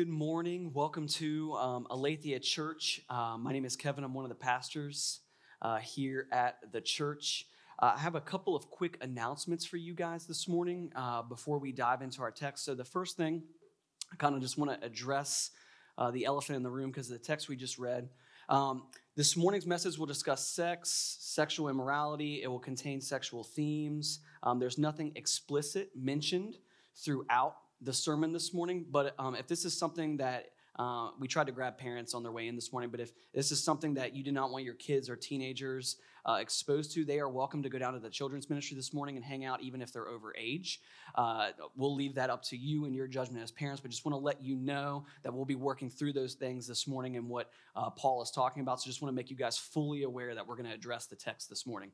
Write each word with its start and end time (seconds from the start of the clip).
good 0.00 0.08
morning. 0.08 0.72
Welcome 0.72 1.06
to 1.08 1.52
um, 1.56 1.86
Aletheia 1.90 2.40
Church. 2.40 3.02
Uh, 3.10 3.36
my 3.38 3.52
name 3.52 3.66
is 3.66 3.76
Kevin. 3.76 4.02
I'm 4.02 4.14
one 4.14 4.24
of 4.24 4.30
the 4.30 4.34
pastors 4.34 5.20
uh, 5.60 5.76
here 5.76 6.26
at 6.32 6.56
the 6.72 6.80
church. 6.80 7.44
Uh, 7.78 7.92
I 7.96 7.98
have 7.98 8.14
a 8.14 8.20
couple 8.22 8.56
of 8.56 8.70
quick 8.70 8.96
announcements 9.02 9.66
for 9.66 9.76
you 9.76 9.92
guys 9.92 10.24
this 10.24 10.48
morning 10.48 10.90
uh, 10.96 11.20
before 11.20 11.58
we 11.58 11.70
dive 11.70 12.00
into 12.00 12.22
our 12.22 12.30
text. 12.30 12.64
So, 12.64 12.74
the 12.74 12.82
first 12.82 13.18
thing, 13.18 13.42
I 14.10 14.16
kind 14.16 14.34
of 14.34 14.40
just 14.40 14.56
want 14.56 14.70
to 14.70 14.86
address 14.86 15.50
uh, 15.98 16.10
the 16.10 16.24
elephant 16.24 16.56
in 16.56 16.62
the 16.62 16.70
room 16.70 16.90
because 16.90 17.10
of 17.10 17.18
the 17.18 17.22
text 17.22 17.50
we 17.50 17.56
just 17.56 17.78
read. 17.78 18.08
Um, 18.48 18.84
this 19.16 19.36
morning's 19.36 19.66
message 19.66 19.98
will 19.98 20.06
discuss 20.06 20.48
sex, 20.48 21.18
sexual 21.20 21.68
immorality. 21.68 22.42
It 22.42 22.46
will 22.46 22.58
contain 22.58 23.02
sexual 23.02 23.44
themes. 23.44 24.20
Um, 24.44 24.60
there's 24.60 24.78
nothing 24.78 25.12
explicit 25.14 25.90
mentioned 25.94 26.56
throughout 26.96 27.56
the 27.80 27.92
sermon 27.92 28.32
this 28.32 28.52
morning, 28.52 28.84
but 28.90 29.14
um, 29.18 29.34
if 29.34 29.46
this 29.46 29.64
is 29.64 29.76
something 29.76 30.18
that 30.18 30.50
uh, 30.76 31.10
we 31.18 31.28
tried 31.28 31.46
to 31.46 31.52
grab 31.52 31.76
parents 31.76 32.14
on 32.14 32.22
their 32.22 32.32
way 32.32 32.48
in 32.48 32.54
this 32.54 32.72
morning, 32.72 32.90
but 32.90 33.00
if 33.00 33.12
this 33.34 33.50
is 33.52 33.62
something 33.62 33.94
that 33.94 34.14
you 34.14 34.22
do 34.22 34.32
not 34.32 34.50
want 34.50 34.64
your 34.64 34.74
kids 34.74 35.10
or 35.10 35.16
teenagers 35.16 35.96
uh, 36.26 36.38
exposed 36.40 36.92
to, 36.92 37.04
they 37.04 37.18
are 37.18 37.28
welcome 37.28 37.62
to 37.62 37.68
go 37.68 37.78
down 37.78 37.92
to 37.92 37.98
the 37.98 38.08
children's 38.08 38.48
ministry 38.48 38.76
this 38.76 38.94
morning 38.94 39.16
and 39.16 39.24
hang 39.24 39.44
out, 39.44 39.60
even 39.62 39.82
if 39.82 39.92
they're 39.92 40.08
over 40.08 40.34
age. 40.38 40.80
Uh, 41.16 41.50
we'll 41.76 41.94
leave 41.94 42.14
that 42.14 42.30
up 42.30 42.42
to 42.42 42.56
you 42.56 42.84
and 42.84 42.94
your 42.94 43.06
judgment 43.06 43.42
as 43.42 43.50
parents, 43.50 43.80
but 43.80 43.90
just 43.90 44.04
want 44.04 44.14
to 44.14 44.18
let 44.18 44.42
you 44.42 44.56
know 44.56 45.04
that 45.22 45.32
we'll 45.32 45.44
be 45.44 45.54
working 45.54 45.90
through 45.90 46.12
those 46.12 46.34
things 46.34 46.66
this 46.66 46.86
morning 46.86 47.16
and 47.16 47.28
what 47.28 47.50
uh, 47.76 47.90
Paul 47.90 48.22
is 48.22 48.30
talking 48.30 48.62
about. 48.62 48.80
So 48.80 48.86
just 48.86 49.02
want 49.02 49.12
to 49.12 49.16
make 49.16 49.30
you 49.30 49.36
guys 49.36 49.58
fully 49.58 50.04
aware 50.04 50.34
that 50.34 50.46
we're 50.46 50.56
going 50.56 50.68
to 50.68 50.74
address 50.74 51.06
the 51.06 51.16
text 51.16 51.50
this 51.50 51.66
morning. 51.66 51.90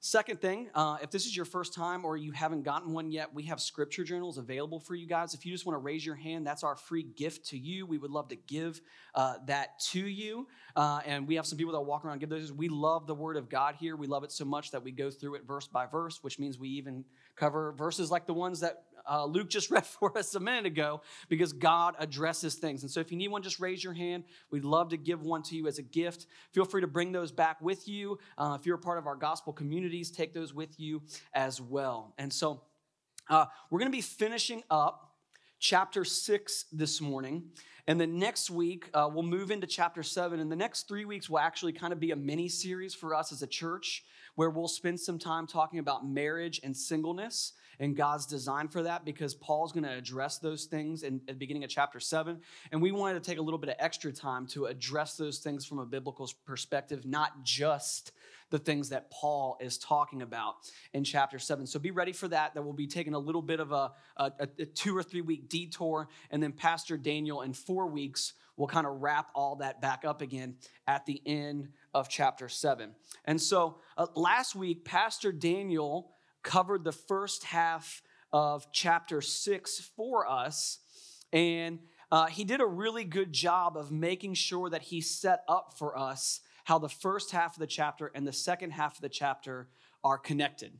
Second 0.00 0.40
thing, 0.40 0.70
uh, 0.76 0.96
if 1.02 1.10
this 1.10 1.26
is 1.26 1.34
your 1.34 1.44
first 1.44 1.74
time 1.74 2.04
or 2.04 2.16
you 2.16 2.30
haven't 2.30 2.62
gotten 2.62 2.92
one 2.92 3.10
yet, 3.10 3.34
we 3.34 3.42
have 3.44 3.60
scripture 3.60 4.04
journals 4.04 4.38
available 4.38 4.78
for 4.78 4.94
you 4.94 5.08
guys. 5.08 5.34
If 5.34 5.44
you 5.44 5.50
just 5.50 5.66
want 5.66 5.74
to 5.74 5.80
raise 5.80 6.06
your 6.06 6.14
hand, 6.14 6.46
that's 6.46 6.62
our 6.62 6.76
free 6.76 7.02
gift 7.02 7.48
to 7.48 7.58
you. 7.58 7.84
We 7.84 7.98
would 7.98 8.12
love 8.12 8.28
to 8.28 8.36
give 8.36 8.80
uh, 9.16 9.38
that 9.46 9.80
to 9.90 10.06
you. 10.06 10.46
Uh, 10.76 11.00
and 11.04 11.26
we 11.26 11.34
have 11.34 11.46
some 11.46 11.58
people 11.58 11.72
that 11.72 11.80
walk 11.80 12.04
around 12.04 12.20
give 12.20 12.28
those. 12.28 12.52
We 12.52 12.68
love 12.68 13.08
the 13.08 13.14
Word 13.14 13.36
of 13.36 13.48
God 13.48 13.74
here. 13.74 13.96
We 13.96 14.06
love 14.06 14.22
it 14.22 14.30
so 14.30 14.44
much 14.44 14.70
that 14.70 14.84
we 14.84 14.92
go 14.92 15.10
through 15.10 15.34
it 15.34 15.44
verse 15.44 15.66
by 15.66 15.86
verse, 15.86 16.22
which 16.22 16.38
means 16.38 16.60
we 16.60 16.68
even 16.68 17.04
cover 17.34 17.72
verses 17.76 18.08
like 18.08 18.28
the 18.28 18.34
ones 18.34 18.60
that 18.60 18.84
uh, 19.08 19.24
Luke 19.24 19.48
just 19.48 19.70
read 19.72 19.86
for 19.86 20.16
us 20.16 20.34
a 20.34 20.40
minute 20.40 20.66
ago 20.66 21.02
because 21.28 21.52
God 21.52 21.94
addresses 21.98 22.54
things. 22.56 22.82
And 22.82 22.90
so 22.90 23.00
if 23.00 23.10
you 23.10 23.16
need 23.16 23.28
one, 23.28 23.42
just 23.42 23.60
raise 23.60 23.82
your 23.82 23.94
hand. 23.94 24.24
We'd 24.50 24.64
love 24.64 24.90
to 24.90 24.96
give 24.96 25.22
one 25.22 25.42
to 25.44 25.56
you 25.56 25.66
as 25.66 25.78
a 25.78 25.82
gift. 25.82 26.26
Feel 26.52 26.64
free 26.64 26.80
to 26.80 26.86
bring 26.86 27.12
those 27.12 27.32
back 27.32 27.60
with 27.60 27.88
you. 27.88 28.18
Uh, 28.36 28.56
if 28.58 28.66
you're 28.66 28.76
a 28.76 28.80
part 28.80 28.98
of 28.98 29.06
our 29.06 29.16
gospel 29.16 29.52
communities, 29.52 30.10
take 30.10 30.32
those 30.32 30.54
with 30.54 30.78
you 30.78 31.02
as 31.34 31.60
well. 31.60 32.14
And 32.18 32.32
so 32.32 32.62
uh, 33.28 33.46
we're 33.70 33.78
going 33.78 33.90
to 33.90 33.96
be 33.96 34.02
finishing 34.02 34.62
up 34.70 35.14
chapter 35.58 36.04
six 36.04 36.66
this 36.72 37.00
morning. 37.00 37.44
And 37.86 37.98
then 37.98 38.18
next 38.18 38.50
week, 38.50 38.90
uh, 38.92 39.08
we'll 39.10 39.22
move 39.22 39.50
into 39.50 39.66
chapter 39.66 40.02
seven. 40.02 40.40
And 40.40 40.52
the 40.52 40.56
next 40.56 40.88
three 40.88 41.06
weeks 41.06 41.30
will 41.30 41.38
actually 41.38 41.72
kind 41.72 41.92
of 41.92 41.98
be 41.98 42.10
a 42.10 42.16
mini 42.16 42.48
series 42.48 42.94
for 42.94 43.14
us 43.14 43.32
as 43.32 43.42
a 43.42 43.46
church 43.46 44.04
where 44.34 44.50
we'll 44.50 44.68
spend 44.68 45.00
some 45.00 45.18
time 45.18 45.46
talking 45.46 45.78
about 45.78 46.06
marriage 46.06 46.60
and 46.62 46.76
singleness 46.76 47.54
and 47.80 47.96
God's 47.96 48.26
design 48.26 48.68
for 48.68 48.82
that 48.82 49.04
because 49.04 49.34
Paul's 49.34 49.72
going 49.72 49.84
to 49.84 49.92
address 49.92 50.38
those 50.38 50.64
things 50.64 51.02
in, 51.02 51.20
at 51.28 51.34
the 51.34 51.38
beginning 51.38 51.64
of 51.64 51.70
chapter 51.70 52.00
7. 52.00 52.40
And 52.72 52.82
we 52.82 52.92
wanted 52.92 53.22
to 53.22 53.30
take 53.30 53.38
a 53.38 53.42
little 53.42 53.58
bit 53.58 53.70
of 53.70 53.76
extra 53.78 54.12
time 54.12 54.46
to 54.48 54.66
address 54.66 55.16
those 55.16 55.38
things 55.38 55.64
from 55.64 55.78
a 55.78 55.86
biblical 55.86 56.30
perspective, 56.44 57.04
not 57.06 57.44
just 57.44 58.12
the 58.50 58.58
things 58.58 58.88
that 58.88 59.10
Paul 59.10 59.58
is 59.60 59.78
talking 59.78 60.22
about 60.22 60.54
in 60.92 61.04
chapter 61.04 61.38
7. 61.38 61.66
So 61.66 61.78
be 61.78 61.90
ready 61.90 62.12
for 62.12 62.28
that. 62.28 62.54
That 62.54 62.62
we'll 62.62 62.72
be 62.72 62.86
taking 62.86 63.14
a 63.14 63.18
little 63.18 63.42
bit 63.42 63.60
of 63.60 63.72
a, 63.72 63.92
a, 64.16 64.32
a 64.58 64.64
two 64.64 64.96
or 64.96 65.02
three 65.02 65.20
week 65.20 65.48
detour. 65.48 66.08
And 66.30 66.42
then 66.42 66.52
Pastor 66.52 66.96
Daniel 66.96 67.42
in 67.42 67.52
four 67.52 67.86
weeks 67.86 68.32
will 68.56 68.66
kind 68.66 68.86
of 68.86 69.00
wrap 69.00 69.30
all 69.34 69.56
that 69.56 69.80
back 69.80 70.04
up 70.04 70.20
again 70.20 70.56
at 70.86 71.06
the 71.06 71.22
end 71.26 71.68
of 71.94 72.08
chapter 72.08 72.48
7. 72.48 72.90
And 73.24 73.40
so 73.40 73.78
uh, 73.96 74.06
last 74.14 74.56
week, 74.56 74.84
Pastor 74.84 75.30
Daniel 75.30 76.12
covered 76.48 76.82
the 76.82 76.92
first 76.92 77.44
half 77.44 78.00
of 78.32 78.72
chapter 78.72 79.20
six 79.20 79.78
for 79.94 80.26
us. 80.26 80.78
And 81.30 81.80
uh, 82.10 82.26
he 82.26 82.44
did 82.44 82.62
a 82.62 82.66
really 82.66 83.04
good 83.04 83.34
job 83.34 83.76
of 83.76 83.92
making 83.92 84.32
sure 84.32 84.70
that 84.70 84.80
he 84.84 85.02
set 85.02 85.42
up 85.46 85.74
for 85.78 85.96
us 85.98 86.40
how 86.64 86.78
the 86.78 86.88
first 86.88 87.32
half 87.32 87.54
of 87.56 87.60
the 87.60 87.66
chapter 87.66 88.10
and 88.14 88.26
the 88.26 88.32
second 88.32 88.70
half 88.70 88.96
of 88.96 89.02
the 89.02 89.10
chapter 89.10 89.68
are 90.02 90.16
connected. 90.16 90.72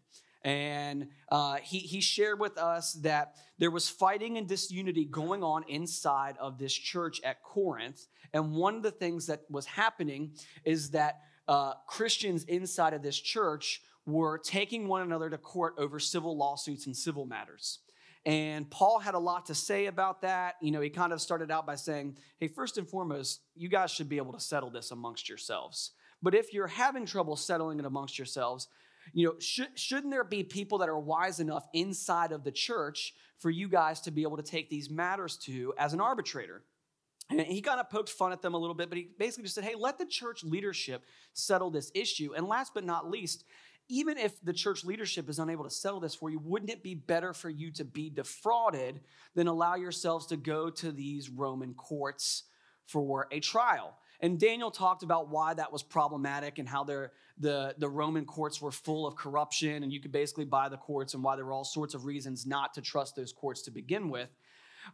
And 0.43 1.09
uh, 1.31 1.57
he, 1.57 1.81
he 1.81 2.01
shared 2.01 2.41
with 2.41 2.57
us 2.57 2.95
that 3.03 3.35
there 3.59 3.71
was 3.71 3.91
fighting 3.91 4.39
and 4.39 4.49
disunity 4.49 5.05
going 5.05 5.43
on 5.43 5.65
inside 5.69 6.37
of 6.41 6.57
this 6.57 6.73
church 6.73 7.21
at 7.25 7.43
Corinth. 7.43 8.07
And 8.33 8.53
one 8.53 8.77
of 8.77 8.83
the 8.83 8.91
things 8.91 9.27
that 9.27 9.43
was 9.51 9.67
happening 9.67 10.33
is 10.65 10.93
that 10.93 11.21
uh, 11.47 11.75
Christians 11.87 12.45
inside 12.45 12.95
of 12.95 13.03
this 13.03 13.19
church 13.19 13.83
were 14.09 14.39
taking 14.39 14.89
one 14.89 15.03
another 15.03 15.29
to 15.29 15.37
court 15.37 15.75
over 15.77 16.01
civil 16.01 16.37
lawsuits 16.37 16.87
and 16.87 16.97
civil 16.97 17.27
matters. 17.27 17.81
And 18.25 18.69
Paul 18.71 18.99
had 18.99 19.15
a 19.15 19.19
lot 19.19 19.47
to 19.47 19.55
say 19.55 19.87
about 19.87 20.23
that. 20.23 20.57
You 20.63 20.71
know, 20.71 20.81
he 20.81 20.91
kind 20.91 21.13
of 21.13 21.21
started 21.21 21.51
out 21.51 21.67
by 21.67 21.75
saying, 21.75 22.17
hey, 22.39 22.49
first 22.49 22.79
and 22.79 22.89
foremost, 22.89 23.43
you 23.55 23.69
guys 23.69 23.91
should 23.91 24.09
be 24.09 24.17
able 24.17 24.33
to 24.33 24.41
settle 24.41 24.71
this 24.71 24.91
amongst 24.91 25.29
yourselves. 25.29 25.93
But 26.23 26.35
if 26.35 26.53
you're 26.53 26.67
having 26.67 27.07
trouble 27.07 27.37
settling 27.37 27.79
it 27.79 27.85
amongst 27.85 28.19
yourselves, 28.19 28.69
you 29.13 29.27
know, 29.27 29.35
should, 29.39 29.79
shouldn't 29.79 30.11
there 30.11 30.25
be 30.25 30.43
people 30.43 30.79
that 30.79 30.89
are 30.89 30.99
wise 30.99 31.39
enough 31.39 31.67
inside 31.73 32.33
of 32.33 32.45
the 32.45 32.51
church 32.51 33.15
for 33.39 33.51
you 33.51 33.69
guys 33.69 34.01
to 34.03 34.11
be 34.11 34.23
able 34.23 34.37
to 34.37 34.43
take 34.43 34.69
these 34.69 34.91
matters 34.91 35.37
to 35.45 35.75
as 35.79 35.93
an 35.93 36.01
arbitrator? 36.01 36.65
And 37.31 37.41
he 37.41 37.61
kind 37.61 37.79
of 37.79 37.91
poked 37.91 38.09
fun 38.09 38.33
at 38.33 38.41
them 38.41 38.55
a 38.55 38.59
little 38.59 38.75
bit, 38.75 38.89
but 38.89 38.97
he 38.97 39.11
basically 39.19 39.45
just 39.45 39.55
said, 39.55 39.65
hey, 39.65 39.75
let 39.79 39.99
the 39.99 40.07
church 40.07 40.43
leadership 40.43 41.05
settle 41.35 41.71
this 41.71 41.91
issue. 41.95 42.33
And 42.35 42.47
last 42.47 42.73
but 42.73 42.85
not 42.85 43.11
least, 43.11 43.45
even 43.89 44.19
if 44.19 44.41
the 44.45 44.53
church 44.53 44.85
leadership 44.85 45.29
is 45.29 45.39
unable 45.39 45.65
to 45.65 45.71
settle 45.71 46.01
this 46.01 46.15
for 46.15 46.31
you, 46.31 46.39
wouldn't 46.39 46.71
it 46.71 46.83
be 46.83 46.95
better 46.95 47.33
for 47.33 47.49
you 47.49 47.71
to 47.73 47.85
be 47.85 48.11
defrauded 48.11 49.01
than 49.35 49.47
allow 49.47 49.75
yourselves 49.75 50.27
to 50.27 50.37
go 50.37 50.71
to 50.71 50.93
these 50.93 51.31
Roman 51.31 51.75
courts 51.75 52.45
for 52.87 53.27
a 53.33 53.41
trial? 53.41 53.97
And 54.21 54.39
Daniel 54.39 54.71
talked 54.71 55.03
about 55.03 55.31
why 55.31 55.55
that 55.55 55.73
was 55.73 55.83
problematic 55.83 56.59
and 56.59 56.69
how 56.69 56.85
the, 56.85 57.11
the 57.41 57.89
Roman 57.89 58.25
courts 58.25 58.61
were 58.61 58.73
full 58.73 59.07
of 59.07 59.17
corruption 59.17 59.83
and 59.83 59.93
you 59.93 60.01
could 60.01 60.13
basically 60.13 60.45
buy 60.45 60.69
the 60.69 60.77
courts 60.77 61.15
and 61.15 61.23
why 61.23 61.37
there 61.37 61.45
were 61.45 61.53
all 61.53 61.65
sorts 61.65 61.95
of 61.95 62.05
reasons 62.05 62.45
not 62.45 62.75
to 62.75 62.83
trust 62.83 63.17
those 63.17 63.33
courts 63.33 63.63
to 63.63 63.71
begin 63.71 64.11
with. 64.11 64.29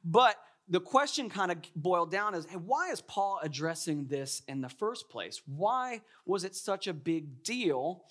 But 0.04 0.36
the 0.68 0.80
question 0.80 1.28
kind 1.28 1.52
of 1.52 1.58
boiled 1.76 2.10
down 2.10 2.34
is 2.34 2.46
hey, 2.46 2.56
why 2.56 2.90
is 2.90 3.00
Paul 3.00 3.40
addressing 3.42 4.06
this 4.06 4.42
in 4.48 4.60
the 4.60 4.68
first 4.68 5.08
place? 5.08 5.42
Why 5.46 6.02
was 6.26 6.44
it 6.44 6.54
such 6.54 6.86
a 6.86 6.92
big 6.94 7.42
deal 7.42 8.04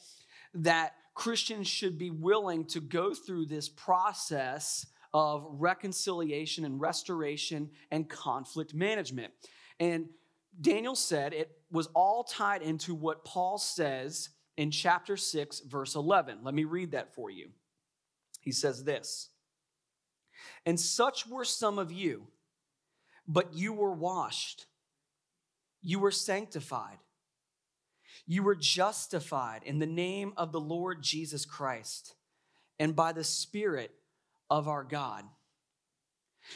that 0.54 0.96
Christians 1.14 1.68
should 1.68 1.98
be 1.98 2.10
willing 2.10 2.66
to 2.66 2.80
go 2.80 3.14
through 3.14 3.46
this 3.46 3.70
process 3.70 4.86
of 5.14 5.46
reconciliation 5.48 6.66
and 6.66 6.82
restoration 6.82 7.70
and 7.92 8.10
conflict 8.10 8.74
management. 8.74 9.32
And 9.80 10.08
Daniel 10.60 10.96
said 10.96 11.34
it 11.34 11.52
was 11.72 11.88
all 11.94 12.24
tied 12.24 12.62
into 12.62 12.96
what 12.96 13.26
Paul 13.26 13.58
says 13.58 14.30
in 14.58 14.72
chapter 14.72 15.18
6, 15.18 15.62
verse 15.62 15.96
11. 15.96 16.40
Let 16.44 16.54
me 16.54 16.64
read 16.64 16.92
that 16.92 17.14
for 17.14 17.30
you. 17.30 17.50
He 18.42 18.52
says 18.52 18.84
this 18.84 19.30
And 20.66 20.80
such 20.80 21.28
were 21.28 21.46
some 21.46 21.78
of 21.78 21.92
you, 21.92 22.28
but 23.28 23.54
you 23.54 23.74
were 23.74 23.94
washed, 23.94 24.66
you 25.82 26.00
were 26.00 26.12
sanctified 26.12 26.98
you 28.26 28.44
were 28.44 28.56
justified 28.56 29.62
in 29.64 29.80
the 29.80 29.86
name 29.86 30.34
of 30.38 30.52
the 30.52 30.60
Lord 30.60 31.02
Jesus 31.02 31.46
Christ 31.46 32.16
and 32.80 32.96
by 32.96 33.12
the 33.12 33.24
Spirit 33.24 33.92
of 34.50 34.68
our 34.68 34.84
God. 34.84 35.24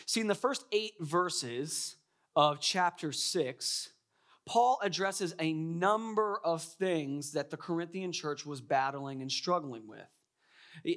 See, 0.05 0.21
in 0.21 0.27
the 0.27 0.35
first 0.35 0.65
eight 0.71 0.93
verses 0.99 1.95
of 2.35 2.59
chapter 2.59 3.11
six, 3.11 3.89
Paul 4.45 4.79
addresses 4.81 5.35
a 5.39 5.53
number 5.53 6.39
of 6.43 6.61
things 6.61 7.33
that 7.33 7.49
the 7.49 7.57
Corinthian 7.57 8.11
church 8.11 8.45
was 8.45 8.61
battling 8.61 9.21
and 9.21 9.31
struggling 9.31 9.87
with. 9.87 10.07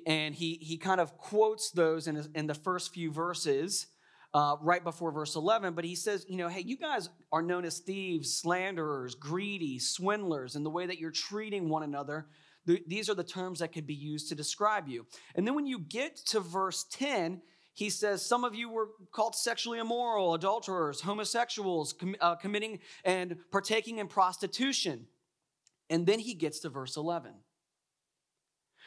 And 0.07 0.35
he, 0.35 0.55
he 0.61 0.77
kind 0.77 1.01
of 1.01 1.17
quotes 1.17 1.71
those 1.71 2.07
in, 2.07 2.25
in 2.35 2.47
the 2.47 2.55
first 2.55 2.93
few 2.93 3.11
verses 3.11 3.87
uh, 4.33 4.57
right 4.61 4.85
before 4.85 5.11
verse 5.11 5.35
11, 5.35 5.75
but 5.75 5.85
he 5.85 5.95
says, 5.95 6.25
you 6.29 6.37
know, 6.37 6.49
hey, 6.49 6.61
you 6.61 6.77
guys 6.77 7.09
are 7.33 7.43
known 7.43 7.65
as 7.65 7.81
thieves, 7.81 8.33
slanderers, 8.33 9.15
greedy, 9.15 9.79
swindlers, 9.79 10.55
and 10.55 10.65
the 10.65 10.71
way 10.71 10.87
that 10.87 10.99
you're 10.99 11.11
treating 11.11 11.69
one 11.69 11.83
another. 11.83 12.29
Th- 12.67 12.85
these 12.87 13.11
are 13.11 13.15
the 13.15 13.25
terms 13.25 13.59
that 13.59 13.73
could 13.73 13.87
be 13.87 13.95
used 13.95 14.29
to 14.29 14.35
describe 14.35 14.87
you. 14.87 15.07
And 15.35 15.47
then 15.47 15.55
when 15.55 15.67
you 15.67 15.81
get 15.81 16.17
to 16.27 16.41
verse 16.41 16.87
10, 16.93 17.43
he 17.75 17.91
says, 17.91 18.25
Some 18.25 18.45
of 18.45 18.55
you 18.55 18.69
were 18.69 18.91
called 19.11 19.35
sexually 19.35 19.79
immoral, 19.79 20.35
adulterers, 20.35 21.01
homosexuals, 21.01 21.93
com- 21.93 22.17
uh, 22.21 22.37
committing 22.37 22.79
and 23.05 23.37
partaking 23.51 23.99
in 23.99 24.07
prostitution. 24.07 25.07
And 25.89 26.07
then 26.07 26.21
he 26.21 26.35
gets 26.35 26.61
to 26.61 26.69
verse 26.69 26.97
11. 26.97 27.33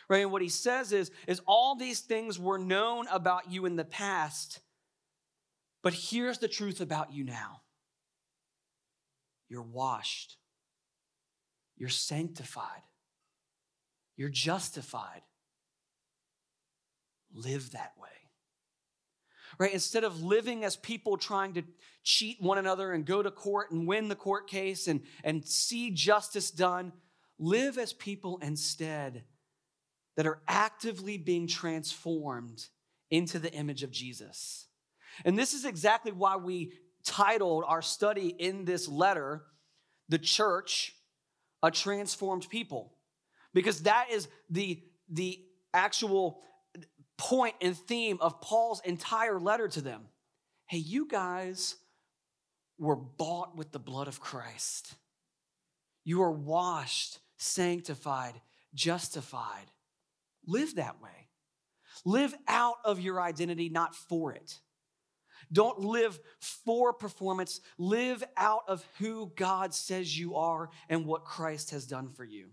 Right? 0.10 0.22
And 0.22 0.31
what 0.31 0.42
he 0.42 0.50
says 0.50 0.94
is, 0.94 1.12
is 1.28 1.42
all 1.45 1.75
these 1.75 2.01
things 2.01 2.40
were 2.40 2.60
known 2.60 3.07
about 3.12 3.51
you 3.51 3.66
in 3.66 3.75
the 3.75 3.86
past 3.86 4.60
But 5.83 5.94
here's 5.94 6.39
the 6.39 6.47
truth 6.47 6.81
about 6.81 7.13
you 7.13 7.24
now 7.24 7.62
you're 9.50 9.62
washed, 9.62 10.38
you're 11.77 11.89
sanctified, 11.89 12.81
you're 14.15 14.30
justified. 14.30 15.21
Live 17.35 17.71
that 17.71 17.94
way. 18.00 18.09
Right? 19.57 19.74
Instead 19.74 20.03
of 20.03 20.21
living 20.21 20.63
as 20.63 20.75
people 20.75 21.18
trying 21.18 21.53
to 21.56 21.63
cheat 22.03 22.38
one 22.39 22.59
another 22.59 22.91
and 22.91 23.06
go 23.06 23.24
to 23.24 23.31
court 23.31 23.71
and 23.71 23.88
win 23.88 24.07
the 24.07 24.15
court 24.15 24.47
case 24.47 24.88
and, 24.88 25.01
and 25.24 25.44
see 25.44 25.89
justice 25.89 26.51
done, 26.51 26.94
live 27.39 27.80
as 27.80 27.91
people 27.91 28.39
instead 28.44 29.24
that 30.15 30.27
are 30.27 30.41
actively 30.47 31.18
being 31.18 31.47
transformed 31.47 32.68
into 33.09 33.39
the 33.39 33.51
image 33.51 33.81
of 33.81 33.89
Jesus. 33.89 34.68
And 35.25 35.38
this 35.38 35.54
is 35.54 35.65
exactly 35.65 36.12
why 36.12 36.36
we 36.38 36.74
titled 37.06 37.63
our 37.68 37.81
study 37.81 38.27
in 38.27 38.65
this 38.65 38.88
letter, 38.88 39.44
The 40.10 40.18
Church, 40.18 40.95
a 41.62 41.71
Transformed 41.71 42.50
People. 42.50 42.94
Because 43.54 43.81
that 43.81 44.07
is 44.12 44.27
the, 44.50 44.81
the 45.10 45.39
actual 45.74 46.42
point 47.18 47.56
and 47.62 47.77
theme 47.77 48.18
of 48.21 48.42
Paul's 48.42 48.81
entire 48.83 49.39
letter 49.39 49.68
to 49.68 49.81
them. 49.81 50.04
Hey, 50.68 50.80
you 50.80 51.07
guys 51.07 51.75
were 52.80 52.95
bought 52.95 53.56
with 53.56 53.71
the 53.71 53.80
blood 53.80 54.07
of 54.07 54.19
Christ. 54.19 54.95
You 56.04 56.24
are 56.24 56.31
washed, 56.31 57.19
sanctified, 57.38 58.33
justified. 58.74 59.71
Live 60.48 60.75
that 60.75 61.01
way. 61.01 61.27
Live 62.06 62.33
out 62.48 62.77
of 62.83 63.00
your 63.00 63.21
identity, 63.21 63.69
not 63.69 63.95
for 63.95 64.33
it. 64.33 64.59
Don't 65.51 65.80
live 65.80 66.19
for 66.40 66.94
performance. 66.94 67.62
Live 67.78 68.24
out 68.38 68.63
of 68.68 68.86
who 69.00 69.31
God 69.36 69.74
says 69.74 70.18
you 70.18 70.36
are 70.36 70.69
and 70.90 71.06
what 71.06 71.25
Christ 71.25 71.72
has 71.72 71.86
done 71.86 72.10
for 72.10 72.24
you. 72.24 72.50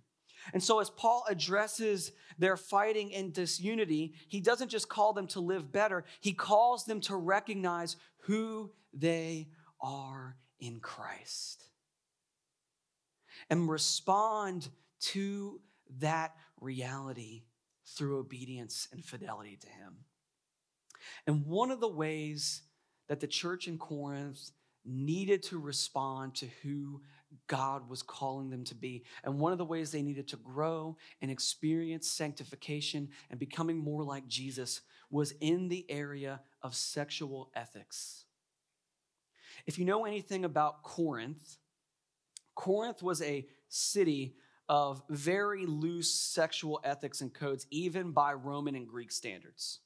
And 0.52 0.62
so, 0.62 0.80
as 0.80 0.90
Paul 0.90 1.24
addresses 1.28 2.12
their 2.38 2.56
fighting 2.56 3.14
and 3.14 3.32
disunity, 3.32 4.14
he 4.28 4.40
doesn't 4.40 4.70
just 4.70 4.88
call 4.88 5.12
them 5.12 5.26
to 5.28 5.40
live 5.40 5.70
better, 5.70 6.04
he 6.20 6.32
calls 6.32 6.84
them 6.84 7.00
to 7.02 7.16
recognize 7.16 7.96
who 8.22 8.72
they 8.92 9.48
are 9.80 10.36
in 10.58 10.80
Christ 10.80 11.64
and 13.48 13.68
respond 13.68 14.68
to 15.00 15.60
that 15.98 16.34
reality 16.60 17.42
through 17.96 18.18
obedience 18.18 18.88
and 18.92 19.04
fidelity 19.04 19.58
to 19.60 19.68
Him. 19.68 19.96
And 21.26 21.46
one 21.46 21.70
of 21.70 21.80
the 21.80 21.88
ways 21.88 22.62
that 23.10 23.18
the 23.18 23.26
church 23.26 23.66
in 23.66 23.76
Corinth 23.76 24.52
needed 24.84 25.42
to 25.42 25.58
respond 25.58 26.32
to 26.36 26.46
who 26.62 27.00
God 27.48 27.90
was 27.90 28.02
calling 28.02 28.50
them 28.50 28.62
to 28.62 28.74
be. 28.76 29.02
And 29.24 29.40
one 29.40 29.50
of 29.50 29.58
the 29.58 29.64
ways 29.64 29.90
they 29.90 30.00
needed 30.00 30.28
to 30.28 30.36
grow 30.36 30.96
and 31.20 31.28
experience 31.28 32.08
sanctification 32.08 33.08
and 33.28 33.40
becoming 33.40 33.78
more 33.78 34.04
like 34.04 34.28
Jesus 34.28 34.82
was 35.10 35.34
in 35.40 35.68
the 35.68 35.84
area 35.90 36.40
of 36.62 36.76
sexual 36.76 37.50
ethics. 37.56 38.26
If 39.66 39.76
you 39.76 39.84
know 39.84 40.04
anything 40.04 40.44
about 40.44 40.84
Corinth, 40.84 41.56
Corinth 42.54 43.02
was 43.02 43.20
a 43.22 43.44
city 43.68 44.36
of 44.68 45.02
very 45.10 45.66
loose 45.66 46.14
sexual 46.14 46.80
ethics 46.84 47.22
and 47.22 47.34
codes, 47.34 47.66
even 47.72 48.12
by 48.12 48.34
Roman 48.34 48.76
and 48.76 48.86
Greek 48.86 49.10
standards. 49.10 49.80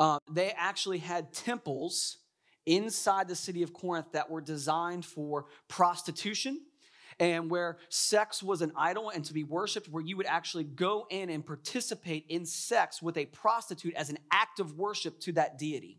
Um, 0.00 0.18
they 0.32 0.50
actually 0.56 0.98
had 0.98 1.30
temples 1.34 2.16
inside 2.64 3.28
the 3.28 3.36
city 3.36 3.62
of 3.62 3.74
Corinth 3.74 4.12
that 4.12 4.30
were 4.30 4.40
designed 4.40 5.04
for 5.04 5.44
prostitution 5.68 6.62
and 7.18 7.50
where 7.50 7.76
sex 7.90 8.42
was 8.42 8.62
an 8.62 8.72
idol 8.74 9.10
and 9.10 9.22
to 9.26 9.34
be 9.34 9.44
worshiped, 9.44 9.88
where 9.88 10.02
you 10.02 10.16
would 10.16 10.24
actually 10.24 10.64
go 10.64 11.06
in 11.10 11.28
and 11.28 11.44
participate 11.44 12.24
in 12.30 12.46
sex 12.46 13.02
with 13.02 13.18
a 13.18 13.26
prostitute 13.26 13.94
as 13.94 14.08
an 14.08 14.16
act 14.32 14.58
of 14.58 14.78
worship 14.78 15.20
to 15.20 15.32
that 15.32 15.58
deity. 15.58 15.98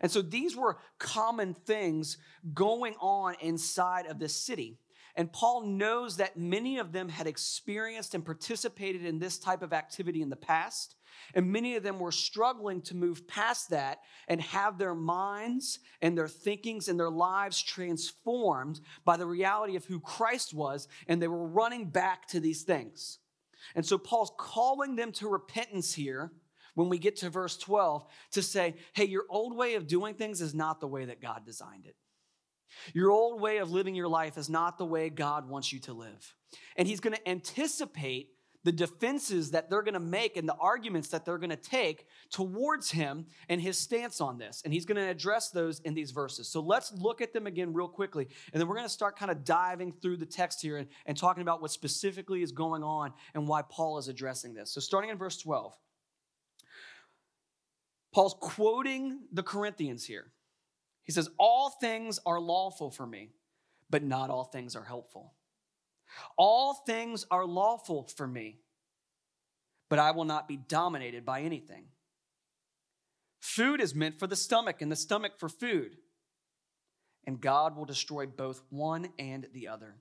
And 0.00 0.10
so 0.10 0.22
these 0.22 0.56
were 0.56 0.78
common 0.98 1.52
things 1.66 2.16
going 2.54 2.94
on 2.98 3.34
inside 3.42 4.06
of 4.06 4.18
this 4.18 4.34
city. 4.34 4.78
And 5.16 5.30
Paul 5.30 5.66
knows 5.66 6.16
that 6.16 6.38
many 6.38 6.78
of 6.78 6.92
them 6.92 7.10
had 7.10 7.26
experienced 7.26 8.14
and 8.14 8.24
participated 8.24 9.04
in 9.04 9.18
this 9.18 9.38
type 9.38 9.60
of 9.60 9.74
activity 9.74 10.22
in 10.22 10.30
the 10.30 10.36
past. 10.36 10.94
And 11.34 11.52
many 11.52 11.76
of 11.76 11.82
them 11.82 11.98
were 11.98 12.12
struggling 12.12 12.82
to 12.82 12.96
move 12.96 13.26
past 13.26 13.70
that 13.70 14.00
and 14.28 14.40
have 14.40 14.78
their 14.78 14.94
minds 14.94 15.78
and 16.02 16.16
their 16.16 16.28
thinkings 16.28 16.88
and 16.88 16.98
their 16.98 17.10
lives 17.10 17.62
transformed 17.62 18.80
by 19.04 19.16
the 19.16 19.26
reality 19.26 19.76
of 19.76 19.84
who 19.84 20.00
Christ 20.00 20.54
was. 20.54 20.88
And 21.06 21.20
they 21.20 21.28
were 21.28 21.46
running 21.46 21.90
back 21.90 22.26
to 22.28 22.40
these 22.40 22.62
things. 22.62 23.18
And 23.74 23.84
so 23.84 23.98
Paul's 23.98 24.32
calling 24.38 24.96
them 24.96 25.12
to 25.12 25.28
repentance 25.28 25.92
here 25.94 26.32
when 26.74 26.88
we 26.88 26.98
get 26.98 27.16
to 27.16 27.30
verse 27.30 27.56
12 27.56 28.06
to 28.32 28.42
say, 28.42 28.74
hey, 28.92 29.04
your 29.04 29.24
old 29.28 29.56
way 29.56 29.74
of 29.74 29.86
doing 29.86 30.14
things 30.14 30.40
is 30.40 30.54
not 30.54 30.80
the 30.80 30.88
way 30.88 31.04
that 31.06 31.20
God 31.20 31.44
designed 31.44 31.86
it. 31.86 31.96
Your 32.94 33.10
old 33.10 33.40
way 33.40 33.58
of 33.58 33.70
living 33.70 33.94
your 33.94 34.08
life 34.08 34.38
is 34.38 34.48
not 34.48 34.78
the 34.78 34.86
way 34.86 35.10
God 35.10 35.48
wants 35.48 35.72
you 35.72 35.80
to 35.80 35.92
live. 35.92 36.34
And 36.76 36.86
he's 36.86 37.00
going 37.00 37.16
to 37.16 37.28
anticipate 37.28 38.30
the 38.64 38.72
defenses 38.72 39.52
that 39.52 39.70
they're 39.70 39.82
going 39.82 39.94
to 39.94 40.00
make 40.00 40.36
and 40.36 40.48
the 40.48 40.56
arguments 40.60 41.08
that 41.08 41.24
they're 41.24 41.38
going 41.38 41.50
to 41.50 41.56
take 41.56 42.06
towards 42.30 42.90
him 42.90 43.26
and 43.48 43.60
his 43.60 43.78
stance 43.78 44.20
on 44.20 44.38
this. 44.38 44.60
And 44.64 44.72
he's 44.72 44.84
going 44.84 44.96
to 44.96 45.08
address 45.08 45.50
those 45.50 45.80
in 45.80 45.94
these 45.94 46.10
verses. 46.10 46.48
So 46.48 46.60
let's 46.60 46.92
look 46.92 47.22
at 47.22 47.32
them 47.32 47.46
again 47.46 47.72
real 47.72 47.88
quickly. 47.88 48.28
And 48.52 48.60
then 48.60 48.68
we're 48.68 48.74
going 48.74 48.86
to 48.86 48.92
start 48.92 49.18
kind 49.18 49.30
of 49.30 49.44
diving 49.44 49.92
through 50.02 50.18
the 50.18 50.26
text 50.26 50.60
here 50.60 50.76
and, 50.76 50.88
and 51.06 51.16
talking 51.16 51.42
about 51.42 51.62
what 51.62 51.70
specifically 51.70 52.42
is 52.42 52.52
going 52.52 52.82
on 52.82 53.12
and 53.34 53.48
why 53.48 53.62
Paul 53.62 53.98
is 53.98 54.08
addressing 54.08 54.52
this. 54.52 54.72
So 54.72 54.80
starting 54.80 55.10
in 55.10 55.16
verse 55.16 55.38
12, 55.38 55.74
Paul's 58.12 58.34
quoting 58.40 59.20
the 59.32 59.42
Corinthians 59.42 60.04
here. 60.04 60.32
He 61.04 61.12
says, 61.12 61.30
All 61.38 61.70
things 61.70 62.18
are 62.26 62.40
lawful 62.40 62.90
for 62.90 63.06
me, 63.06 63.30
but 63.88 64.02
not 64.02 64.30
all 64.30 64.44
things 64.44 64.76
are 64.76 64.84
helpful. 64.84 65.34
All 66.36 66.74
things 66.74 67.26
are 67.30 67.46
lawful 67.46 68.08
for 68.16 68.26
me, 68.26 68.60
but 69.88 69.98
I 69.98 70.10
will 70.10 70.24
not 70.24 70.48
be 70.48 70.56
dominated 70.56 71.24
by 71.24 71.42
anything. 71.42 71.86
Food 73.40 73.80
is 73.80 73.94
meant 73.94 74.18
for 74.18 74.26
the 74.26 74.36
stomach, 74.36 74.82
and 74.82 74.92
the 74.92 74.96
stomach 74.96 75.32
for 75.38 75.48
food. 75.48 75.96
And 77.26 77.40
God 77.40 77.76
will 77.76 77.84
destroy 77.84 78.26
both 78.26 78.62
one 78.70 79.08
and 79.18 79.46
the 79.52 79.68
other. 79.68 79.96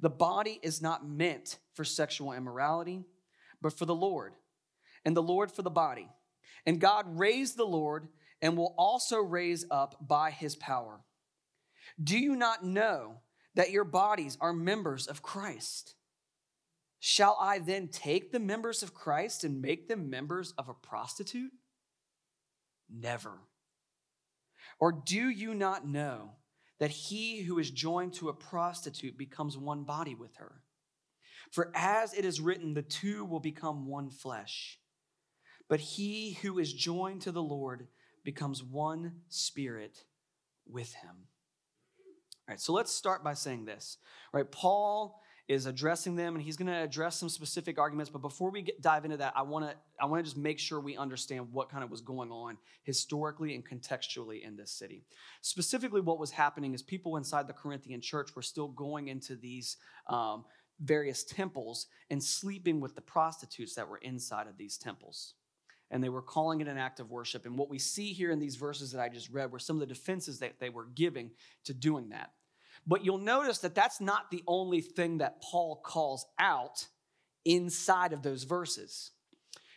The 0.00 0.10
body 0.10 0.58
is 0.62 0.80
not 0.80 1.06
meant 1.06 1.58
for 1.74 1.84
sexual 1.84 2.32
immorality, 2.32 3.04
but 3.60 3.76
for 3.76 3.84
the 3.84 3.94
Lord, 3.94 4.34
and 5.04 5.16
the 5.16 5.22
Lord 5.22 5.52
for 5.52 5.62
the 5.62 5.70
body. 5.70 6.08
And 6.64 6.80
God 6.80 7.18
raised 7.18 7.56
the 7.56 7.64
Lord 7.64 8.08
and 8.42 8.56
will 8.56 8.74
also 8.76 9.18
raise 9.18 9.64
up 9.70 9.96
by 10.06 10.30
his 10.30 10.56
power. 10.56 11.00
Do 12.02 12.18
you 12.18 12.36
not 12.36 12.64
know 12.64 13.20
that 13.56 13.70
your 13.70 13.84
bodies 13.84 14.38
are 14.40 14.52
members 14.52 15.06
of 15.06 15.22
Christ. 15.22 15.94
Shall 17.00 17.36
I 17.40 17.58
then 17.58 17.88
take 17.88 18.30
the 18.30 18.38
members 18.38 18.82
of 18.82 18.94
Christ 18.94 19.44
and 19.44 19.60
make 19.60 19.88
them 19.88 20.08
members 20.10 20.52
of 20.56 20.68
a 20.68 20.74
prostitute? 20.74 21.52
Never. 22.90 23.32
Or 24.78 24.92
do 24.92 25.28
you 25.28 25.54
not 25.54 25.86
know 25.86 26.32
that 26.78 26.90
he 26.90 27.42
who 27.42 27.58
is 27.58 27.70
joined 27.70 28.12
to 28.14 28.28
a 28.28 28.34
prostitute 28.34 29.16
becomes 29.16 29.56
one 29.56 29.84
body 29.84 30.14
with 30.14 30.36
her? 30.36 30.62
For 31.50 31.72
as 31.74 32.12
it 32.12 32.24
is 32.24 32.40
written, 32.40 32.74
the 32.74 32.82
two 32.82 33.24
will 33.24 33.40
become 33.40 33.86
one 33.86 34.10
flesh. 34.10 34.78
But 35.68 35.80
he 35.80 36.34
who 36.42 36.58
is 36.58 36.72
joined 36.72 37.22
to 37.22 37.32
the 37.32 37.42
Lord 37.42 37.88
becomes 38.24 38.62
one 38.62 39.20
spirit 39.28 40.04
with 40.66 40.92
him. 40.94 41.28
All 42.48 42.52
right, 42.52 42.60
so 42.60 42.72
let's 42.72 42.92
start 42.92 43.24
by 43.24 43.34
saying 43.34 43.64
this. 43.64 43.98
Right, 44.32 44.50
Paul 44.50 45.20
is 45.48 45.66
addressing 45.66 46.16
them 46.16 46.34
and 46.34 46.42
he's 46.42 46.56
going 46.56 46.66
to 46.66 46.82
address 46.82 47.16
some 47.16 47.28
specific 47.28 47.78
arguments 47.78 48.10
but 48.10 48.20
before 48.20 48.50
we 48.50 48.62
get, 48.62 48.82
dive 48.82 49.04
into 49.04 49.16
that 49.16 49.32
i 49.36 49.42
want 49.42 49.64
to 49.64 49.72
i 50.00 50.04
want 50.04 50.18
to 50.18 50.24
just 50.24 50.36
make 50.36 50.58
sure 50.58 50.80
we 50.80 50.96
understand 50.96 51.46
what 51.52 51.68
kind 51.68 51.84
of 51.84 51.90
was 51.90 52.00
going 52.00 52.32
on 52.32 52.58
historically 52.82 53.54
and 53.54 53.64
contextually 53.64 54.44
in 54.44 54.56
this 54.56 54.72
city 54.72 55.04
specifically 55.42 56.00
what 56.00 56.18
was 56.18 56.32
happening 56.32 56.74
is 56.74 56.82
people 56.82 57.16
inside 57.16 57.46
the 57.46 57.52
corinthian 57.52 58.00
church 58.00 58.30
were 58.34 58.42
still 58.42 58.68
going 58.68 59.06
into 59.06 59.36
these 59.36 59.76
um, 60.08 60.44
various 60.80 61.22
temples 61.22 61.86
and 62.10 62.22
sleeping 62.22 62.80
with 62.80 62.96
the 62.96 63.00
prostitutes 63.00 63.74
that 63.74 63.88
were 63.88 63.98
inside 63.98 64.48
of 64.48 64.58
these 64.58 64.76
temples 64.76 65.34
and 65.90 66.02
they 66.02 66.08
were 66.08 66.22
calling 66.22 66.60
it 66.60 66.68
an 66.68 66.78
act 66.78 67.00
of 67.00 67.10
worship. 67.10 67.46
And 67.46 67.56
what 67.56 67.70
we 67.70 67.78
see 67.78 68.12
here 68.12 68.30
in 68.30 68.38
these 68.38 68.56
verses 68.56 68.92
that 68.92 69.00
I 69.00 69.08
just 69.08 69.30
read 69.30 69.52
were 69.52 69.58
some 69.58 69.76
of 69.76 69.80
the 69.80 69.86
defenses 69.86 70.40
that 70.40 70.58
they 70.58 70.68
were 70.68 70.88
giving 70.94 71.30
to 71.64 71.74
doing 71.74 72.08
that. 72.08 72.32
But 72.86 73.04
you'll 73.04 73.18
notice 73.18 73.58
that 73.58 73.74
that's 73.74 74.00
not 74.00 74.30
the 74.30 74.44
only 74.46 74.80
thing 74.80 75.18
that 75.18 75.42
Paul 75.42 75.80
calls 75.84 76.24
out 76.38 76.86
inside 77.44 78.12
of 78.12 78.22
those 78.22 78.44
verses. 78.44 79.10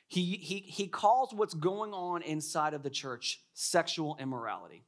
He, 0.08 0.38
he, 0.38 0.60
he 0.60 0.88
calls 0.88 1.34
what's 1.34 1.54
going 1.54 1.94
on 1.94 2.22
inside 2.24 2.74
of 2.74 2.84
the 2.84 2.90
church 2.90 3.42
sexual 3.54 4.18
immorality. 4.20 4.86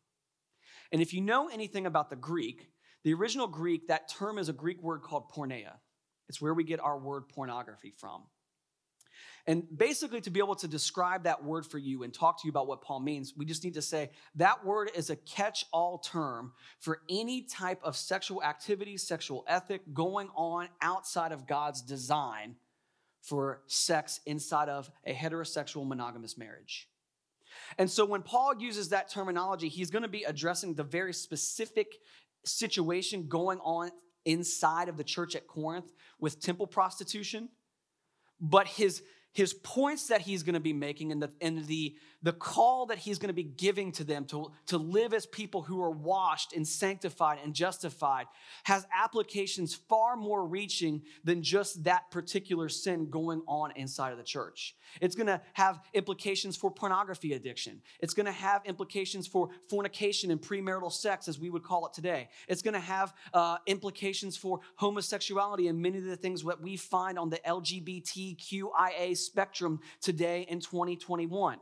And 0.92 1.01
if 1.01 1.13
you 1.13 1.22
know 1.22 1.48
anything 1.48 1.86
about 1.86 2.10
the 2.10 2.16
Greek, 2.16 2.70
the 3.04 3.13
original 3.13 3.48
Greek, 3.48 3.88
that 3.88 4.10
term 4.10 4.38
is 4.38 4.50
a 4.50 4.54
Greek 4.54 4.82
word 4.82 5.01
called 5.01 5.30
porneia. 5.32 5.74
It's 6.28 6.42
where 6.42 6.54
we 6.54 6.63
get 6.63 6.80
our 6.80 6.98
word 6.98 7.30
pornography 7.30 7.94
from. 7.98 8.24
And 9.48 9.65
basically, 9.75 10.21
to 10.21 10.29
be 10.29 10.39
able 10.39 10.55
to 10.55 10.67
describe 10.67 11.24
that 11.24 11.43
word 11.43 11.65
for 11.65 11.77
you 11.77 12.03
and 12.03 12.13
talk 12.13 12.41
to 12.41 12.48
you 12.48 12.50
about 12.50 12.67
what 12.67 12.81
Paul 12.81 13.00
means, 13.00 13.33
we 13.36 13.45
just 13.45 13.63
need 13.63 13.74
to 13.74 13.81
say 13.81 14.12
that 14.36 14.65
word 14.65 14.91
is 14.95 15.10
a 15.10 15.15
catch 15.15 15.65
all 15.71 15.98
term 15.98 16.53
for 16.79 17.01
any 17.10 17.41
type 17.41 17.79
of 17.83 17.95
sexual 17.95 18.43
activity, 18.43 18.98
sexual 18.98 19.43
ethic 19.48 19.81
going 19.93 20.29
on 20.36 20.69
outside 20.81 21.31
of 21.31 21.48
God's 21.48 21.81
design 21.81 22.55
for 23.21 23.62
sex 23.67 24.19
inside 24.25 24.69
of 24.69 24.91
a 25.05 25.13
heterosexual 25.13 25.88
monogamous 25.88 26.38
marriage. 26.38 26.88
And 27.77 27.89
so 27.89 28.05
when 28.05 28.21
Paul 28.21 28.55
uses 28.60 28.89
that 28.89 29.10
terminology, 29.10 29.67
he's 29.67 29.91
going 29.91 30.03
to 30.03 30.10
be 30.10 30.24
addressing 30.24 30.74
the 30.74 30.83
very 30.83 31.13
specific 31.13 32.00
situation 32.43 33.27
going 33.27 33.60
on 33.60 33.91
inside 34.25 34.89
of 34.89 34.98
the 34.98 35.03
church 35.03 35.36
at 35.36 35.48
Corinth 35.48 35.91
with 36.19 36.39
temple 36.39 36.67
prostitution. 36.67 37.50
But 38.39 38.67
his 38.67 39.03
his 39.34 39.54
points 39.54 40.08
that 40.08 40.22
he's 40.22 40.44
going 40.44 40.54
to 40.54 40.60
be 40.60 40.74
making 40.74 41.12
and 41.12 41.22
the, 41.22 41.32
and 41.42 41.66
the, 41.66 41.96
the 42.24 42.34
call 42.34 42.86
that 42.88 43.00
he's 43.00 43.18
going 43.18 43.30
to 43.30 43.34
be 43.34 43.44
giving 43.44 43.92
to 43.94 44.04
them 44.04 44.25
to, 44.25 44.51
to 44.68 44.78
live 44.78 45.13
as 45.13 45.25
people 45.25 45.62
who 45.62 45.82
are 45.82 45.92
washed 45.92 46.54
and 46.54 46.68
sanctified 46.68 47.40
and 47.44 47.54
justified 47.54 48.28
has 48.63 48.86
applications 48.96 49.74
far 49.74 50.16
more 50.16 50.46
reaching 50.46 51.01
than 51.24 51.42
just 51.42 51.84
that 51.84 52.12
particular 52.12 52.70
sin 52.70 53.10
going 53.10 53.42
on 53.48 53.72
inside 53.75 54.12
of 54.12 54.18
the 54.18 54.24
church. 54.24 54.75
It's 55.00 55.16
going 55.16 55.28
to 55.28 55.42
have 55.54 55.82
implications 55.94 56.56
for 56.56 56.70
pornography 56.70 57.34
addiction. 57.34 57.82
It's 58.00 58.13
going 58.13 58.25
to 58.25 58.32
have 58.32 58.62
implications 58.66 59.28
for 59.28 59.50
fornication 59.70 60.32
and 60.32 60.42
premarital 60.42 60.92
sex, 60.92 61.28
as 61.28 61.40
we 61.40 61.50
would 61.50 61.63
call 61.63 61.88
it 61.88 61.94
today. 61.94 62.30
It's 62.48 62.62
going 62.62 62.74
to 62.74 62.80
have 62.80 63.13
uh, 63.34 63.58
implications 63.66 64.38
for 64.38 64.60
homosexuality 64.75 65.68
and 65.68 65.82
many 65.82 65.98
of 65.98 66.04
the 66.04 66.16
things 66.16 66.44
that 66.44 66.62
we 66.62 66.78
find 66.78 67.18
on 67.18 67.30
the 67.30 67.40
LGBTQIA 67.40 69.18
spectrum 69.18 69.80
today 70.01 70.46
in 70.50 70.60
2021 70.60 71.58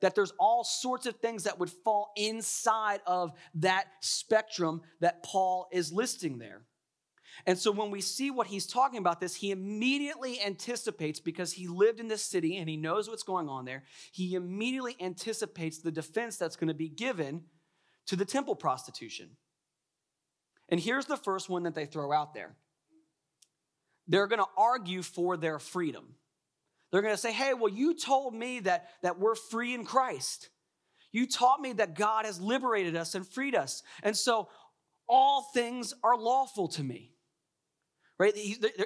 that 0.00 0.14
there's 0.14 0.32
all 0.38 0.64
sorts 0.64 1.06
of 1.06 1.16
things 1.16 1.44
that 1.44 1.58
would 1.58 1.70
fall 1.70 2.12
inside 2.16 3.00
of 3.06 3.32
that 3.54 3.86
spectrum 4.00 4.82
that 5.00 5.22
Paul 5.22 5.68
is 5.72 5.92
listing 5.92 6.38
there. 6.38 6.62
And 7.46 7.58
so 7.58 7.72
when 7.72 7.90
we 7.90 8.00
see 8.00 8.30
what 8.30 8.48
he's 8.48 8.66
talking 8.66 8.98
about 8.98 9.20
this, 9.20 9.34
he 9.34 9.50
immediately 9.50 10.40
anticipates 10.42 11.20
because 11.20 11.52
he 11.52 11.68
lived 11.68 12.00
in 12.00 12.08
this 12.08 12.22
city 12.22 12.56
and 12.58 12.68
he 12.68 12.76
knows 12.76 13.08
what's 13.08 13.22
going 13.22 13.48
on 13.48 13.64
there. 13.64 13.84
He 14.12 14.34
immediately 14.34 14.96
anticipates 15.00 15.78
the 15.78 15.92
defense 15.92 16.36
that's 16.36 16.56
going 16.56 16.68
to 16.68 16.74
be 16.74 16.88
given 16.88 17.44
to 18.06 18.16
the 18.16 18.24
temple 18.24 18.56
prostitution. 18.56 19.30
And 20.68 20.80
here's 20.80 21.06
the 21.06 21.16
first 21.16 21.48
one 21.48 21.64
that 21.64 21.74
they 21.74 21.86
throw 21.86 22.12
out 22.12 22.34
there. 22.34 22.56
They're 24.06 24.26
going 24.26 24.40
to 24.40 24.50
argue 24.56 25.02
for 25.02 25.36
their 25.36 25.58
freedom. 25.58 26.14
They're 26.90 27.02
going 27.02 27.14
to 27.14 27.20
say, 27.20 27.32
hey, 27.32 27.54
well, 27.54 27.72
you 27.72 27.94
told 27.94 28.34
me 28.34 28.60
that, 28.60 28.88
that 29.02 29.18
we're 29.18 29.34
free 29.34 29.74
in 29.74 29.84
Christ. 29.84 30.48
You 31.12 31.26
taught 31.26 31.60
me 31.60 31.72
that 31.74 31.94
God 31.94 32.24
has 32.24 32.40
liberated 32.40 32.96
us 32.96 33.14
and 33.14 33.26
freed 33.26 33.54
us. 33.54 33.82
And 34.02 34.16
so 34.16 34.48
all 35.08 35.42
things 35.54 35.94
are 36.02 36.16
lawful 36.16 36.68
to 36.68 36.82
me 36.82 37.12
right? 38.20 38.36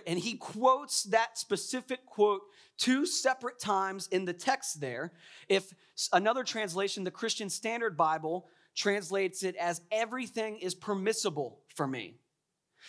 And 0.07 0.17
he 0.17 0.37
quotes 0.37 1.03
that 1.05 1.37
specific 1.37 2.07
quote 2.07 2.43
two 2.79 3.05
separate 3.05 3.59
times 3.59 4.07
in 4.13 4.25
the 4.25 4.33
text 4.33 4.81
there. 4.81 5.13
If 5.49 5.75
another 6.13 6.45
translation, 6.45 7.03
the 7.03 7.11
Christian 7.11 7.51
Standard 7.51 7.97
Bible, 7.97 8.47
translates 8.77 9.43
it 9.43 9.57
as 9.57 9.81
everything 9.91 10.59
is 10.59 10.77
permissible 10.77 11.59
for 11.75 11.85
me. 11.85 12.15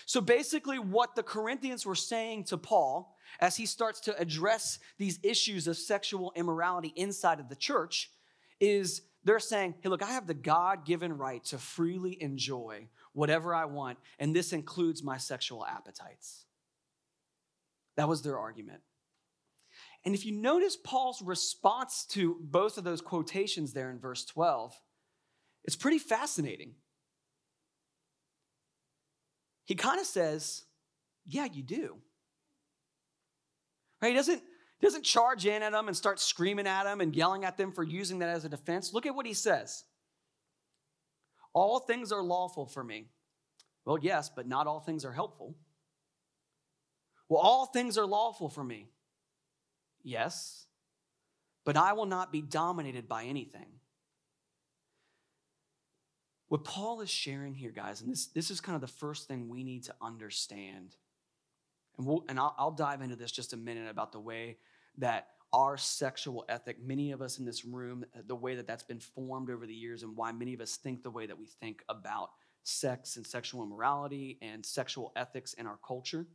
So 0.06 0.22
basically, 0.22 0.78
what 0.78 1.16
the 1.16 1.24
Corinthians 1.24 1.84
were 1.84 1.96
saying 1.96 2.44
to 2.46 2.60
Paul 2.60 3.15
as 3.40 3.56
he 3.56 3.66
starts 3.66 4.00
to 4.02 4.18
address 4.20 4.80
these 4.98 5.20
issues 5.24 5.68
of 5.68 5.78
sexual 5.78 6.32
immorality 6.36 6.94
inside 6.96 7.40
of 7.40 7.50
the 7.50 7.56
church 7.56 8.12
is 8.60 9.02
they're 9.24 9.40
saying, 9.40 9.76
hey, 9.82 9.90
look, 9.90 10.04
I 10.04 10.12
have 10.12 10.28
the 10.28 10.34
God 10.34 10.86
given 10.86 11.18
right 11.18 11.44
to 11.46 11.58
freely 11.58 12.22
enjoy 12.22 12.88
whatever 13.14 13.56
I 13.56 13.66
want, 13.66 13.98
and 14.20 14.36
this 14.36 14.54
includes 14.54 15.04
my 15.04 15.18
sexual 15.18 15.66
appetites. 15.66 16.46
That 17.98 18.10
was 18.10 18.22
their 18.22 18.38
argument. 18.38 18.82
And 20.04 20.14
if 20.14 20.26
you 20.26 20.32
notice 20.32 20.78
Paul's 20.78 21.22
response 21.22 22.06
to 22.10 22.38
both 22.42 22.78
of 22.78 22.84
those 22.84 23.02
quotations 23.02 23.74
there 23.74 23.90
in 23.90 24.00
verse 24.00 24.24
12, 24.26 24.80
it's 25.64 25.76
pretty 25.76 25.98
fascinating. 25.98 26.76
He 29.66 29.74
kind 29.74 30.00
of 30.00 30.06
says, 30.06 30.66
Yeah, 31.26 31.48
you 31.52 31.64
do. 31.64 31.98
Right? 34.06 34.12
He 34.12 34.18
doesn't, 34.18 34.44
doesn't 34.84 35.04
charge 35.04 35.48
in 35.48 35.64
at 35.64 35.72
them 35.72 35.88
and 35.88 35.98
start 35.98 36.20
screaming 36.20 36.68
at 36.68 36.84
them 36.84 37.02
and 37.02 37.16
yelling 37.16 37.44
at 37.44 37.58
them 37.58 37.72
for 37.72 37.84
using 37.84 38.20
that 38.20 38.30
as 38.30 38.46
a 38.46 38.50
defense. 38.50 38.94
Look 38.94 39.08
at 39.08 39.16
what 39.16 39.26
he 39.26 39.34
says. 39.34 39.84
All 41.54 41.80
things 41.80 42.12
are 42.12 42.22
lawful 42.22 42.68
for 42.68 42.84
me. 42.84 43.08
Well, 43.84 43.98
yes, 44.00 44.30
but 44.30 44.48
not 44.48 44.68
all 44.68 44.80
things 44.80 45.06
are 45.06 45.12
helpful. 45.12 45.56
Well, 47.30 47.42
all 47.42 47.66
things 47.66 47.98
are 47.98 48.06
lawful 48.06 48.48
for 48.48 48.64
me. 48.64 48.90
Yes, 50.04 50.68
but 51.66 51.76
I 51.76 51.94
will 51.94 52.06
not 52.06 52.32
be 52.32 52.44
dominated 52.44 53.08
by 53.08 53.24
anything. 53.24 53.66
What 56.48 56.64
Paul 56.64 57.02
is 57.02 57.10
sharing 57.10 57.56
here, 57.56 57.72
guys, 57.72 58.02
and 58.02 58.12
this, 58.12 58.28
this 58.28 58.52
is 58.52 58.62
kind 58.62 58.76
of 58.76 58.82
the 58.82 58.88
first 58.88 59.28
thing 59.28 59.50
we 59.50 59.64
need 59.64 59.86
to 59.86 59.96
understand. 60.00 60.96
And, 61.98 62.06
we'll, 62.06 62.26
and 62.30 62.40
I'll, 62.40 62.56
I'll 62.58 62.72
dive 62.72 63.02
into 63.02 63.16
this 63.16 63.32
just 63.32 63.54
a 63.54 63.58
minute 63.58 63.90
about 63.90 64.12
the 64.12 64.20
way 64.20 64.58
that 64.98 65.28
our 65.54 65.78
sexual 65.78 66.46
ethic, 66.50 66.78
many 66.84 67.12
of 67.12 67.22
us 67.22 67.40
in 67.40 67.46
this 67.46 67.64
room, 67.64 68.06
uh, 68.16 68.22
the 68.26 68.36
way 68.36 68.56
that 68.56 68.68
that's 68.68 68.84
been 68.84 69.00
formed 69.00 69.50
over 69.50 69.66
the 69.66 69.74
years, 69.74 70.04
and 70.04 70.16
why 70.16 70.32
many 70.32 70.54
of 70.54 70.62
us 70.62 70.76
think 70.76 71.04
the 71.04 71.12
way 71.12 71.26
that 71.26 71.38
we 71.38 71.46
think 71.46 71.84
about 71.88 72.30
sex 72.64 73.16
and 73.16 73.26
sexual 73.26 73.64
immorality 73.64 74.38
and 74.42 74.66
sexual 74.66 75.14
ethics 75.16 75.54
in 75.54 75.66
our 75.68 75.80
culture. 75.88 76.26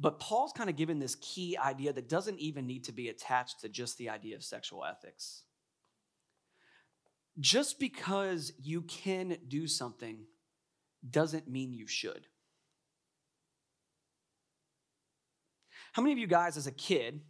But 0.00 0.18
Paul's 0.18 0.52
kind 0.52 0.70
of 0.70 0.76
given 0.76 0.98
this 0.98 1.14
key 1.16 1.58
idea 1.58 1.92
that 1.92 2.08
doesn't 2.08 2.38
even 2.38 2.66
need 2.66 2.84
to 2.84 2.92
be 2.92 3.10
attached 3.10 3.60
to 3.60 3.68
just 3.68 3.98
the 3.98 4.08
idea 4.08 4.34
of 4.34 4.42
sexual 4.42 4.82
ethics. 4.84 5.42
Just 7.38 7.78
because 7.78 8.52
you 8.60 8.82
can 8.82 9.36
do 9.46 9.66
something 9.66 10.24
doesn't 11.08 11.48
mean 11.48 11.74
you 11.74 11.86
should. 11.86 12.26
How 15.92 16.02
many 16.02 16.12
of 16.12 16.18
you 16.18 16.26
guys, 16.26 16.56
as 16.56 16.66
a 16.66 16.72
kid, 16.72 17.20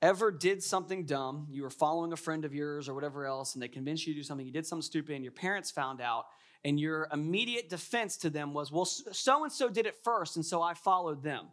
ever 0.00 0.30
did 0.30 0.62
something 0.62 1.06
dumb? 1.06 1.46
You 1.50 1.62
were 1.62 1.70
following 1.70 2.12
a 2.12 2.16
friend 2.16 2.44
of 2.44 2.54
yours 2.54 2.88
or 2.88 2.94
whatever 2.94 3.26
else, 3.26 3.54
and 3.54 3.62
they 3.62 3.68
convinced 3.68 4.06
you 4.06 4.14
to 4.14 4.20
do 4.20 4.24
something, 4.24 4.46
you 4.46 4.52
did 4.52 4.66
something 4.66 4.82
stupid, 4.82 5.14
and 5.14 5.24
your 5.24 5.32
parents 5.32 5.70
found 5.70 6.00
out, 6.00 6.24
and 6.64 6.78
your 6.78 7.08
immediate 7.12 7.68
defense 7.68 8.16
to 8.18 8.30
them 8.30 8.54
was, 8.54 8.72
well, 8.72 8.84
so 8.84 9.44
and 9.44 9.52
so 9.52 9.68
did 9.68 9.86
it 9.86 9.96
first, 10.02 10.36
and 10.36 10.44
so 10.44 10.62
I 10.62 10.74
followed 10.74 11.22
them. 11.22 11.46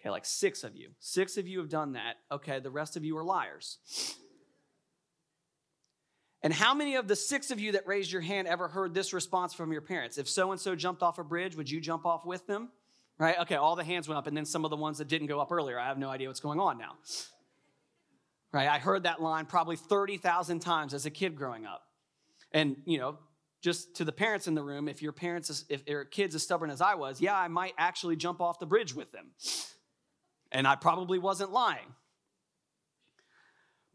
Okay, 0.00 0.10
like 0.10 0.24
six 0.24 0.62
of 0.62 0.76
you. 0.76 0.90
Six 1.00 1.36
of 1.36 1.48
you 1.48 1.58
have 1.58 1.68
done 1.68 1.92
that. 1.92 2.16
Okay, 2.30 2.60
the 2.60 2.70
rest 2.70 2.96
of 2.96 3.04
you 3.04 3.16
are 3.18 3.24
liars. 3.24 3.78
And 6.40 6.52
how 6.52 6.72
many 6.72 6.94
of 6.94 7.08
the 7.08 7.16
six 7.16 7.50
of 7.50 7.58
you 7.58 7.72
that 7.72 7.88
raised 7.88 8.12
your 8.12 8.22
hand 8.22 8.46
ever 8.46 8.68
heard 8.68 8.94
this 8.94 9.12
response 9.12 9.54
from 9.54 9.72
your 9.72 9.80
parents? 9.82 10.18
If 10.18 10.28
so 10.28 10.52
and 10.52 10.60
so 10.60 10.76
jumped 10.76 11.02
off 11.02 11.18
a 11.18 11.24
bridge, 11.24 11.56
would 11.56 11.68
you 11.68 11.80
jump 11.80 12.06
off 12.06 12.24
with 12.24 12.46
them? 12.46 12.68
Right? 13.18 13.36
Okay, 13.40 13.56
all 13.56 13.74
the 13.74 13.84
hands 13.84 14.06
went 14.06 14.18
up, 14.18 14.26
and 14.28 14.36
then 14.36 14.44
some 14.44 14.64
of 14.64 14.70
the 14.70 14.76
ones 14.76 14.98
that 14.98 15.08
didn't 15.08 15.26
go 15.26 15.40
up 15.40 15.50
earlier. 15.50 15.78
I 15.78 15.88
have 15.88 15.98
no 15.98 16.08
idea 16.08 16.28
what's 16.28 16.40
going 16.40 16.60
on 16.60 16.78
now. 16.78 16.92
Right? 18.52 18.68
I 18.68 18.78
heard 18.78 19.02
that 19.02 19.20
line 19.20 19.46
probably 19.46 19.76
30,000 19.76 20.60
times 20.60 20.94
as 20.94 21.04
a 21.04 21.10
kid 21.10 21.36
growing 21.36 21.66
up. 21.66 21.82
And, 22.52 22.76
you 22.86 22.98
know, 22.98 23.18
just 23.60 23.96
to 23.96 24.04
the 24.04 24.12
parents 24.12 24.46
in 24.46 24.54
the 24.54 24.62
room, 24.62 24.88
if 24.88 25.02
your 25.02 25.12
parents, 25.12 25.64
if 25.68 25.86
your 25.88 26.04
kids 26.04 26.34
as 26.34 26.44
stubborn 26.44 26.70
as 26.70 26.80
I 26.80 26.94
was, 26.94 27.20
yeah, 27.20 27.36
I 27.36 27.48
might 27.48 27.74
actually 27.76 28.16
jump 28.16 28.40
off 28.40 28.60
the 28.60 28.66
bridge 28.66 28.94
with 28.94 29.10
them. 29.10 29.32
And 30.52 30.66
I 30.66 30.76
probably 30.76 31.18
wasn't 31.18 31.50
lying. 31.50 31.94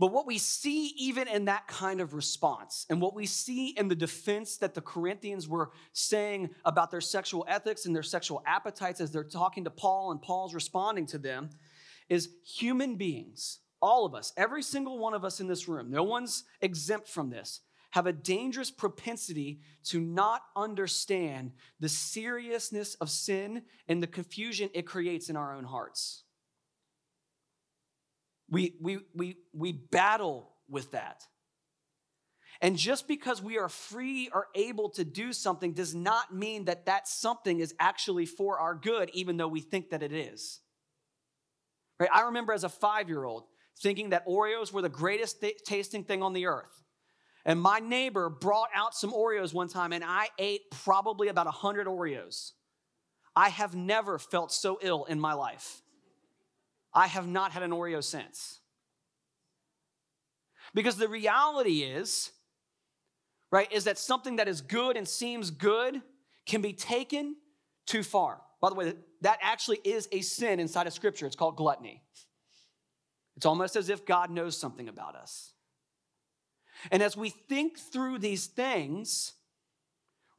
But 0.03 0.11
what 0.11 0.27
we 0.27 0.37
see 0.37 0.87
even 0.97 1.29
in 1.29 1.45
that 1.45 1.65
kind 1.65 2.01
of 2.01 2.13
response, 2.13 2.85
and 2.89 2.99
what 2.99 3.15
we 3.15 3.25
see 3.25 3.69
in 3.69 3.87
the 3.87 3.95
defense 3.95 4.57
that 4.57 4.73
the 4.73 4.81
Corinthians 4.81 5.47
were 5.47 5.71
saying 5.93 6.49
about 6.65 6.91
their 6.91 6.99
sexual 6.99 7.45
ethics 7.47 7.85
and 7.85 7.95
their 7.95 8.03
sexual 8.03 8.43
appetites 8.45 8.99
as 8.99 9.11
they're 9.11 9.23
talking 9.23 9.63
to 9.63 9.69
Paul 9.69 10.11
and 10.11 10.21
Paul's 10.21 10.53
responding 10.53 11.05
to 11.05 11.17
them, 11.17 11.51
is 12.09 12.31
human 12.43 12.97
beings, 12.97 13.59
all 13.81 14.05
of 14.05 14.13
us, 14.13 14.33
every 14.35 14.61
single 14.61 14.99
one 14.99 15.13
of 15.13 15.23
us 15.23 15.39
in 15.39 15.47
this 15.47 15.69
room, 15.69 15.89
no 15.89 16.03
one's 16.03 16.43
exempt 16.59 17.07
from 17.07 17.29
this, 17.29 17.61
have 17.91 18.05
a 18.05 18.11
dangerous 18.11 18.71
propensity 18.71 19.61
to 19.85 20.01
not 20.01 20.41
understand 20.53 21.53
the 21.79 21.87
seriousness 21.87 22.95
of 22.95 23.09
sin 23.09 23.61
and 23.87 24.03
the 24.03 24.07
confusion 24.07 24.69
it 24.73 24.85
creates 24.85 25.29
in 25.29 25.37
our 25.37 25.55
own 25.55 25.63
hearts. 25.63 26.23
We, 28.53 28.75
we, 28.79 28.99
we, 29.15 29.37
we 29.51 29.71
battle 29.71 30.53
with 30.69 30.91
that. 30.91 31.23
And 32.61 32.77
just 32.77 33.07
because 33.07 33.41
we 33.41 33.57
are 33.57 33.67
free 33.67 34.29
or 34.31 34.45
able 34.53 34.89
to 34.91 35.03
do 35.03 35.33
something 35.33 35.73
does 35.73 35.95
not 35.95 36.33
mean 36.33 36.65
that 36.65 36.85
that 36.85 37.07
something 37.07 37.59
is 37.59 37.73
actually 37.79 38.27
for 38.27 38.59
our 38.59 38.75
good, 38.75 39.09
even 39.13 39.37
though 39.37 39.47
we 39.47 39.59
think 39.59 39.89
that 39.89 40.03
it 40.03 40.13
is. 40.13 40.59
Right? 41.99 42.11
I 42.13 42.21
remember 42.21 42.53
as 42.53 42.63
a 42.63 42.69
five 42.69 43.09
year 43.09 43.23
old 43.23 43.45
thinking 43.81 44.11
that 44.11 44.27
Oreos 44.27 44.71
were 44.71 44.83
the 44.83 44.87
greatest 44.87 45.41
th- 45.41 45.63
tasting 45.65 46.03
thing 46.03 46.21
on 46.21 46.33
the 46.33 46.45
earth. 46.45 46.83
And 47.45 47.59
my 47.59 47.79
neighbor 47.79 48.29
brought 48.29 48.69
out 48.75 48.93
some 48.93 49.11
Oreos 49.11 49.51
one 49.51 49.67
time, 49.67 49.93
and 49.93 50.03
I 50.03 50.27
ate 50.37 50.61
probably 50.83 51.27
about 51.27 51.47
100 51.47 51.87
Oreos. 51.87 52.51
I 53.35 53.49
have 53.49 53.75
never 53.75 54.19
felt 54.19 54.51
so 54.51 54.77
ill 54.79 55.05
in 55.05 55.19
my 55.19 55.33
life. 55.33 55.82
I 56.93 57.07
have 57.07 57.27
not 57.27 57.51
had 57.51 57.63
an 57.63 57.71
Oreo 57.71 58.03
since. 58.03 58.59
Because 60.73 60.97
the 60.97 61.07
reality 61.07 61.81
is, 61.81 62.31
right, 63.51 63.71
is 63.71 63.83
that 63.85 63.97
something 63.97 64.37
that 64.37 64.47
is 64.47 64.61
good 64.61 64.97
and 64.97 65.07
seems 65.07 65.51
good 65.51 66.01
can 66.45 66.61
be 66.61 66.73
taken 66.73 67.35
too 67.85 68.03
far. 68.03 68.41
By 68.61 68.69
the 68.69 68.75
way, 68.75 68.93
that 69.21 69.39
actually 69.41 69.79
is 69.83 70.07
a 70.11 70.21
sin 70.21 70.59
inside 70.59 70.87
of 70.87 70.93
Scripture. 70.93 71.25
It's 71.25 71.35
called 71.35 71.57
gluttony. 71.57 72.01
It's 73.35 73.45
almost 73.45 73.75
as 73.75 73.89
if 73.89 74.05
God 74.05 74.29
knows 74.29 74.57
something 74.57 74.87
about 74.87 75.15
us. 75.15 75.53
And 76.91 77.01
as 77.01 77.15
we 77.15 77.29
think 77.29 77.79
through 77.79 78.19
these 78.19 78.47
things, 78.47 79.33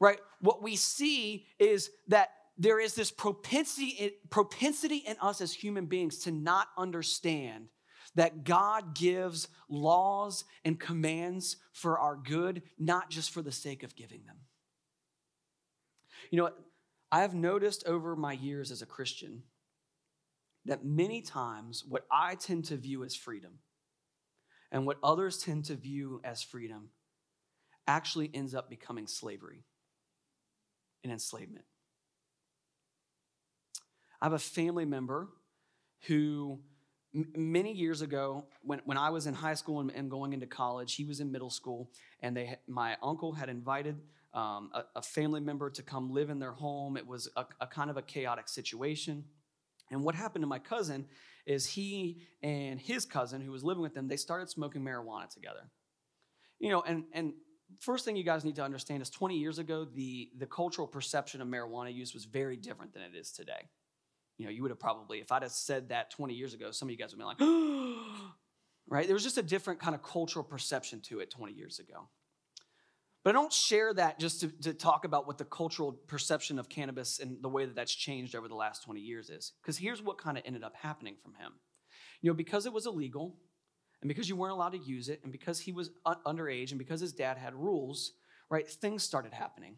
right, 0.00 0.18
what 0.40 0.62
we 0.62 0.76
see 0.76 1.46
is 1.58 1.90
that 2.08 2.30
there 2.56 2.78
is 2.78 2.94
this 2.94 3.10
propensity, 3.10 4.12
propensity 4.30 4.98
in 4.98 5.16
us 5.20 5.40
as 5.40 5.52
human 5.52 5.86
beings 5.86 6.18
to 6.20 6.30
not 6.30 6.68
understand 6.78 7.68
that 8.14 8.44
God 8.44 8.94
gives 8.94 9.48
laws 9.68 10.44
and 10.64 10.78
commands 10.78 11.56
for 11.72 11.98
our 11.98 12.16
good, 12.16 12.62
not 12.78 13.10
just 13.10 13.30
for 13.30 13.42
the 13.42 13.50
sake 13.50 13.82
of 13.82 13.96
giving 13.96 14.24
them. 14.24 14.36
You 16.30 16.38
know, 16.38 16.50
I 17.10 17.22
have 17.22 17.34
noticed 17.34 17.86
over 17.86 18.14
my 18.14 18.32
years 18.32 18.70
as 18.70 18.82
a 18.82 18.86
Christian 18.86 19.42
that 20.64 20.84
many 20.84 21.22
times 21.22 21.84
what 21.86 22.06
I 22.10 22.36
tend 22.36 22.66
to 22.66 22.76
view 22.76 23.04
as 23.04 23.14
freedom 23.14 23.58
and 24.70 24.86
what 24.86 24.98
others 25.02 25.38
tend 25.38 25.66
to 25.66 25.74
view 25.74 26.20
as 26.24 26.42
freedom 26.42 26.90
actually 27.86 28.30
ends 28.32 28.54
up 28.54 28.70
becoming 28.70 29.06
slavery 29.06 29.64
and 31.02 31.12
enslavement. 31.12 31.64
I 34.24 34.26
have 34.26 34.32
a 34.32 34.38
family 34.38 34.86
member 34.86 35.28
who 36.06 36.58
many 37.12 37.74
years 37.74 38.00
ago, 38.00 38.46
when, 38.62 38.80
when 38.86 38.96
I 38.96 39.10
was 39.10 39.26
in 39.26 39.34
high 39.34 39.52
school 39.52 39.80
and, 39.80 39.90
and, 39.90 40.10
going 40.10 40.32
into 40.32 40.46
college, 40.46 40.94
he 40.94 41.04
was 41.04 41.20
in 41.20 41.30
middle 41.30 41.50
school, 41.50 41.90
and 42.20 42.34
they 42.34 42.56
my 42.66 42.96
uncle 43.02 43.34
had 43.34 43.50
invited 43.50 44.00
um, 44.32 44.70
a, 44.72 44.84
a, 44.96 45.02
family 45.02 45.40
member 45.40 45.68
to 45.68 45.82
come 45.82 46.10
live 46.10 46.30
in 46.30 46.38
their 46.38 46.52
home. 46.52 46.96
It 46.96 47.06
was 47.06 47.28
a, 47.36 47.44
a 47.60 47.66
kind 47.66 47.90
of 47.90 47.98
a 47.98 48.02
chaotic 48.02 48.48
situation. 48.48 49.24
And 49.90 50.02
what 50.02 50.14
happened 50.14 50.42
to 50.42 50.48
my 50.48 50.58
cousin 50.58 51.04
is 51.44 51.66
he 51.66 52.22
and 52.42 52.80
his 52.80 53.04
cousin, 53.04 53.42
who 53.42 53.52
was 53.52 53.62
living 53.62 53.82
with 53.82 53.92
them, 53.92 54.08
they 54.08 54.16
started 54.16 54.48
smoking 54.48 54.80
marijuana 54.80 55.28
together. 55.28 55.68
You 56.58 56.70
know, 56.70 56.80
and 56.80 57.04
and 57.12 57.34
first 57.78 58.06
thing 58.06 58.16
you 58.16 58.24
guys 58.24 58.42
need 58.42 58.56
to 58.56 58.64
understand 58.64 59.02
is 59.02 59.10
20 59.10 59.36
years 59.36 59.58
ago, 59.58 59.84
the 59.84 60.30
the 60.38 60.46
cultural 60.46 60.88
perception 60.88 61.42
of 61.42 61.48
marijuana 61.48 61.92
use 61.92 62.14
was 62.14 62.24
very 62.24 62.56
different 62.56 62.94
than 62.94 63.02
it 63.02 63.14
is 63.14 63.30
today. 63.30 63.68
You 64.38 64.46
know, 64.46 64.50
you 64.50 64.62
would 64.62 64.70
have 64.70 64.80
probably, 64.80 65.20
if 65.20 65.30
I'd 65.30 65.42
have 65.42 65.52
said 65.52 65.90
that 65.90 66.10
20 66.10 66.34
years 66.34 66.54
ago, 66.54 66.70
some 66.70 66.88
of 66.88 66.90
you 66.90 66.98
guys 66.98 67.14
would 67.14 67.18
be 67.18 67.24
like, 67.24 67.40
right? 68.88 69.06
There 69.06 69.14
was 69.14 69.22
just 69.22 69.38
a 69.38 69.42
different 69.42 69.80
kind 69.80 69.94
of 69.94 70.02
cultural 70.02 70.44
perception 70.44 71.00
to 71.02 71.20
it 71.20 71.30
20 71.30 71.52
years 71.52 71.78
ago. 71.78 72.08
But 73.22 73.30
I 73.30 73.32
don't 73.32 73.52
share 73.52 73.94
that 73.94 74.18
just 74.18 74.40
to, 74.40 74.48
to 74.62 74.74
talk 74.74 75.06
about 75.06 75.26
what 75.26 75.38
the 75.38 75.46
cultural 75.46 75.92
perception 75.92 76.58
of 76.58 76.68
cannabis 76.68 77.20
and 77.20 77.38
the 77.40 77.48
way 77.48 77.64
that 77.64 77.74
that's 77.74 77.94
changed 77.94 78.34
over 78.34 78.48
the 78.48 78.54
last 78.54 78.84
20 78.84 79.00
years 79.00 79.30
is. 79.30 79.52
Because 79.62 79.78
here's 79.78 80.02
what 80.02 80.18
kind 80.18 80.36
of 80.36 80.44
ended 80.46 80.62
up 80.62 80.74
happening 80.76 81.16
from 81.22 81.32
him. 81.34 81.52
You 82.20 82.30
know, 82.30 82.34
because 82.34 82.66
it 82.66 82.72
was 82.72 82.86
illegal, 82.86 83.36
and 84.02 84.08
because 84.08 84.28
you 84.28 84.36
weren't 84.36 84.52
allowed 84.52 84.72
to 84.72 84.78
use 84.78 85.08
it, 85.08 85.20
and 85.22 85.32
because 85.32 85.60
he 85.60 85.72
was 85.72 85.90
underage, 86.26 86.70
and 86.70 86.78
because 86.78 87.00
his 87.00 87.12
dad 87.12 87.38
had 87.38 87.54
rules, 87.54 88.12
right, 88.50 88.68
things 88.68 89.02
started 89.02 89.32
happening 89.32 89.76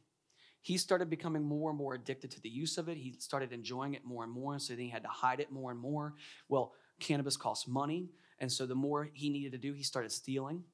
he 0.67 0.77
started 0.77 1.09
becoming 1.09 1.45
more 1.45 1.71
and 1.71 1.79
more 1.79 1.95
addicted 1.95 2.29
to 2.29 2.41
the 2.41 2.49
use 2.49 2.77
of 2.77 2.89
it. 2.89 2.97
He 2.97 3.15
started 3.21 3.53
enjoying 3.53 3.95
it 3.95 4.05
more 4.05 4.25
and 4.25 4.33
more, 4.33 4.53
and 4.53 4.61
so 4.61 4.73
then 4.73 4.83
he 4.83 4.91
had 4.91 5.05
to 5.05 5.09
hide 5.09 5.39
it 5.39 5.53
more 5.53 5.71
and 5.71 5.79
more. 5.79 6.15
Well, 6.49 6.73
cannabis 6.99 7.37
costs 7.37 7.69
money, 7.69 8.09
and 8.41 8.51
so 8.51 8.67
the 8.67 8.75
more 8.75 9.09
he 9.15 9.31
needed 9.31 9.53
to 9.53 9.59
do, 9.59 9.75
he 9.75 9.85
started 9.85 10.11
stealing 10.11 10.65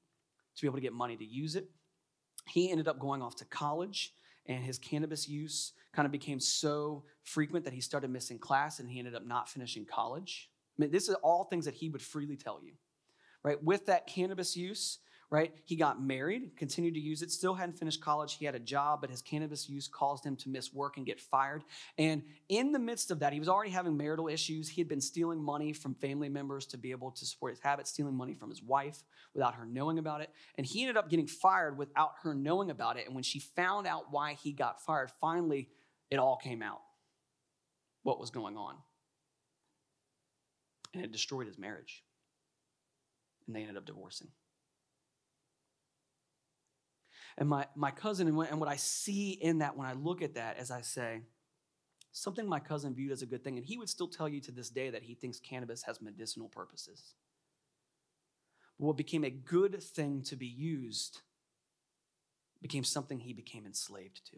to 0.56 0.62
be 0.62 0.66
able 0.66 0.78
to 0.78 0.80
get 0.80 0.94
money 0.94 1.14
to 1.18 1.26
use 1.26 1.56
it. 1.56 1.68
He 2.48 2.70
ended 2.70 2.88
up 2.88 3.00
going 3.00 3.20
off 3.20 3.36
to 3.36 3.44
college, 3.44 4.14
and 4.46 4.64
his 4.64 4.78
cannabis 4.78 5.28
use 5.28 5.74
kind 5.92 6.06
of 6.06 6.12
became 6.12 6.40
so 6.40 7.04
frequent 7.22 7.66
that 7.66 7.74
he 7.74 7.82
started 7.82 8.08
missing 8.08 8.38
class 8.38 8.80
and 8.80 8.88
he 8.88 8.98
ended 8.98 9.14
up 9.14 9.26
not 9.26 9.46
finishing 9.46 9.84
college. 9.84 10.48
I 10.78 10.80
mean, 10.80 10.90
this 10.90 11.10
is 11.10 11.16
all 11.16 11.44
things 11.44 11.66
that 11.66 11.74
he 11.74 11.90
would 11.90 12.00
freely 12.00 12.38
tell 12.38 12.60
you, 12.64 12.72
right? 13.42 13.62
With 13.62 13.84
that 13.86 14.06
cannabis 14.06 14.56
use, 14.56 15.00
right? 15.32 15.54
He 15.64 15.76
got 15.76 16.00
married, 16.00 16.58
continued 16.58 16.92
to 16.92 17.00
use 17.00 17.22
it, 17.22 17.30
still 17.30 17.54
hadn't 17.54 17.78
finished 17.78 18.02
college. 18.02 18.36
He 18.36 18.44
had 18.44 18.54
a 18.54 18.58
job, 18.60 19.00
but 19.00 19.08
his 19.08 19.22
cannabis 19.22 19.66
use 19.66 19.88
caused 19.88 20.26
him 20.26 20.36
to 20.36 20.50
miss 20.50 20.74
work 20.74 20.98
and 20.98 21.06
get 21.06 21.18
fired. 21.18 21.64
And 21.96 22.22
in 22.50 22.70
the 22.70 22.78
midst 22.78 23.10
of 23.10 23.20
that, 23.20 23.32
he 23.32 23.38
was 23.38 23.48
already 23.48 23.70
having 23.70 23.96
marital 23.96 24.28
issues. 24.28 24.68
He 24.68 24.82
had 24.82 24.88
been 24.88 25.00
stealing 25.00 25.42
money 25.42 25.72
from 25.72 25.94
family 25.94 26.28
members 26.28 26.66
to 26.66 26.76
be 26.76 26.90
able 26.90 27.10
to 27.12 27.24
support 27.24 27.52
his 27.52 27.60
habit, 27.60 27.88
stealing 27.88 28.14
money 28.14 28.34
from 28.34 28.50
his 28.50 28.62
wife 28.62 29.04
without 29.32 29.54
her 29.54 29.64
knowing 29.64 29.98
about 29.98 30.20
it. 30.20 30.28
And 30.58 30.66
he 30.66 30.82
ended 30.82 30.98
up 30.98 31.08
getting 31.08 31.26
fired 31.26 31.78
without 31.78 32.12
her 32.24 32.34
knowing 32.34 32.70
about 32.70 32.98
it. 32.98 33.06
And 33.06 33.14
when 33.14 33.24
she 33.24 33.38
found 33.38 33.86
out 33.86 34.12
why 34.12 34.34
he 34.34 34.52
got 34.52 34.84
fired, 34.84 35.10
finally 35.18 35.70
it 36.10 36.18
all 36.18 36.36
came 36.36 36.60
out 36.60 36.82
what 38.02 38.20
was 38.20 38.28
going 38.28 38.58
on. 38.58 38.74
And 40.92 41.02
it 41.02 41.10
destroyed 41.10 41.46
his 41.46 41.56
marriage. 41.56 42.04
And 43.46 43.56
they 43.56 43.60
ended 43.60 43.78
up 43.78 43.86
divorcing. 43.86 44.28
And 47.38 47.48
my, 47.48 47.66
my 47.74 47.90
cousin, 47.90 48.26
and 48.26 48.60
what 48.60 48.68
I 48.68 48.76
see 48.76 49.30
in 49.30 49.58
that 49.58 49.76
when 49.76 49.86
I 49.86 49.94
look 49.94 50.22
at 50.22 50.34
that, 50.34 50.58
as 50.58 50.70
I 50.70 50.82
say, 50.82 51.22
something 52.12 52.46
my 52.46 52.60
cousin 52.60 52.94
viewed 52.94 53.12
as 53.12 53.22
a 53.22 53.26
good 53.26 53.42
thing, 53.42 53.56
and 53.56 53.66
he 53.66 53.78
would 53.78 53.88
still 53.88 54.08
tell 54.08 54.28
you 54.28 54.40
to 54.42 54.52
this 54.52 54.68
day 54.68 54.90
that 54.90 55.02
he 55.02 55.14
thinks 55.14 55.40
cannabis 55.40 55.82
has 55.84 56.02
medicinal 56.02 56.48
purposes. 56.48 57.14
But 58.78 58.86
what 58.86 58.96
became 58.96 59.24
a 59.24 59.30
good 59.30 59.82
thing 59.82 60.22
to 60.24 60.36
be 60.36 60.46
used 60.46 61.20
became 62.60 62.84
something 62.84 63.18
he 63.18 63.32
became 63.32 63.66
enslaved 63.66 64.24
to. 64.30 64.36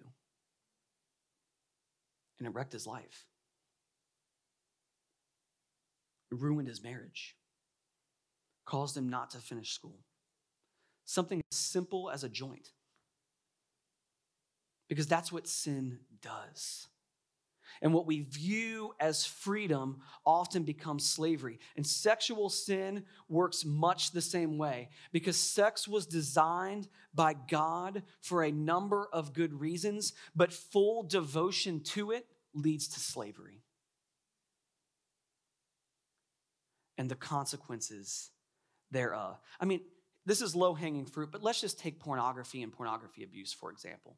And 2.38 2.48
it 2.48 2.54
wrecked 2.54 2.72
his 2.72 2.87
life. 2.87 3.26
It 6.30 6.40
ruined 6.40 6.68
his 6.68 6.83
marriage, 6.83 7.37
caused 8.64 8.96
him 8.96 9.09
not 9.09 9.30
to 9.30 9.38
finish 9.38 9.72
school. 9.72 9.98
Something 11.04 11.42
as 11.52 11.59
simple 11.59 12.11
as 12.11 12.24
a 12.24 12.28
joint 12.28 12.70
because 14.94 15.09
that's 15.09 15.33
what 15.33 15.48
sin 15.48 15.98
does. 16.22 16.87
And 17.83 17.92
what 17.92 18.07
we 18.07 18.20
view 18.20 18.94
as 19.00 19.26
freedom 19.26 20.02
often 20.24 20.62
becomes 20.62 21.04
slavery. 21.04 21.59
And 21.76 21.85
sexual 21.85 22.48
sin 22.48 23.02
works 23.28 23.64
much 23.64 24.12
the 24.12 24.22
same 24.22 24.57
way 24.57 24.90
because 25.11 25.37
sex 25.37 25.88
was 25.88 26.07
designed 26.07 26.87
by 27.12 27.35
God 27.35 28.04
for 28.20 28.44
a 28.44 28.52
number 28.52 29.09
of 29.12 29.33
good 29.33 29.61
reasons, 29.61 30.12
but 30.37 30.52
full 30.52 31.02
devotion 31.02 31.80
to 31.80 32.12
it 32.12 32.24
leads 32.54 32.87
to 32.87 33.00
slavery. 33.00 33.64
And 36.96 37.11
the 37.11 37.16
consequences 37.16 38.30
thereof. 38.92 39.40
I 39.59 39.64
mean, 39.64 39.80
this 40.24 40.40
is 40.40 40.54
low 40.54 40.74
hanging 40.74 41.07
fruit, 41.07 41.33
but 41.33 41.42
let's 41.42 41.61
just 41.61 41.80
take 41.80 41.98
pornography 41.98 42.62
and 42.62 42.72
pornography 42.72 43.24
abuse, 43.24 43.52
for 43.52 43.72
example. 43.72 44.16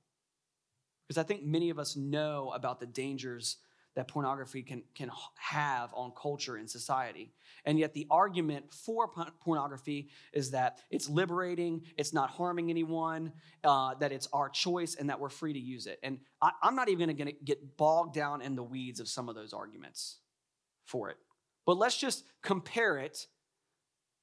Because 1.06 1.18
I 1.18 1.26
think 1.26 1.44
many 1.44 1.70
of 1.70 1.78
us 1.78 1.96
know 1.96 2.52
about 2.54 2.80
the 2.80 2.86
dangers 2.86 3.56
that 3.96 4.08
pornography 4.08 4.62
can, 4.62 4.82
can 4.94 5.10
have 5.36 5.90
on 5.94 6.12
culture 6.20 6.56
and 6.56 6.70
society. 6.70 7.32
And 7.64 7.78
yet, 7.78 7.94
the 7.94 8.06
argument 8.10 8.72
for 8.72 9.10
pornography 9.40 10.10
is 10.32 10.50
that 10.50 10.78
it's 10.90 11.08
liberating, 11.08 11.82
it's 11.96 12.12
not 12.12 12.30
harming 12.30 12.70
anyone, 12.70 13.32
uh, 13.64 13.94
that 13.94 14.12
it's 14.12 14.28
our 14.32 14.50
choice, 14.50 14.94
and 14.94 15.08
that 15.08 15.18
we're 15.18 15.30
free 15.30 15.54
to 15.54 15.58
use 15.58 15.86
it. 15.86 15.98
And 16.02 16.18
I, 16.42 16.50
I'm 16.62 16.76
not 16.76 16.90
even 16.90 17.16
to 17.16 17.32
get 17.32 17.76
bogged 17.78 18.14
down 18.14 18.42
in 18.42 18.54
the 18.54 18.62
weeds 18.62 19.00
of 19.00 19.08
some 19.08 19.28
of 19.30 19.34
those 19.34 19.54
arguments 19.54 20.18
for 20.84 21.08
it. 21.10 21.16
But 21.64 21.78
let's 21.78 21.96
just 21.96 22.22
compare 22.42 22.98
it 22.98 23.26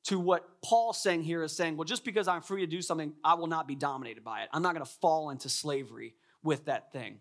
to 0.05 0.19
what 0.19 0.47
Paul's 0.63 1.01
saying 1.01 1.23
here 1.23 1.43
is 1.43 1.51
saying, 1.51 1.77
well, 1.77 1.85
just 1.85 2.05
because 2.05 2.27
I'm 2.27 2.41
free 2.41 2.61
to 2.61 2.67
do 2.67 2.81
something, 2.81 3.13
I 3.23 3.33
will 3.35 3.47
not 3.47 3.67
be 3.67 3.75
dominated 3.75 4.23
by 4.23 4.41
it. 4.43 4.49
I'm 4.51 4.61
not 4.61 4.75
going 4.75 4.85
to 4.85 4.91
fall 4.91 5.29
into 5.29 5.49
slavery 5.49 6.13
with 6.43 6.65
that 6.65 6.91
thing. 6.91 7.19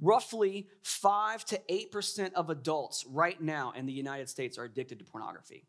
Roughly 0.00 0.68
5 0.82 1.44
to 1.46 1.60
8% 1.70 2.32
of 2.32 2.50
adults 2.50 3.04
right 3.08 3.40
now 3.40 3.72
in 3.76 3.86
the 3.86 3.92
United 3.92 4.28
States 4.28 4.58
are 4.58 4.64
addicted 4.64 4.98
to 4.98 5.04
pornography. 5.04 5.66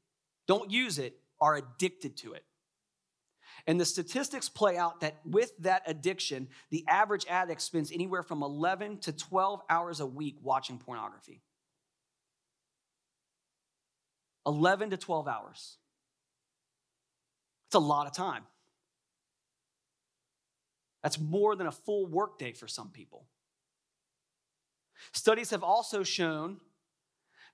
don't 0.48 0.72
use 0.72 0.98
it, 0.98 1.16
are 1.40 1.56
addicted 1.56 2.18
to 2.18 2.34
it. 2.34 2.44
And 3.68 3.80
the 3.80 3.86
statistics 3.86 4.50
play 4.50 4.78
out 4.78 5.02
that 5.02 5.18
with 5.26 5.52
that 5.60 5.84
addiction, 5.86 6.48
the 6.70 6.86
average 6.88 7.26
addict 7.30 7.62
spends 7.62 7.92
anywhere 7.92 8.24
from 8.24 8.42
11 8.42 9.00
to 9.00 9.12
12 9.12 9.62
hours 9.70 10.00
a 10.00 10.06
week 10.06 10.38
watching 10.42 10.78
pornography. 10.78 11.42
11 14.46 14.92
to 14.92 14.98
12 14.98 15.28
hours. 15.28 15.78
It's 17.68 17.76
a 17.76 17.80
lot 17.80 18.08
of 18.08 18.14
time. 18.14 18.44
That's 21.04 21.20
more 21.20 21.56
than 21.56 21.68
a 21.68 21.72
full 21.72 22.06
workday 22.06 22.52
for 22.52 22.68
some 22.68 22.90
people. 22.90 23.26
Studies 25.14 25.50
have 25.52 25.64
also 25.64 26.04
shown 26.04 26.58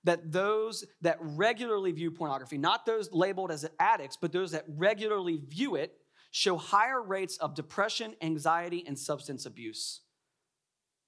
that 0.04 0.32
those 0.32 0.84
that 1.00 1.18
regularly 1.20 1.92
view 1.92 2.10
pornography, 2.10 2.58
not 2.58 2.86
those 2.86 3.10
labeled 3.12 3.50
as 3.50 3.68
addicts, 3.78 4.16
but 4.16 4.32
those 4.32 4.52
that 4.52 4.64
regularly 4.68 5.36
view 5.36 5.74
it, 5.74 5.92
show 6.30 6.56
higher 6.56 7.02
rates 7.02 7.38
of 7.38 7.54
depression, 7.54 8.14
anxiety, 8.20 8.84
and 8.86 8.98
substance 8.98 9.46
abuse 9.46 10.02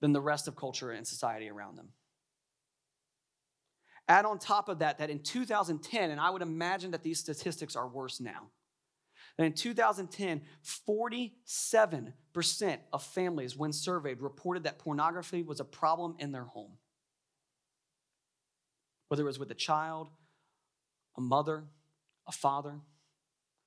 than 0.00 0.12
the 0.12 0.20
rest 0.20 0.48
of 0.48 0.56
culture 0.56 0.90
and 0.90 1.06
society 1.06 1.48
around 1.48 1.76
them. 1.76 1.90
Add 4.08 4.24
on 4.24 4.38
top 4.38 4.68
of 4.68 4.78
that, 4.78 4.98
that 4.98 5.10
in 5.10 5.22
2010, 5.22 6.10
and 6.10 6.20
I 6.20 6.30
would 6.30 6.40
imagine 6.40 6.92
that 6.92 7.02
these 7.02 7.18
statistics 7.18 7.76
are 7.76 7.86
worse 7.86 8.20
now, 8.20 8.48
that 9.38 9.44
in 9.44 9.54
2010, 9.54 10.42
47% 10.86 12.78
of 12.92 13.02
families, 13.02 13.56
when 13.56 13.72
surveyed, 13.72 14.20
reported 14.20 14.64
that 14.64 14.78
pornography 14.78 15.42
was 15.42 15.60
a 15.60 15.64
problem 15.64 16.16
in 16.18 16.32
their 16.32 16.44
home 16.44 16.72
whether 19.08 19.22
it 19.22 19.26
was 19.26 19.38
with 19.38 19.50
a 19.50 19.54
child, 19.54 20.08
a 21.16 21.20
mother, 21.20 21.64
a 22.26 22.32
father, 22.32 22.78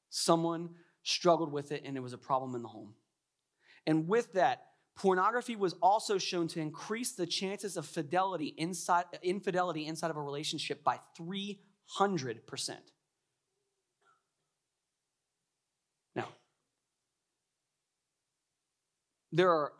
someone 0.09 0.69
struggled 1.03 1.51
with 1.51 1.71
it 1.71 1.83
and 1.83 1.97
it 1.97 1.99
was 1.99 2.13
a 2.13 2.17
problem 2.17 2.55
in 2.55 2.61
the 2.61 2.67
home. 2.67 2.93
And 3.87 4.07
with 4.07 4.33
that, 4.33 4.67
pornography 4.95 5.55
was 5.55 5.73
also 5.81 6.17
shown 6.17 6.47
to 6.49 6.59
increase 6.59 7.13
the 7.13 7.25
chances 7.25 7.75
of 7.75 7.85
fidelity 7.85 8.53
inside, 8.57 9.05
infidelity 9.23 9.87
inside 9.87 10.11
of 10.11 10.17
a 10.17 10.21
relationship 10.21 10.83
by 10.83 10.99
300%. 11.19 11.57
Now, 12.69 12.77
there 19.31 19.51
are 19.51 19.73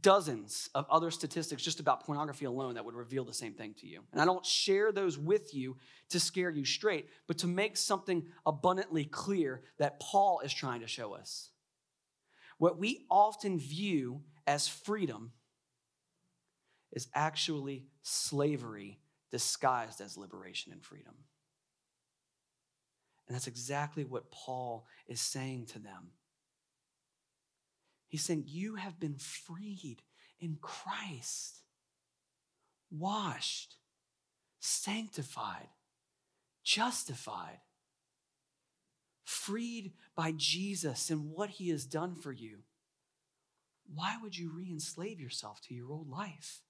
dozens 0.00 0.68
of 0.74 0.86
other 0.90 1.10
statistics 1.10 1.62
just 1.62 1.80
about 1.80 2.04
pornography 2.04 2.44
alone 2.44 2.74
that 2.74 2.84
would 2.84 2.94
reveal 2.94 3.24
the 3.24 3.32
same 3.32 3.54
thing 3.54 3.74
to 3.74 3.86
you. 3.86 4.02
And 4.12 4.20
I 4.20 4.24
don't 4.24 4.44
share 4.44 4.92
those 4.92 5.18
with 5.18 5.54
you 5.54 5.76
to 6.10 6.20
scare 6.20 6.50
you 6.50 6.64
straight, 6.64 7.08
but 7.26 7.38
to 7.38 7.46
make 7.46 7.76
something 7.76 8.26
abundantly 8.44 9.04
clear 9.04 9.62
that 9.78 9.98
Paul 10.00 10.40
is 10.40 10.52
trying 10.52 10.80
to 10.80 10.86
show 10.86 11.14
us. 11.14 11.50
What 12.58 12.78
we 12.78 13.06
often 13.10 13.58
view 13.58 14.22
as 14.46 14.68
freedom 14.68 15.32
is 16.92 17.08
actually 17.14 17.86
slavery 18.02 18.98
disguised 19.30 20.00
as 20.00 20.16
liberation 20.16 20.72
and 20.72 20.82
freedom. 20.82 21.14
And 23.26 23.34
that's 23.34 23.46
exactly 23.46 24.04
what 24.04 24.30
Paul 24.30 24.86
is 25.06 25.20
saying 25.20 25.66
to 25.66 25.78
them. 25.78 26.12
He's 28.08 28.24
saying, 28.24 28.44
You 28.46 28.76
have 28.76 28.98
been 28.98 29.16
freed 29.16 30.02
in 30.40 30.58
Christ, 30.60 31.62
washed, 32.90 33.76
sanctified, 34.58 35.68
justified, 36.64 37.60
freed 39.24 39.92
by 40.16 40.32
Jesus 40.36 41.10
and 41.10 41.30
what 41.30 41.50
he 41.50 41.68
has 41.68 41.84
done 41.84 42.16
for 42.16 42.32
you. 42.32 42.60
Why 43.94 44.16
would 44.22 44.36
you 44.36 44.50
re 44.54 44.68
enslave 44.70 45.20
yourself 45.20 45.60
to 45.62 45.74
your 45.74 45.90
old 45.90 46.08
life? 46.08 46.62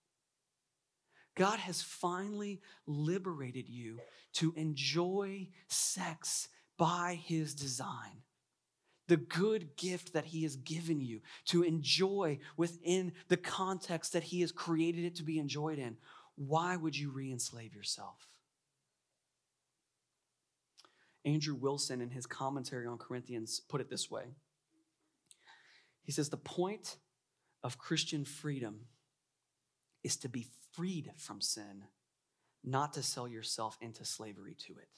God 1.37 1.61
has 1.61 1.83
finally 1.83 2.61
liberated 2.87 3.69
you 3.69 4.01
to 4.35 4.53
enjoy 4.57 5.49
sex 5.69 6.49
by 6.77 7.21
his 7.25 7.55
design 7.55 8.23
the 9.09 9.17
good 9.17 9.77
gift 9.77 10.13
that 10.13 10.27
He 10.27 10.45
has 10.45 10.57
given 10.57 11.01
you 11.01 11.21
to 11.47 11.63
enjoy 11.63 12.39
within 12.57 13.13
the 13.29 13.37
context 13.37 14.13
that 14.13 14.25
He 14.25 14.41
has 14.43 14.53
created 14.53 15.05
it 15.05 15.17
to 15.17 15.25
be 15.25 15.39
enjoyed 15.39 15.79
in, 15.79 15.97
why 16.37 16.77
would 16.77 16.97
you 16.97 17.11
re 17.11 17.33
enslave 17.33 17.75
yourself? 17.75 18.29
Andrew 21.25 21.55
Wilson, 21.55 22.01
in 22.01 22.11
his 22.11 22.27
commentary 22.27 22.87
on 22.87 22.97
Corinthians, 22.97 23.61
put 23.69 23.81
it 23.81 23.91
this 23.91 24.11
way 24.11 24.25
He 26.05 26.13
says, 26.13 26.29
The 26.29 26.37
point 26.37 26.97
of 27.63 27.79
Christian 27.79 28.25
freedom 28.25 28.87
is 30.05 30.17
to 30.19 30.29
be 30.29 30.47
freed 30.73 31.11
from 31.17 31.41
sin, 31.41 31.85
not 32.65 32.93
to 32.95 33.03
sell 33.03 33.27
yourself 33.27 33.77
into 33.81 34.05
slavery 34.05 34.55
to 34.67 34.75
it. 34.75 34.89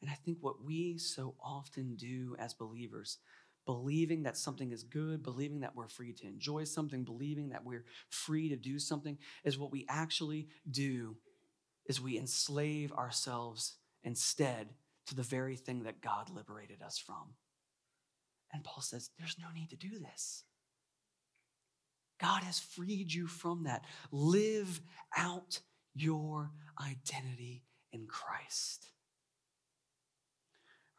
And 0.00 0.10
I 0.10 0.14
think 0.14 0.38
what 0.40 0.64
we 0.64 0.98
so 0.98 1.34
often 1.42 1.96
do 1.96 2.36
as 2.38 2.54
believers, 2.54 3.18
believing 3.66 4.22
that 4.22 4.36
something 4.36 4.70
is 4.70 4.82
good, 4.82 5.22
believing 5.22 5.60
that 5.60 5.74
we're 5.74 5.88
free 5.88 6.12
to 6.12 6.26
enjoy 6.26 6.64
something, 6.64 7.04
believing 7.04 7.50
that 7.50 7.64
we're 7.64 7.84
free 8.08 8.48
to 8.48 8.56
do 8.56 8.78
something, 8.78 9.18
is 9.44 9.58
what 9.58 9.72
we 9.72 9.86
actually 9.88 10.48
do 10.70 11.16
is 11.86 12.00
we 12.00 12.18
enslave 12.18 12.92
ourselves 12.92 13.76
instead 14.04 14.68
to 15.06 15.14
the 15.14 15.22
very 15.22 15.56
thing 15.56 15.82
that 15.84 16.00
God 16.02 16.30
liberated 16.30 16.82
us 16.82 16.98
from. 16.98 17.34
And 18.52 18.62
Paul 18.62 18.82
says, 18.82 19.10
there's 19.18 19.36
no 19.38 19.46
need 19.54 19.70
to 19.70 19.76
do 19.76 19.98
this. 19.98 20.44
God 22.20 22.42
has 22.42 22.58
freed 22.58 23.12
you 23.12 23.26
from 23.26 23.64
that. 23.64 23.84
Live 24.10 24.80
out 25.16 25.60
your 25.94 26.50
identity 26.80 27.64
in 27.92 28.06
Christ. 28.06 28.86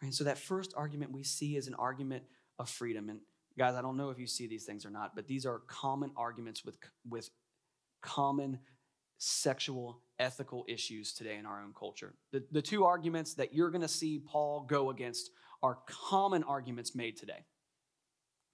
Right? 0.01 0.13
So 0.13 0.23
that 0.23 0.38
first 0.38 0.73
argument 0.75 1.12
we 1.12 1.23
see 1.23 1.55
is 1.55 1.67
an 1.67 1.75
argument 1.75 2.23
of 2.57 2.69
freedom. 2.69 3.09
And 3.09 3.19
guys, 3.57 3.75
I 3.75 3.81
don't 3.81 3.97
know 3.97 4.09
if 4.09 4.19
you 4.19 4.27
see 4.27 4.47
these 4.47 4.65
things 4.65 4.85
or 4.85 4.89
not, 4.89 5.15
but 5.15 5.27
these 5.27 5.45
are 5.45 5.59
common 5.67 6.12
arguments 6.15 6.63
with, 6.63 6.77
with 7.07 7.29
common 8.01 8.59
sexual 9.17 10.01
ethical 10.17 10.65
issues 10.67 11.13
today 11.13 11.35
in 11.38 11.45
our 11.45 11.62
own 11.62 11.73
culture. 11.77 12.13
The, 12.31 12.43
the 12.51 12.62
two 12.62 12.85
arguments 12.85 13.33
that 13.35 13.53
you're 13.53 13.69
going 13.69 13.81
to 13.81 13.88
see 13.88 14.19
Paul 14.19 14.62
go 14.62 14.89
against 14.89 15.31
are 15.62 15.79
common 15.88 16.43
arguments 16.43 16.95
made 16.95 17.17
today. 17.17 17.45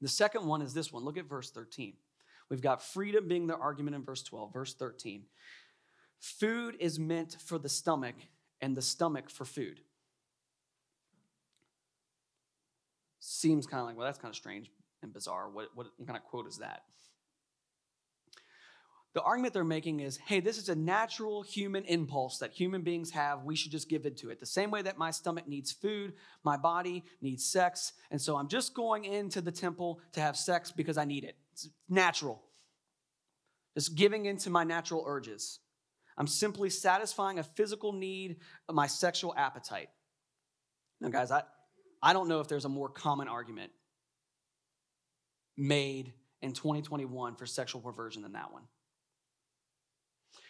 The 0.01 0.07
second 0.07 0.45
one 0.45 0.61
is 0.61 0.73
this 0.73 0.91
one. 0.91 1.03
Look 1.03 1.17
at 1.17 1.29
verse 1.29 1.51
13. 1.51 1.93
We've 2.49 2.61
got 2.61 2.83
freedom 2.83 3.27
being 3.27 3.47
the 3.47 3.55
argument 3.55 3.95
in 3.95 4.03
verse 4.03 4.23
12. 4.23 4.53
Verse 4.53 4.73
13. 4.73 5.23
Food 6.19 6.75
is 6.79 6.99
meant 6.99 7.37
for 7.45 7.57
the 7.59 7.69
stomach, 7.69 8.15
and 8.61 8.75
the 8.75 8.81
stomach 8.81 9.29
for 9.29 9.45
food. 9.45 9.81
Seems 13.25 13.65
kind 13.65 13.81
of 13.81 13.87
like, 13.87 13.97
well, 13.97 14.05
that's 14.05 14.19
kind 14.19 14.31
of 14.31 14.35
strange 14.35 14.71
and 15.01 15.11
bizarre. 15.11 15.49
What, 15.49 15.69
what, 15.73 15.87
kind 16.05 16.15
of 16.15 16.23
quote 16.23 16.47
is 16.47 16.59
that? 16.59 16.83
The 19.13 19.21
argument 19.21 19.53
they're 19.53 19.63
making 19.63 20.01
is 20.01 20.17
hey, 20.17 20.41
this 20.41 20.57
is 20.57 20.67
a 20.67 20.75
natural 20.75 21.41
human 21.41 21.85
impulse 21.85 22.37
that 22.39 22.51
human 22.51 22.81
beings 22.81 23.11
have. 23.11 23.43
We 23.43 23.55
should 23.55 23.71
just 23.71 23.89
give 23.89 24.05
it 24.05 24.17
to 24.17 24.29
it. 24.29 24.39
The 24.39 24.45
same 24.45 24.71
way 24.71 24.81
that 24.81 24.97
my 24.97 25.11
stomach 25.11 25.47
needs 25.47 25.71
food, 25.71 26.13
my 26.43 26.57
body 26.57 27.05
needs 27.21 27.45
sex. 27.45 27.93
And 28.11 28.21
so 28.21 28.35
I'm 28.35 28.49
just 28.49 28.75
going 28.75 29.05
into 29.05 29.41
the 29.41 29.51
temple 29.51 30.01
to 30.13 30.19
have 30.19 30.35
sex 30.35 30.71
because 30.71 30.97
I 30.97 31.05
need 31.05 31.23
it. 31.23 31.37
It's 31.53 31.69
natural. 31.89 32.43
Just 33.73 33.95
giving 33.95 34.25
into 34.25 34.49
my 34.49 34.65
natural 34.65 35.03
urges. 35.07 35.59
I'm 36.17 36.27
simply 36.27 36.69
satisfying 36.69 37.39
a 37.39 37.43
physical 37.43 37.91
need, 37.91 38.37
of 38.69 38.75
my 38.75 38.87
sexual 38.87 39.33
appetite. 39.35 39.89
Now, 41.01 41.09
guys, 41.09 41.31
I, 41.31 41.43
I 42.05 42.13
don't 42.13 42.27
know 42.27 42.39
if 42.39 42.47
there's 42.47 42.65
a 42.65 42.69
more 42.69 42.87
common 42.87 43.27
argument 43.27 43.71
made 45.57 46.13
in 46.43 46.53
2021 46.53 47.35
for 47.35 47.47
sexual 47.47 47.81
perversion 47.81 48.21
than 48.21 48.33
that 48.33 48.53
one. 48.53 48.61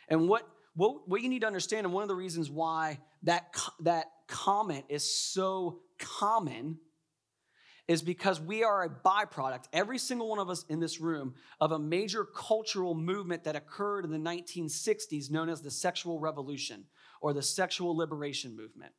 And 0.09 0.27
what, 0.27 0.45
what, 0.75 1.07
what 1.07 1.21
you 1.21 1.29
need 1.29 1.39
to 1.41 1.47
understand, 1.47 1.85
and 1.85 1.93
one 1.93 2.03
of 2.03 2.09
the 2.09 2.15
reasons 2.15 2.51
why 2.51 2.99
that, 3.23 3.55
that 3.79 4.07
comment 4.27 4.83
is 4.89 5.09
so 5.09 5.79
common 5.97 6.77
is 7.87 8.01
because 8.01 8.41
we 8.41 8.65
are 8.65 8.83
a 8.83 8.89
byproduct, 8.89 9.69
every 9.71 9.97
single 9.97 10.27
one 10.27 10.39
of 10.39 10.49
us 10.49 10.65
in 10.67 10.81
this 10.81 10.99
room, 10.99 11.35
of 11.61 11.71
a 11.71 11.79
major 11.79 12.25
cultural 12.25 12.95
movement 12.95 13.45
that 13.45 13.55
occurred 13.55 14.03
in 14.03 14.11
the 14.11 14.17
1960s 14.17 15.31
known 15.31 15.47
as 15.47 15.61
the 15.61 15.71
sexual 15.71 16.19
revolution 16.19 16.83
or 17.21 17.31
the 17.31 17.41
sexual 17.41 17.95
liberation 17.95 18.57
movement. 18.57 18.91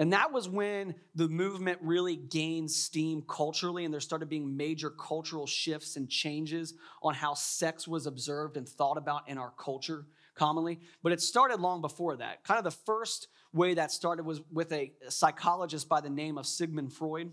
And 0.00 0.14
that 0.14 0.32
was 0.32 0.48
when 0.48 0.94
the 1.14 1.28
movement 1.28 1.78
really 1.82 2.16
gained 2.16 2.70
steam 2.70 3.22
culturally, 3.28 3.84
and 3.84 3.92
there 3.92 4.00
started 4.00 4.30
being 4.30 4.56
major 4.56 4.88
cultural 4.88 5.46
shifts 5.46 5.96
and 5.96 6.08
changes 6.08 6.72
on 7.02 7.12
how 7.12 7.34
sex 7.34 7.86
was 7.86 8.06
observed 8.06 8.56
and 8.56 8.66
thought 8.66 8.96
about 8.96 9.28
in 9.28 9.36
our 9.36 9.52
culture 9.58 10.06
commonly, 10.34 10.80
but 11.02 11.12
it 11.12 11.20
started 11.20 11.60
long 11.60 11.82
before 11.82 12.16
that. 12.16 12.42
Kind 12.44 12.56
of 12.56 12.64
the 12.64 12.70
first 12.70 13.28
way 13.52 13.74
that 13.74 13.92
started 13.92 14.24
was 14.24 14.40
with 14.50 14.72
a 14.72 14.90
psychologist 15.10 15.86
by 15.86 16.00
the 16.00 16.08
name 16.08 16.38
of 16.38 16.46
Sigmund 16.46 16.94
Freud. 16.94 17.30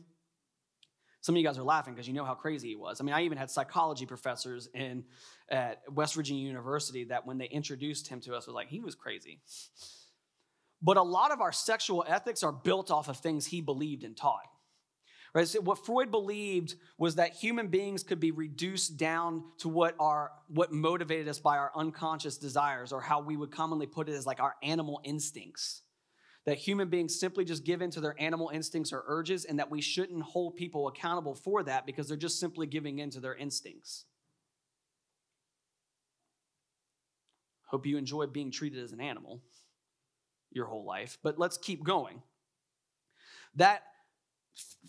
Some 1.22 1.36
of 1.36 1.40
you 1.40 1.48
guys 1.48 1.58
are 1.58 1.64
laughing 1.64 1.94
because 1.94 2.06
you 2.06 2.14
know 2.14 2.26
how 2.26 2.36
crazy 2.36 2.68
he 2.68 2.76
was. 2.76 3.00
I 3.00 3.06
mean, 3.06 3.16
I 3.16 3.22
even 3.22 3.38
had 3.38 3.50
psychology 3.50 4.06
professors 4.06 4.68
in 4.74 5.06
at 5.48 5.84
West 5.90 6.16
Virginia 6.16 6.46
University 6.46 7.06
that 7.06 7.26
when 7.26 7.38
they 7.38 7.48
introduced 7.48 8.10
him 8.10 8.20
to 8.22 8.36
us 8.36 8.46
was 8.46 8.54
like, 8.54 8.68
he 8.68 8.82
was 8.82 8.94
crazy. 8.94 9.40
But 10.82 10.98
a 10.98 11.04
lot 11.04 11.32
of 11.32 11.42
our 11.42 11.52
sexual 11.52 12.06
ethics 12.08 12.44
are 12.44 12.52
built 12.52 12.92
off 12.92 13.10
of 13.10 13.18
things 13.18 13.48
he 13.48 13.62
believed 13.62 14.04
and 14.04 14.16
taught. 14.16 14.48
Right? 15.34 15.48
So 15.48 15.62
what 15.62 15.86
Freud 15.86 16.10
believed 16.10 16.76
was 16.98 17.16
that 17.16 17.34
human 17.34 17.68
beings 17.68 18.04
could 18.04 18.20
be 18.20 18.32
reduced 18.32 18.98
down 18.98 19.44
to 19.60 19.70
what 19.70 19.96
are 20.00 20.32
what 20.48 20.72
motivated 20.72 21.28
us 21.28 21.40
by 21.40 21.58
our 21.58 21.72
unconscious 21.76 22.38
desires, 22.38 22.92
or 22.92 23.02
how 23.02 23.22
we 23.22 23.38
would 23.38 23.52
commonly 23.52 23.86
put 23.86 24.10
it 24.10 24.14
as 24.14 24.26
like 24.26 24.40
our 24.40 24.56
animal 24.64 25.02
instincts. 25.04 25.82
That 26.46 26.58
human 26.58 26.90
beings 26.90 27.20
simply 27.20 27.44
just 27.44 27.66
give 27.66 27.82
in 27.82 27.92
to 27.92 28.00
their 28.00 28.16
animal 28.20 28.50
instincts 28.54 28.94
or 28.94 29.04
urges, 29.06 29.46
and 29.46 29.60
that 29.60 29.70
we 29.70 29.82
shouldn't 29.82 30.24
hold 30.24 30.56
people 30.56 30.88
accountable 30.88 31.36
for 31.36 31.62
that 31.64 31.86
because 31.86 32.08
they're 32.08 32.18
just 32.18 32.40
simply 32.40 32.66
giving 32.66 33.00
in 33.00 33.10
to 33.12 33.20
their 33.20 33.36
instincts. 33.36 34.06
Hope 37.66 37.86
you 37.86 37.98
enjoy 37.98 38.28
being 38.28 38.50
treated 38.50 38.82
as 38.82 38.94
an 38.94 39.02
animal 39.02 39.42
your 40.52 40.66
whole 40.66 40.86
life, 40.86 41.18
but 41.24 41.38
let's 41.38 41.58
keep 41.58 41.84
going. 41.84 42.22
That 43.56 43.84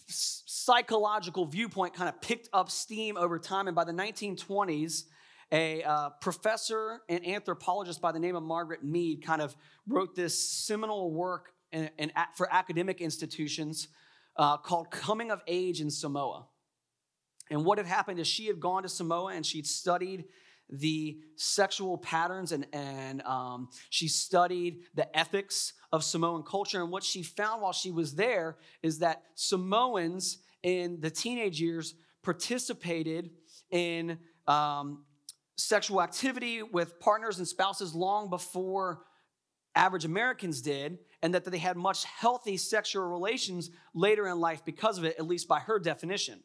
psychological 0.07 1.47
viewpoint 1.47 1.94
kind 1.94 2.09
of 2.09 2.21
picked 2.21 2.49
up 2.53 2.71
steam 2.71 3.16
over 3.16 3.38
time. 3.38 3.66
And 3.66 3.75
by 3.75 3.85
the 3.85 3.92
1920s, 3.92 5.05
a 5.51 5.83
uh, 5.83 6.11
professor 6.21 7.01
and 7.09 7.27
anthropologist 7.27 8.01
by 8.01 8.12
the 8.12 8.18
name 8.18 8.37
of 8.37 8.42
Margaret 8.42 8.85
Mead 8.85 9.25
kind 9.25 9.40
of 9.40 9.57
wrote 9.87 10.14
this 10.14 10.38
seminal 10.38 11.11
work 11.11 11.53
in, 11.73 11.90
in, 11.99 12.12
for 12.37 12.53
academic 12.53 13.01
institutions 13.01 13.88
uh, 14.37 14.57
called 14.59 14.90
Coming 14.90 15.31
of 15.31 15.42
Age 15.47 15.81
in 15.81 15.90
Samoa. 15.90 16.47
And 17.51 17.64
what 17.64 17.79
had 17.79 17.87
happened 17.87 18.21
is 18.21 18.27
she 18.27 18.47
had 18.47 18.61
gone 18.61 18.83
to 18.83 18.88
Samoa 18.88 19.33
and 19.33 19.44
she'd 19.44 19.66
studied 19.66 20.27
the 20.71 21.19
sexual 21.37 21.97
patterns 21.99 22.53
and, 22.53 22.67
and 22.73 23.23
um, 23.23 23.69
she 23.91 24.09
studied 24.09 24.81
the 24.95 25.17
ethics 25.17 25.73
of 25.93 26.05
Samoan 26.05 26.43
culture. 26.43 26.83
And 26.83 26.91
what 26.91 27.05
she 27.05 27.23
found 27.23 27.63
while 27.63 27.73
she 27.73 27.91
was 27.91 28.15
there 28.15 28.57
is 28.83 28.99
that 28.99 29.23
Samoans 29.35 30.39
in 30.63 31.01
the 31.01 31.11
teenage 31.11 31.61
years 31.61 31.95
participated 32.23 33.31
in 33.71 34.19
um, 34.47 35.05
sexual 35.57 36.03
activity 36.03 36.63
with 36.63 37.01
partners 37.01 37.39
and 37.39 37.49
spouses 37.49 37.95
long 37.95 38.31
before 38.31 39.01
average 39.75 40.05
Americans 40.05 40.61
did, 40.61 40.99
and 41.23 41.35
that 41.35 41.45
they 41.45 41.59
had 41.59 41.77
much 41.77 42.05
healthy 42.05 42.57
sexual 42.57 43.07
relations 43.07 43.71
later 43.95 44.27
in 44.27 44.41
life 44.41 44.65
because 44.65 44.99
of 44.99 45.05
it, 45.05 45.17
at 45.19 45.27
least 45.27 45.47
by 45.47 45.61
her 45.61 45.79
definition. 45.79 46.41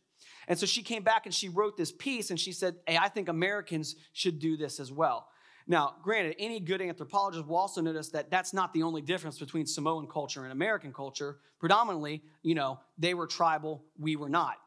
And 0.47 0.58
so 0.58 0.65
she 0.65 0.82
came 0.82 1.03
back 1.03 1.25
and 1.25 1.34
she 1.34 1.49
wrote 1.49 1.77
this 1.77 1.91
piece 1.91 2.29
and 2.29 2.39
she 2.39 2.51
said, 2.51 2.75
Hey, 2.88 2.97
I 2.97 3.10
think 3.10 3.29
Americans 3.29 3.95
should 4.13 4.39
do 4.39 4.58
this 4.58 4.79
as 4.79 4.91
well. 4.91 5.27
Now, 5.65 5.95
granted, 6.03 6.36
any 6.39 6.60
good 6.60 6.82
anthropologist 6.82 7.47
will 7.47 7.56
also 7.56 7.82
notice 7.82 8.10
that 8.10 8.29
that's 8.29 8.53
not 8.53 8.73
the 8.73 8.84
only 8.84 9.01
difference 9.01 9.39
between 9.39 9.65
Samoan 9.65 10.08
culture 10.08 10.43
and 10.43 10.51
American 10.51 10.91
culture. 10.91 11.38
Predominantly, 11.60 12.21
you 12.41 12.56
know, 12.56 12.79
they 12.97 13.13
were 13.13 13.27
tribal, 13.27 13.86
we 13.97 14.15
were 14.17 14.29
not. 14.29 14.58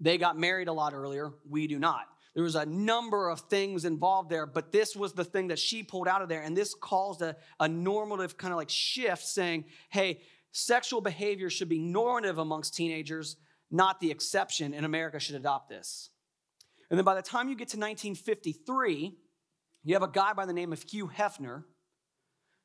They 0.00 0.18
got 0.18 0.38
married 0.38 0.68
a 0.68 0.72
lot 0.72 0.94
earlier, 0.94 1.32
we 1.48 1.66
do 1.66 1.78
not. 1.78 2.06
There 2.34 2.42
was 2.42 2.56
a 2.56 2.66
number 2.66 3.28
of 3.28 3.40
things 3.40 3.84
involved 3.84 4.28
there, 4.28 4.44
but 4.44 4.72
this 4.72 4.96
was 4.96 5.12
the 5.12 5.24
thing 5.24 5.48
that 5.48 5.58
she 5.58 5.82
pulled 5.82 6.08
out 6.08 6.20
of 6.20 6.28
there. 6.28 6.42
And 6.42 6.56
this 6.56 6.74
caused 6.74 7.22
a, 7.22 7.36
a 7.60 7.68
normative 7.68 8.36
kind 8.36 8.52
of 8.52 8.58
like 8.58 8.70
shift 8.70 9.24
saying, 9.24 9.66
hey, 9.88 10.20
sexual 10.50 11.00
behavior 11.00 11.48
should 11.48 11.68
be 11.68 11.78
normative 11.78 12.38
amongst 12.38 12.74
teenagers, 12.74 13.36
not 13.70 14.00
the 14.00 14.10
exception, 14.10 14.74
and 14.74 14.84
America 14.86 15.18
should 15.18 15.36
adopt 15.36 15.68
this. 15.68 16.10
And 16.90 16.98
then 16.98 17.04
by 17.04 17.14
the 17.14 17.22
time 17.22 17.48
you 17.48 17.54
get 17.54 17.68
to 17.68 17.78
1953, 17.78 19.16
you 19.84 19.94
have 19.94 20.02
a 20.02 20.08
guy 20.08 20.32
by 20.32 20.46
the 20.46 20.52
name 20.52 20.72
of 20.72 20.82
Hugh 20.82 21.08
Hefner 21.08 21.64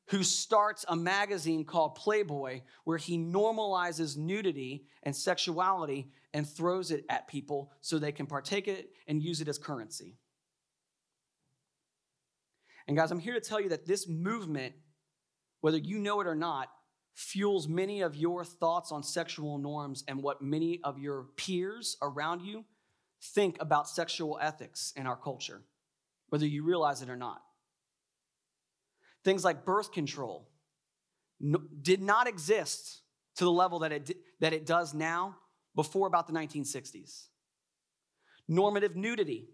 who 0.08 0.22
starts 0.24 0.84
a 0.88 0.96
magazine 0.96 1.64
called 1.64 1.94
Playboy 1.94 2.62
where 2.84 2.98
he 2.98 3.16
normalizes 3.16 4.16
nudity 4.16 4.86
and 5.04 5.14
sexuality 5.14 6.10
and 6.34 6.48
throws 6.48 6.90
it 6.90 7.04
at 7.08 7.28
people 7.28 7.70
so 7.80 7.98
they 7.98 8.12
can 8.12 8.26
partake 8.26 8.66
it 8.66 8.90
and 9.06 9.22
use 9.22 9.40
it 9.40 9.48
as 9.48 9.58
currency. 9.58 10.16
And 12.88 12.96
guys, 12.96 13.12
I'm 13.12 13.20
here 13.20 13.34
to 13.34 13.40
tell 13.40 13.60
you 13.60 13.68
that 13.68 13.86
this 13.86 14.08
movement, 14.08 14.74
whether 15.60 15.78
you 15.78 15.98
know 15.98 16.20
it 16.20 16.26
or 16.26 16.34
not, 16.34 16.68
fuels 17.20 17.68
many 17.68 18.00
of 18.00 18.16
your 18.16 18.44
thoughts 18.44 18.90
on 18.90 19.02
sexual 19.02 19.58
norms 19.58 20.04
and 20.08 20.22
what 20.22 20.40
many 20.40 20.80
of 20.84 20.98
your 20.98 21.26
peers 21.36 21.96
around 22.02 22.42
you 22.42 22.64
think 23.22 23.56
about 23.60 23.88
sexual 23.88 24.38
ethics 24.40 24.92
in 24.96 25.06
our 25.06 25.16
culture 25.16 25.62
whether 26.30 26.46
you 26.46 26.62
realize 26.64 27.02
it 27.02 27.10
or 27.10 27.16
not. 27.16 27.42
Things 29.22 29.44
like 29.44 29.66
birth 29.66 29.92
control 29.92 30.48
no, 31.38 31.60
did 31.82 32.00
not 32.00 32.26
exist 32.26 33.02
to 33.36 33.44
the 33.44 33.50
level 33.50 33.80
that 33.80 33.92
it, 33.92 34.16
that 34.40 34.52
it 34.52 34.64
does 34.64 34.94
now 34.94 35.36
before 35.74 36.06
about 36.06 36.26
the 36.26 36.32
1960s. 36.32 37.26
Normative 38.48 38.96
nudity, 38.96 39.48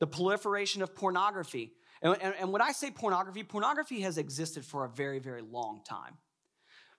the 0.00 0.06
proliferation 0.06 0.82
of 0.82 0.94
pornography. 0.94 1.72
And, 2.02 2.20
and, 2.20 2.34
and 2.40 2.52
when 2.52 2.62
I 2.62 2.72
say 2.72 2.90
pornography, 2.90 3.44
pornography 3.44 4.00
has 4.00 4.18
existed 4.18 4.64
for 4.64 4.84
a 4.84 4.88
very, 4.88 5.18
very 5.18 5.42
long 5.42 5.82
time. 5.88 6.16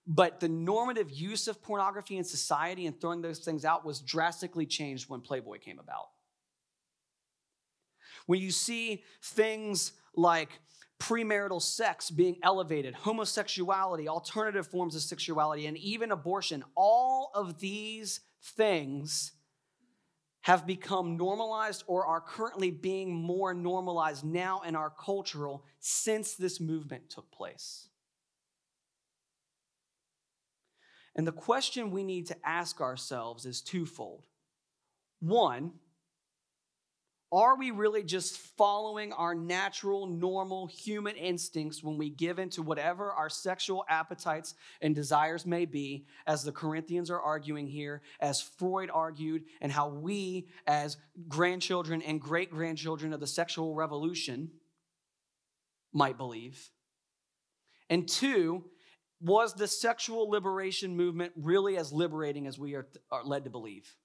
But 0.09 0.41
the 0.41 0.49
normative 0.49 1.11
use 1.11 1.47
of 1.47 1.61
pornography 1.61 2.17
in 2.17 2.23
society 2.25 2.87
and 2.87 2.99
throwing 2.99 3.21
those 3.21 3.39
things 3.39 3.63
out 3.63 3.85
was 3.85 4.01
drastically 4.01 4.65
changed 4.65 5.07
when 5.09 5.21
Playboy 5.21 5.59
came 5.59 5.79
about 5.79 6.07
when 8.29 8.39
you 8.39 8.51
see 8.51 9.03
things 9.23 9.93
like 10.15 10.49
premarital 10.99 11.59
sex 11.59 12.11
being 12.11 12.37
elevated, 12.43 12.93
homosexuality, 12.93 14.07
alternative 14.07 14.67
forms 14.67 14.95
of 14.95 15.01
sexuality, 15.01 15.65
and 15.65 15.75
even 15.77 16.11
abortion, 16.11 16.63
all 16.75 17.31
of 17.33 17.59
these 17.59 18.19
things 18.43 19.31
have 20.41 20.67
become 20.67 21.17
normalized 21.17 21.83
or 21.87 22.05
are 22.05 22.21
currently 22.21 22.69
being 22.69 23.11
more 23.11 23.51
normalized 23.55 24.23
now 24.23 24.61
in 24.61 24.75
our 24.75 24.91
cultural 24.91 25.65
since 25.79 26.35
this 26.35 26.59
movement 26.59 27.09
took 27.09 27.31
place. 27.31 27.89
And 31.19 31.27
the 31.27 31.33
question 31.33 31.91
we 31.91 32.05
need 32.05 32.27
to 32.27 32.37
ask 32.45 32.79
ourselves 32.79 33.45
is 33.45 33.59
twofold. 33.59 34.23
One, 35.19 35.73
are 37.29 37.57
we 37.57 37.71
really 37.71 38.03
just 38.03 38.37
following 38.37 39.11
our 39.11 39.35
natural, 39.35 40.07
normal 40.07 40.67
human 40.67 41.17
instincts 41.17 41.83
when 41.83 41.97
we 41.97 42.09
give 42.09 42.39
in 42.39 42.49
to 42.51 42.61
whatever 42.61 43.11
our 43.11 43.29
sexual 43.29 43.83
appetites 43.89 44.55
and 44.79 44.95
desires 44.95 45.45
may 45.45 45.65
be, 45.65 46.05
as 46.25 46.45
the 46.45 46.53
Corinthians 46.53 47.11
are 47.11 47.19
arguing 47.19 47.67
here, 47.67 48.01
as 48.21 48.39
Freud 48.41 48.89
argued, 48.89 49.43
and 49.59 49.73
how 49.73 49.89
we, 49.89 50.47
as 50.67 50.95
grandchildren 51.27 52.01
and 52.01 52.21
great 52.21 52.49
grandchildren 52.49 53.11
of 53.11 53.19
the 53.19 53.27
sexual 53.27 53.75
revolution, 53.75 54.51
might 55.91 56.15
believe? 56.15 56.69
And 57.89 58.07
two, 58.07 58.63
was 59.21 59.53
the 59.53 59.67
sexual 59.67 60.29
liberation 60.29 60.95
movement 60.95 61.33
really 61.35 61.77
as 61.77 61.91
liberating 61.91 62.47
as 62.47 62.57
we 62.57 62.75
are, 62.75 62.87
are 63.11 63.23
led 63.23 63.43
to 63.43 63.49
believe? 63.49 63.95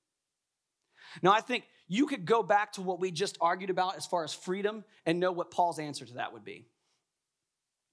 Now, 1.23 1.33
I 1.33 1.41
think 1.41 1.65
you 1.87 2.07
could 2.07 2.25
go 2.25 2.43
back 2.43 2.73
to 2.73 2.83
what 2.83 3.01
we 3.01 3.11
just 3.11 3.39
argued 3.41 3.71
about 3.71 3.97
as 3.97 4.07
far 4.07 4.25
as 4.25 4.35
freedom 4.35 4.85
and 5.07 5.21
know 5.21 5.33
what 5.33 5.51
Paul's 5.51 5.79
answer 5.79 6.05
to 6.05 6.15
that 6.15 6.33
would 6.33 6.45
be. 6.45 6.67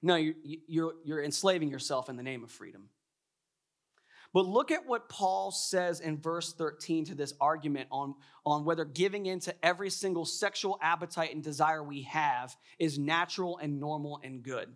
No, 0.01 0.15
you're, 0.15 0.35
you're, 0.67 0.93
you're 1.03 1.23
enslaving 1.23 1.69
yourself 1.69 2.09
in 2.09 2.17
the 2.17 2.23
name 2.23 2.43
of 2.43 2.49
freedom. 2.49 2.89
But 4.33 4.45
look 4.45 4.71
at 4.71 4.87
what 4.87 5.09
Paul 5.09 5.51
says 5.51 5.99
in 5.99 6.17
verse 6.17 6.53
13 6.53 7.05
to 7.05 7.15
this 7.15 7.33
argument 7.41 7.89
on, 7.91 8.15
on 8.45 8.63
whether 8.63 8.85
giving 8.85 9.25
in 9.25 9.41
to 9.41 9.53
every 9.63 9.89
single 9.89 10.25
sexual 10.25 10.79
appetite 10.81 11.33
and 11.33 11.43
desire 11.43 11.83
we 11.83 12.03
have 12.03 12.55
is 12.79 12.97
natural 12.97 13.57
and 13.57 13.79
normal 13.79 14.21
and 14.23 14.41
good. 14.41 14.73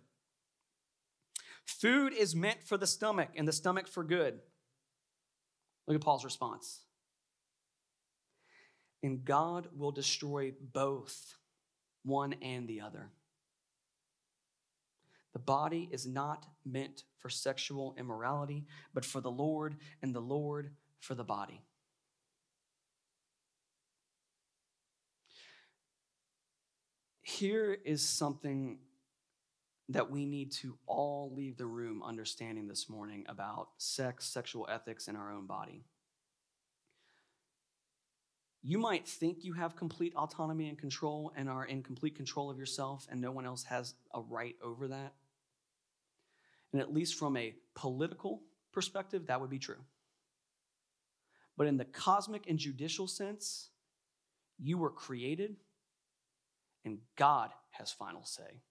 Food 1.66 2.14
is 2.14 2.34
meant 2.34 2.62
for 2.62 2.78
the 2.78 2.86
stomach 2.86 3.28
and 3.36 3.46
the 3.46 3.52
stomach 3.52 3.86
for 3.86 4.02
good. 4.02 4.40
Look 5.86 5.96
at 5.96 6.00
Paul's 6.00 6.24
response 6.24 6.80
and 9.06 9.24
God 9.24 9.68
will 9.76 9.92
destroy 9.92 10.52
both, 10.72 11.36
one 12.02 12.34
and 12.42 12.66
the 12.66 12.80
other. 12.80 13.10
The 15.32 15.38
body 15.38 15.88
is 15.92 16.06
not 16.06 16.46
meant 16.64 17.04
for 17.18 17.28
sexual 17.28 17.94
immorality, 17.98 18.64
but 18.94 19.04
for 19.04 19.20
the 19.20 19.30
Lord, 19.30 19.76
and 20.02 20.14
the 20.14 20.20
Lord 20.20 20.70
for 20.98 21.14
the 21.14 21.24
body. 21.24 21.62
Here 27.22 27.76
is 27.84 28.02
something 28.02 28.78
that 29.88 30.10
we 30.10 30.26
need 30.26 30.50
to 30.50 30.76
all 30.86 31.32
leave 31.34 31.56
the 31.56 31.66
room 31.66 32.02
understanding 32.02 32.66
this 32.66 32.88
morning 32.88 33.24
about 33.28 33.68
sex, 33.78 34.26
sexual 34.26 34.66
ethics, 34.70 35.06
in 35.06 35.14
our 35.14 35.32
own 35.32 35.46
body. 35.46 35.84
You 38.62 38.78
might 38.78 39.06
think 39.06 39.44
you 39.44 39.52
have 39.52 39.76
complete 39.76 40.12
autonomy 40.16 40.68
and 40.68 40.76
control 40.76 41.32
and 41.36 41.48
are 41.48 41.64
in 41.64 41.84
complete 41.84 42.16
control 42.16 42.50
of 42.50 42.58
yourself, 42.58 43.06
and 43.08 43.20
no 43.20 43.30
one 43.30 43.46
else 43.46 43.62
has 43.64 43.94
a 44.12 44.20
right 44.20 44.56
over 44.60 44.88
that. 44.88 45.14
And 46.72 46.82
at 46.82 46.92
least 46.92 47.14
from 47.14 47.36
a 47.36 47.54
political 47.76 48.42
perspective, 48.72 49.26
that 49.26 49.40
would 49.40 49.50
be 49.50 49.60
true. 49.60 49.84
But 51.56 51.68
in 51.68 51.76
the 51.76 51.84
cosmic 51.84 52.48
and 52.48 52.58
judicial 52.58 53.06
sense, 53.06 53.70
you 54.58 54.78
were 54.78 54.90
created, 54.90 55.56
and 56.84 56.98
God 57.14 57.50
has 57.70 57.92
final 57.92 58.24
say 58.24 58.62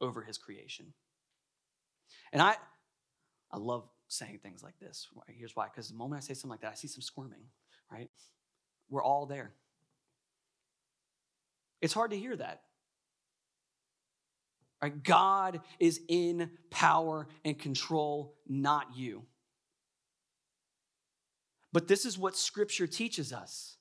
over 0.00 0.22
his 0.22 0.38
creation. 0.38 0.92
And 2.32 2.42
I, 2.42 2.56
I 3.52 3.58
love 3.58 3.88
saying 4.08 4.40
things 4.42 4.62
like 4.62 4.78
this. 4.78 5.08
Here's 5.28 5.56
why 5.56 5.66
because 5.68 5.88
the 5.88 5.96
moment 5.96 6.22
I 6.22 6.26
say 6.26 6.34
something 6.34 6.50
like 6.50 6.60
that, 6.60 6.72
I 6.72 6.74
see 6.74 6.88
some 6.88 7.02
squirming, 7.02 7.44
right? 7.90 8.10
We're 8.88 9.02
all 9.02 9.26
there. 9.26 9.52
It's 11.80 11.94
hard 11.94 12.10
to 12.12 12.18
hear 12.18 12.36
that. 12.36 12.62
Right? 14.82 15.02
God 15.02 15.60
is 15.80 16.00
in 16.08 16.50
power 16.70 17.28
and 17.44 17.58
control, 17.58 18.34
not 18.46 18.88
you. 18.94 19.24
But 21.72 21.88
this 21.88 22.04
is 22.04 22.18
what 22.18 22.36
Scripture 22.36 22.86
teaches 22.86 23.32
us. 23.32 23.76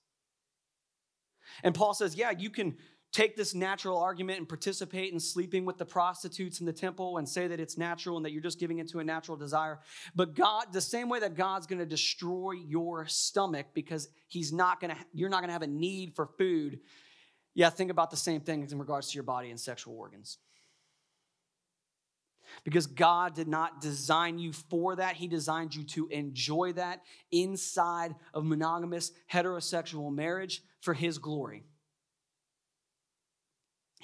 And 1.63 1.73
Paul 1.73 1.93
says, 1.93 2.15
yeah, 2.15 2.31
you 2.31 2.49
can 2.49 2.75
take 3.15 3.37
this 3.37 3.55
natural 3.55 3.97
argument 3.97 4.39
and 4.39 4.49
participate 4.49 5.13
in 5.13 5.19
sleeping 5.21 5.63
with 5.63 5.77
the 5.77 5.85
prostitutes 5.85 6.59
in 6.59 6.65
the 6.65 6.73
temple 6.73 7.17
and 7.17 7.27
say 7.27 7.47
that 7.47 7.61
it's 7.61 7.77
natural 7.77 8.17
and 8.17 8.25
that 8.25 8.33
you're 8.33 8.41
just 8.41 8.59
giving 8.59 8.79
into 8.79 8.99
a 8.99 9.03
natural 9.05 9.37
desire. 9.37 9.79
But 10.15 10.35
God, 10.35 10.73
the 10.73 10.81
same 10.81 11.07
way 11.07 11.19
that 11.21 11.33
God's 11.33 11.65
going 11.65 11.79
to 11.79 11.85
destroy 11.85 12.51
your 12.51 13.05
stomach 13.05 13.67
because 13.73 14.09
he's 14.27 14.51
not 14.51 14.81
going 14.81 14.93
to 14.93 15.01
you're 15.13 15.29
not 15.29 15.39
going 15.39 15.47
to 15.47 15.53
have 15.53 15.61
a 15.61 15.67
need 15.67 16.13
for 16.13 16.27
food. 16.37 16.81
Yeah, 17.53 17.69
think 17.69 17.89
about 17.89 18.11
the 18.11 18.17
same 18.17 18.41
thing 18.41 18.67
in 18.69 18.77
regards 18.77 19.11
to 19.11 19.15
your 19.15 19.23
body 19.23 19.49
and 19.49 19.57
sexual 19.57 19.95
organs. 19.97 20.39
Because 22.65 22.87
God 22.87 23.33
did 23.33 23.47
not 23.47 23.79
design 23.79 24.39
you 24.39 24.51
for 24.51 24.97
that. 24.97 25.15
He 25.15 25.29
designed 25.29 25.73
you 25.73 25.83
to 25.83 26.07
enjoy 26.07 26.73
that 26.73 27.01
inside 27.31 28.13
of 28.33 28.43
monogamous 28.43 29.13
heterosexual 29.31 30.13
marriage 30.13 30.63
for 30.81 30.93
His 30.93 31.17
glory. 31.17 31.63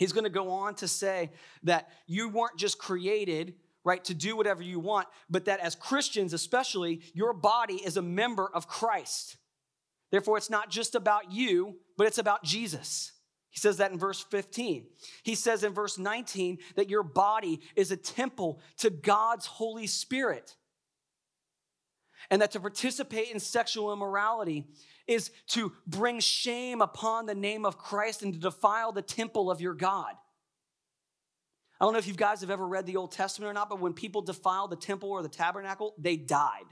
He's 0.01 0.13
going 0.13 0.23
to 0.23 0.31
go 0.31 0.49
on 0.49 0.73
to 0.77 0.87
say 0.87 1.29
that 1.61 1.87
you 2.07 2.27
weren't 2.27 2.57
just 2.57 2.79
created, 2.79 3.53
right, 3.83 4.03
to 4.05 4.15
do 4.15 4.35
whatever 4.35 4.63
you 4.63 4.79
want, 4.79 5.07
but 5.29 5.45
that 5.45 5.59
as 5.59 5.75
Christians, 5.75 6.33
especially, 6.33 7.03
your 7.13 7.33
body 7.33 7.75
is 7.75 7.97
a 7.97 8.01
member 8.01 8.49
of 8.51 8.67
Christ. 8.67 9.37
Therefore, 10.09 10.37
it's 10.37 10.49
not 10.49 10.71
just 10.71 10.95
about 10.95 11.31
you, 11.31 11.75
but 11.99 12.07
it's 12.07 12.17
about 12.17 12.43
Jesus. 12.43 13.11
He 13.51 13.59
says 13.59 13.77
that 13.77 13.91
in 13.91 13.99
verse 13.99 14.25
15. 14.31 14.87
He 15.21 15.35
says 15.35 15.63
in 15.63 15.71
verse 15.71 15.99
19 15.99 16.57
that 16.77 16.89
your 16.89 17.03
body 17.03 17.59
is 17.75 17.91
a 17.91 17.95
temple 17.95 18.59
to 18.77 18.89
God's 18.89 19.45
Holy 19.45 19.85
Spirit. 19.85 20.55
And 22.31 22.41
that 22.41 22.49
to 22.53 22.59
participate 22.59 23.29
in 23.29 23.39
sexual 23.39 23.93
immorality 23.93 24.65
is 25.11 25.31
to 25.47 25.73
bring 25.85 26.19
shame 26.19 26.81
upon 26.81 27.25
the 27.25 27.35
name 27.35 27.65
of 27.65 27.77
Christ 27.77 28.21
and 28.21 28.33
to 28.33 28.39
defile 28.39 28.91
the 28.91 29.01
temple 29.01 29.51
of 29.51 29.61
your 29.61 29.73
God. 29.73 30.13
I 31.79 31.85
don't 31.85 31.93
know 31.93 31.99
if 31.99 32.07
you 32.07 32.13
guys 32.13 32.41
have 32.41 32.51
ever 32.51 32.67
read 32.67 32.85
the 32.85 32.97
Old 32.97 33.11
Testament 33.11 33.49
or 33.49 33.53
not, 33.53 33.69
but 33.69 33.79
when 33.79 33.93
people 33.93 34.21
defiled 34.21 34.71
the 34.71 34.75
temple 34.75 35.09
or 35.09 35.23
the 35.23 35.29
tabernacle, 35.29 35.95
they 35.97 36.15
died 36.15 36.65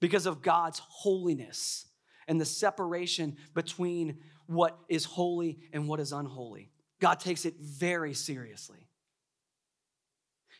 because 0.00 0.26
of 0.26 0.42
God's 0.42 0.80
holiness 0.80 1.86
and 2.26 2.40
the 2.40 2.44
separation 2.44 3.36
between 3.54 4.18
what 4.46 4.78
is 4.88 5.04
holy 5.04 5.60
and 5.72 5.88
what 5.88 6.00
is 6.00 6.12
unholy. 6.12 6.72
God 7.00 7.20
takes 7.20 7.44
it 7.44 7.54
very 7.60 8.14
seriously. 8.14 8.87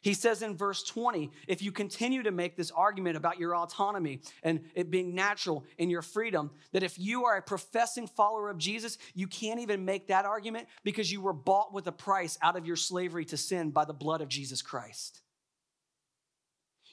He 0.01 0.15
says 0.15 0.43
in 0.43 0.57
verse 0.57 0.83
20, 0.85 1.31
if 1.49 1.61
you 1.61 1.73
continue 1.73 2.23
to 2.23 2.31
make 2.31 2.57
this 2.57 2.71
argument 2.71 3.17
about 3.17 3.39
your 3.39 3.57
autonomy 3.57 4.21
and 4.43 4.61
it 4.75 4.91
being 4.91 5.15
natural 5.15 5.65
and 5.79 5.91
your 5.91 6.03
freedom, 6.03 6.51
that 6.73 6.85
if 6.85 6.99
you 6.99 7.25
are 7.25 7.37
a 7.37 7.43
professing 7.43 8.07
follower 8.07 8.49
of 8.49 8.59
Jesus, 8.59 8.99
you 9.15 9.27
can't 9.27 9.61
even 9.61 9.85
make 9.85 10.07
that 10.09 10.25
argument 10.25 10.69
because 10.85 11.11
you 11.11 11.21
were 11.21 11.33
bought 11.33 11.73
with 11.73 11.87
a 11.89 11.93
price 11.93 12.39
out 12.43 12.57
of 12.57 12.67
your 12.67 12.77
slavery 12.77 13.25
to 13.27 13.37
sin 13.37 13.71
by 13.71 13.85
the 13.85 13.93
blood 13.93 14.21
of 14.21 14.29
Jesus 14.29 14.63
Christ. 14.63 15.21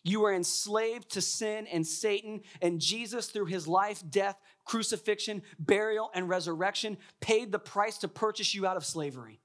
You 0.03 0.21
were 0.21 0.33
enslaved 0.33 1.11
to 1.11 1.21
sin 1.21 1.65
and 1.67 1.85
Satan, 1.85 2.41
and 2.61 2.79
Jesus, 2.79 3.27
through 3.27 3.45
his 3.45 3.67
life, 3.67 4.03
death, 4.07 4.39
crucifixion, 4.63 5.41
burial, 5.57 6.11
and 6.13 6.29
resurrection, 6.29 6.97
paid 7.21 7.51
the 7.51 7.59
price 7.59 7.97
to 7.99 8.07
purchase 8.07 8.53
you 8.53 8.67
out 8.67 8.77
of 8.77 8.85
slavery 8.85 9.41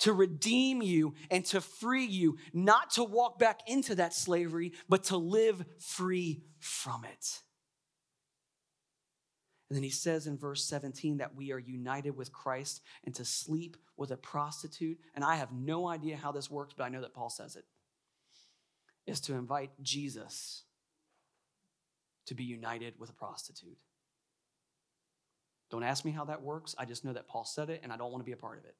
to 0.00 0.12
redeem 0.12 0.82
you 0.82 1.14
and 1.30 1.44
to 1.46 1.60
free 1.60 2.04
you, 2.04 2.36
not 2.52 2.90
to 2.92 3.04
walk 3.04 3.38
back 3.38 3.60
into 3.66 3.94
that 3.94 4.14
slavery, 4.14 4.72
but 4.88 5.04
to 5.04 5.16
live 5.16 5.64
free 5.78 6.42
from 6.58 7.04
it. 7.04 7.40
And 9.68 9.76
then 9.76 9.82
he 9.82 9.90
says 9.90 10.26
in 10.26 10.38
verse 10.38 10.64
17 10.64 11.18
that 11.18 11.34
we 11.34 11.50
are 11.52 11.58
united 11.58 12.16
with 12.16 12.32
Christ 12.32 12.82
and 13.04 13.14
to 13.16 13.24
sleep 13.24 13.76
with 13.96 14.12
a 14.12 14.16
prostitute. 14.16 14.98
And 15.14 15.24
I 15.24 15.36
have 15.36 15.52
no 15.52 15.88
idea 15.88 16.16
how 16.16 16.30
this 16.30 16.50
works, 16.50 16.74
but 16.76 16.84
I 16.84 16.88
know 16.88 17.00
that 17.00 17.14
Paul 17.14 17.30
says 17.30 17.56
it 17.56 17.64
is 19.06 19.20
to 19.22 19.34
invite 19.34 19.70
Jesus 19.82 20.64
to 22.26 22.34
be 22.34 22.44
united 22.44 22.94
with 22.98 23.10
a 23.10 23.12
prostitute. 23.12 23.78
Don't 25.70 25.84
ask 25.84 26.04
me 26.04 26.10
how 26.12 26.24
that 26.26 26.42
works. 26.42 26.74
I 26.78 26.84
just 26.84 27.04
know 27.04 27.12
that 27.12 27.28
Paul 27.28 27.44
said 27.44 27.70
it 27.70 27.80
and 27.82 27.92
I 27.92 27.96
don't 27.96 28.10
want 28.10 28.20
to 28.22 28.26
be 28.26 28.32
a 28.32 28.36
part 28.36 28.58
of 28.58 28.64
it. 28.64 28.74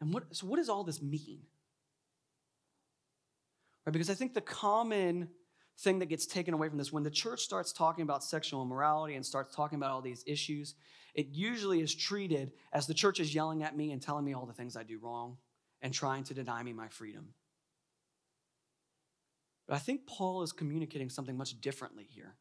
And 0.00 0.12
what, 0.12 0.34
so 0.34 0.46
what 0.46 0.56
does 0.56 0.68
all 0.68 0.84
this 0.84 1.00
mean? 1.00 1.40
Right, 3.84 3.92
because 3.92 4.10
I 4.10 4.14
think 4.14 4.34
the 4.34 4.40
common 4.40 5.28
thing 5.78 5.98
that 6.00 6.06
gets 6.06 6.26
taken 6.26 6.54
away 6.54 6.68
from 6.68 6.78
this, 6.78 6.92
when 6.92 7.02
the 7.02 7.10
church 7.10 7.40
starts 7.40 7.72
talking 7.72 8.02
about 8.02 8.24
sexual 8.24 8.62
immorality 8.62 9.14
and 9.14 9.24
starts 9.24 9.54
talking 9.54 9.76
about 9.76 9.90
all 9.90 10.02
these 10.02 10.24
issues, 10.26 10.74
it 11.14 11.28
usually 11.28 11.80
is 11.80 11.94
treated 11.94 12.52
as 12.72 12.86
the 12.86 12.94
church 12.94 13.20
is 13.20 13.34
yelling 13.34 13.62
at 13.62 13.76
me 13.76 13.92
and 13.92 14.02
telling 14.02 14.24
me 14.24 14.34
all 14.34 14.46
the 14.46 14.52
things 14.52 14.76
I 14.76 14.82
do 14.82 14.98
wrong 15.02 15.36
and 15.80 15.92
trying 15.92 16.24
to 16.24 16.34
deny 16.34 16.62
me 16.62 16.72
my 16.72 16.88
freedom. 16.88 17.28
But 19.66 19.74
I 19.74 19.78
think 19.78 20.06
Paul 20.06 20.42
is 20.42 20.52
communicating 20.52 21.10
something 21.10 21.36
much 21.36 21.60
differently 21.60 22.06
here. 22.08 22.34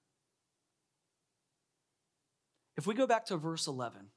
If 2.77 2.85
we 2.85 2.93
go 2.93 3.07
back 3.07 3.25
to 3.27 3.37
verse 3.37 3.67
11, 3.67 4.07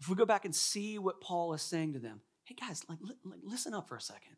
if 0.00 0.08
we 0.08 0.16
go 0.16 0.26
back 0.26 0.44
and 0.44 0.54
see 0.54 0.98
what 0.98 1.20
Paul 1.20 1.54
is 1.54 1.62
saying 1.62 1.94
to 1.94 1.98
them, 1.98 2.20
hey 2.44 2.54
guys, 2.54 2.84
like, 2.88 2.98
like 3.02 3.40
listen 3.42 3.74
up 3.74 3.88
for 3.88 3.96
a 3.96 4.00
second. 4.00 4.36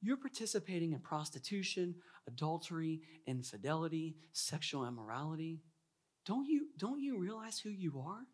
You're 0.00 0.16
participating 0.18 0.92
in 0.92 1.00
prostitution, 1.00 1.94
adultery, 2.28 3.00
infidelity, 3.26 4.16
sexual 4.32 4.86
immorality. 4.86 5.62
Don't 6.26 6.46
you, 6.46 6.66
don't 6.78 7.00
you 7.00 7.18
realize 7.18 7.58
who 7.58 7.70
you 7.70 8.02
are? 8.06 8.26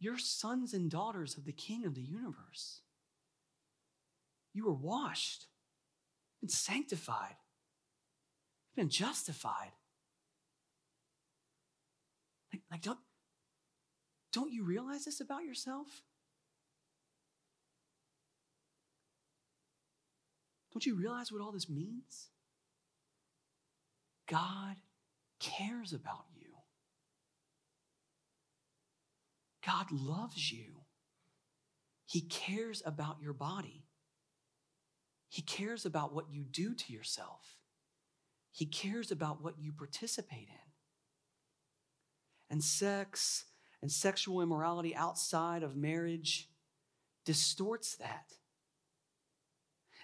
You're 0.00 0.18
sons 0.18 0.72
and 0.72 0.90
daughters 0.90 1.36
of 1.36 1.44
the 1.44 1.52
King 1.52 1.84
of 1.84 1.94
the 1.94 2.00
universe. 2.00 2.80
You 4.54 4.64
were 4.64 4.74
washed 4.74 5.46
and 6.42 6.50
sanctified, 6.50 7.36
you've 8.70 8.76
been 8.76 8.88
justified. 8.88 9.72
Like, 12.52 12.62
like 12.70 12.82
don't, 12.82 12.98
don't 14.32 14.52
you 14.52 14.64
realize 14.64 15.04
this 15.04 15.20
about 15.20 15.44
yourself? 15.44 16.02
Don't 20.72 20.86
you 20.86 20.94
realize 20.94 21.32
what 21.32 21.42
all 21.42 21.52
this 21.52 21.68
means? 21.68 22.28
God 24.28 24.76
cares 25.40 25.92
about 25.92 26.26
you. 26.36 26.46
God 29.66 29.90
loves 29.90 30.52
you. 30.52 30.82
He 32.06 32.20
cares 32.22 32.82
about 32.86 33.16
your 33.20 33.32
body. 33.32 33.84
He 35.28 35.42
cares 35.42 35.84
about 35.84 36.12
what 36.12 36.30
you 36.30 36.44
do 36.44 36.74
to 36.74 36.92
yourself. 36.92 37.56
He 38.52 38.66
cares 38.66 39.10
about 39.10 39.42
what 39.42 39.58
you 39.58 39.72
participate 39.72 40.48
in. 40.48 40.70
And 42.48 42.64
sex 42.64 43.44
and 43.82 43.90
sexual 43.90 44.42
immorality 44.42 44.94
outside 44.94 45.62
of 45.62 45.76
marriage 45.76 46.48
distorts 47.24 47.96
that. 47.96 48.32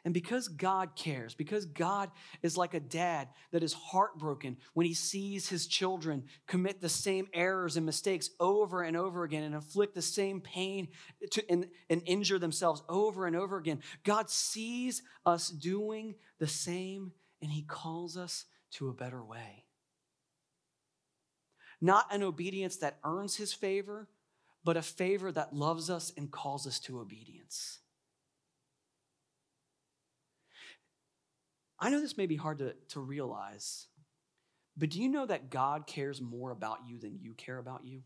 And 0.07 0.14
because 0.14 0.47
God 0.47 0.95
cares, 0.95 1.35
because 1.35 1.64
God 1.64 2.12
is 2.41 2.57
like 2.57 2.74
a 2.74 2.81
dad 2.81 3.27
that 3.51 3.64
is 3.64 3.72
heartbroken 3.72 4.57
when 4.72 4.87
he 4.87 4.95
sees 4.95 5.49
his 5.49 5.66
children 5.66 6.27
commit 6.47 6.81
the 6.81 6.89
same 6.89 7.27
errors 7.35 7.77
and 7.77 7.85
mistakes 7.85 8.31
over 8.39 8.83
and 8.83 8.97
over 8.97 9.24
again 9.24 9.43
and 9.43 9.53
inflict 9.53 9.97
the 9.97 10.03
same 10.03 10.41
pain 10.41 10.87
to, 11.33 11.43
and, 11.51 11.66
and 11.91 12.03
injure 12.07 12.39
themselves 12.39 12.85
over 12.89 13.27
and 13.27 13.35
over 13.35 13.57
again, 13.57 13.81
God 14.05 14.31
sees 14.31 15.03
us 15.27 15.49
doing 15.49 16.14
the 16.39 16.47
same 16.47 17.11
and 17.43 17.51
he 17.51 17.62
calls 17.62 18.16
us 18.16 18.45
to 18.74 18.89
a 18.89 18.95
better 18.95 19.24
way. 19.24 19.65
Not 21.81 22.12
an 22.12 22.22
obedience 22.22 22.77
that 22.77 22.99
earns 23.05 23.37
his 23.37 23.53
favor, 23.53 24.09
but 24.64 24.77
a 24.77 24.83
favor 24.83 25.31
that 25.33 25.55
loves 25.55 25.91
us 25.91 26.12
and 26.16 26.31
calls 26.31 26.66
us 26.66 26.81
to 26.81 26.99
obedience. 26.99 27.79
I 31.79 31.91
know 31.91 32.01
this 32.01 32.16
may 32.16 32.27
be 32.27 32.37
hard 32.37 32.59
to, 32.59 32.74
to 32.91 33.01
realize, 33.01 33.87
but 34.77 34.91
do 34.91 35.01
you 35.01 35.09
know 35.09 35.27
that 35.27 35.51
God 35.51 35.87
cares 35.87 36.20
more 36.20 36.51
about 36.51 36.81
you 36.87 36.99
than 36.99 37.18
you 37.20 37.35
care 37.35 37.59
about 37.59 37.85
you? 37.85 38.03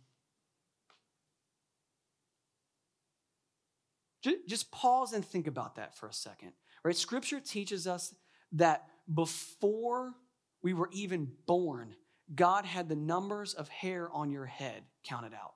Just 4.46 4.70
pause 4.70 5.12
and 5.12 5.24
think 5.24 5.46
about 5.46 5.76
that 5.76 5.96
for 5.96 6.06
a 6.06 6.12
second. 6.12 6.52
Right? 6.84 6.96
Scripture 6.96 7.40
teaches 7.40 7.86
us 7.86 8.14
that 8.52 8.84
before 9.12 10.14
we 10.62 10.74
were 10.74 10.90
even 10.92 11.30
born, 11.46 11.94
God 12.34 12.64
had 12.64 12.88
the 12.88 12.96
numbers 12.96 13.54
of 13.54 13.68
hair 13.68 14.08
on 14.12 14.30
your 14.30 14.46
head 14.46 14.82
counted 15.04 15.34
out. 15.34 15.54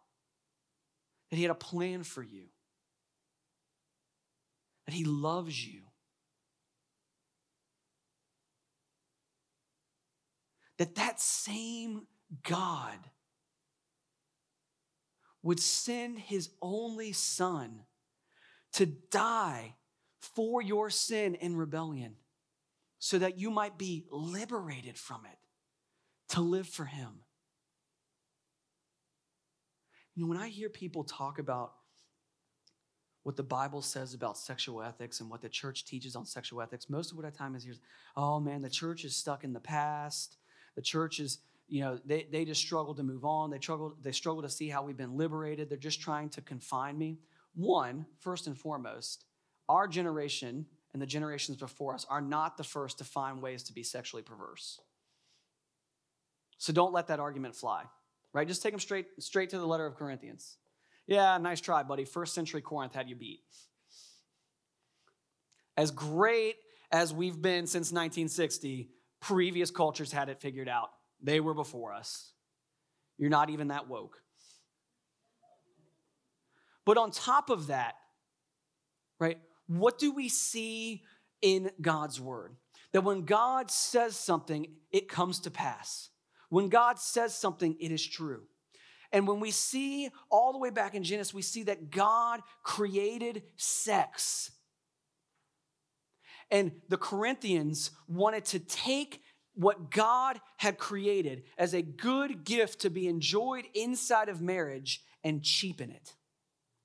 That 1.31 1.37
He 1.37 1.43
had 1.43 1.51
a 1.51 1.55
plan 1.55 2.03
for 2.03 2.22
you. 2.22 2.45
That 4.87 4.95
He 4.95 5.05
loves 5.05 5.66
you. 5.66 5.83
that 10.79 10.97
that 10.97 11.20
same 11.20 12.07
God 12.43 12.99
would 15.43 15.61
send 15.61 16.18
his 16.18 16.51
only 16.61 17.12
son 17.12 17.81
to 18.72 18.87
die 18.87 19.75
for 20.20 20.62
your 20.62 20.91
sin 20.91 21.37
and 21.37 21.59
rebellion 21.59 22.16
so 22.99 23.18
that 23.18 23.39
you 23.39 23.51
might 23.51 23.79
be 23.79 24.07
liberated 24.11 24.97
from 24.97 25.27
it 25.27 25.39
to 26.31 26.41
live 26.41 26.66
for 26.66 26.85
him. 26.85 27.20
You 30.14 30.22
know, 30.22 30.29
when 30.29 30.39
I 30.39 30.49
hear 30.49 30.68
people 30.68 31.05
talk 31.05 31.39
about 31.39 31.72
what 33.25 33.37
the 33.37 33.43
Bible 33.43 33.83
says 33.83 34.14
about 34.14 34.39
sexual 34.39 34.83
ethics 34.83 35.20
and 35.20 35.31
what 35.31 35.41
the 35.41 35.49
church 35.49 35.85
teaches 35.85 36.14
on 36.14 36.27
sexual 36.27 36.61
ethics, 36.62 36.89
most 36.89 37.11
of 37.11 37.16
what 37.16 37.27
I 37.27 37.31
time 37.31 37.57
is 37.57 37.64
here, 37.64 37.75
oh 38.16 38.39
man, 38.39 38.62
the 38.62 38.70
church 38.70 39.05
is 39.05 39.16
stuck 39.16 39.45
in 39.45 39.53
the 39.53 39.61
past. 39.61 40.37
The 40.77 40.83
church 40.83 41.20
is, 41.20 41.39
you 41.68 41.81
know, 41.81 41.99
they, 42.05 42.29
they 42.31 42.45
just 42.45 42.61
struggle 42.61 42.95
to 42.95 43.03
move 43.03 43.25
on. 43.25 43.51
They 43.51 43.59
struggle, 43.59 43.97
they 44.01 44.12
struggle 44.12 44.43
to 44.43 44.49
see 44.49 44.68
how 44.68 44.83
we've 44.83 44.97
been 44.97 45.16
liberated. 45.16 45.68
They're 45.68 45.79
just 45.79 46.01
trying 46.01 46.29
to 46.31 46.43
confine 46.43 46.99
me. 46.99 47.18
One, 47.55 48.07
first 48.20 48.47
and 48.47 48.59
foremost, 48.59 49.25
our 49.68 49.89
generation 49.89 50.66
and 50.93 51.01
the 51.01 51.07
generations 51.07 51.57
before 51.57 51.95
us 51.95 52.07
are 52.09 52.20
not 52.20 52.57
the 52.57 52.64
first 52.64 52.99
to 52.99 53.05
find 53.05 53.41
ways 53.41 53.62
to 53.64 53.72
be 53.72 53.83
sexually 53.83 54.22
perverse. 54.22 54.81
So 56.59 56.72
don't 56.72 56.92
let 56.92 57.09
that 57.09 57.20
argument 57.20 57.55
fly, 57.55 57.84
right? 58.32 58.46
Just 58.46 58.62
take 58.62 58.72
them 58.72 58.80
straight, 58.80 59.07
straight 59.18 59.50
to 59.50 59.59
the 59.59 59.66
letter 59.66 59.86
of 59.86 59.96
Corinthians. 59.96 60.57
Yeah, 61.07 61.36
nice 61.38 61.61
try, 61.61 61.82
buddy. 61.82 62.05
First 62.05 62.34
century 62.34 62.62
Corinth 62.62 62.94
had 62.94 63.09
you 63.09 63.16
beat. 63.16 63.40
As 65.76 65.90
great 65.90 66.57
as 66.90 67.12
we've 67.12 67.40
been 67.40 67.66
since 67.66 67.90
1960, 67.90 68.88
previous 69.20 69.70
cultures 69.70 70.12
had 70.12 70.28
it 70.28 70.40
figured 70.40 70.68
out. 70.68 70.90
They 71.22 71.40
were 71.40 71.55
before 71.55 71.92
us. 71.92 72.32
You're 73.18 73.30
not 73.30 73.50
even 73.50 73.68
that 73.68 73.88
woke. 73.88 74.18
But 76.84 76.98
on 76.98 77.11
top 77.11 77.50
of 77.50 77.68
that, 77.68 77.94
right, 79.18 79.38
what 79.66 79.98
do 79.98 80.12
we 80.12 80.28
see 80.28 81.02
in 81.40 81.70
God's 81.80 82.20
word? 82.20 82.57
That 82.92 83.02
when 83.05 83.24
God 83.24 83.70
says 83.70 84.16
something, 84.16 84.66
it 84.92 85.09
comes 85.09 85.40
to 85.40 85.50
pass. 85.50 86.11
When 86.55 86.68
God 86.68 86.98
says 86.98 87.34
something, 87.34 87.76
it 87.80 87.90
is 87.90 88.07
true. 88.07 88.42
And 89.11 89.26
when 89.26 89.40
we 89.40 89.50
see 89.50 90.09
all 90.30 90.52
the 90.52 90.59
way 90.59 90.70
back 90.70 90.94
in 90.94 91.02
Genesis, 91.02 91.34
we 91.34 91.42
see 91.42 91.64
that 91.64 91.90
God 91.90 92.40
created 92.62 93.42
sex 93.57 94.52
and 96.50 96.70
the 96.88 96.96
Corinthians 96.96 97.90
wanted 98.07 98.44
to 98.44 98.61
take 98.61 99.22
what 99.55 99.90
God 99.90 100.40
had 100.57 100.78
created 100.78 101.42
as 101.59 101.74
a 101.74 101.82
good 101.82 102.44
gift 102.44 102.80
to 102.82 102.90
be 102.90 103.09
enjoyed 103.09 103.64
inside 103.74 104.28
of 104.28 104.40
marriage 104.40 105.02
and 105.24 105.42
cheapen 105.42 105.90
it. 105.90 106.14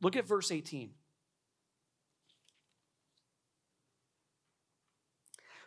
Look 0.01 0.15
at 0.15 0.27
verse 0.27 0.51
18. 0.51 0.91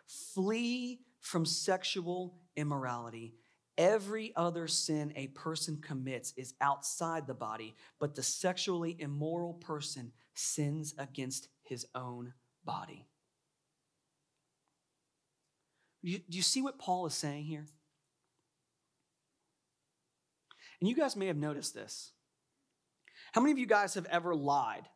Flee 0.05 0.99
from 1.21 1.45
sexual 1.45 2.35
immorality. 2.57 3.35
Every 3.77 4.33
other 4.35 4.67
sin 4.67 5.13
a 5.15 5.27
person 5.27 5.79
commits 5.81 6.33
is 6.37 6.53
outside 6.61 7.25
the 7.25 7.33
body, 7.33 7.75
but 7.99 8.13
the 8.13 8.21
sexually 8.21 8.95
immoral 8.99 9.53
person 9.53 10.11
sins 10.35 10.93
against 10.97 11.47
his 11.63 11.87
own 11.95 12.33
body. 12.63 13.07
You, 16.03 16.19
do 16.19 16.37
you 16.37 16.43
see 16.43 16.61
what 16.61 16.77
Paul 16.77 17.05
is 17.07 17.13
saying 17.13 17.45
here? 17.45 17.65
And 20.79 20.89
you 20.89 20.95
guys 20.95 21.15
may 21.15 21.27
have 21.27 21.37
noticed 21.37 21.73
this. 21.73 22.11
How 23.31 23.41
many 23.41 23.53
of 23.53 23.57
you 23.57 23.65
guys 23.65 23.93
have 23.95 24.05
ever 24.05 24.35
lied 24.35 24.87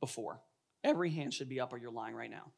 before? 0.00 0.40
Every 0.82 1.10
hand 1.10 1.34
should 1.34 1.48
be 1.48 1.60
up 1.60 1.72
or 1.72 1.78
you're 1.78 1.90
lying 1.90 2.14
right 2.14 2.30
now. 2.30 2.52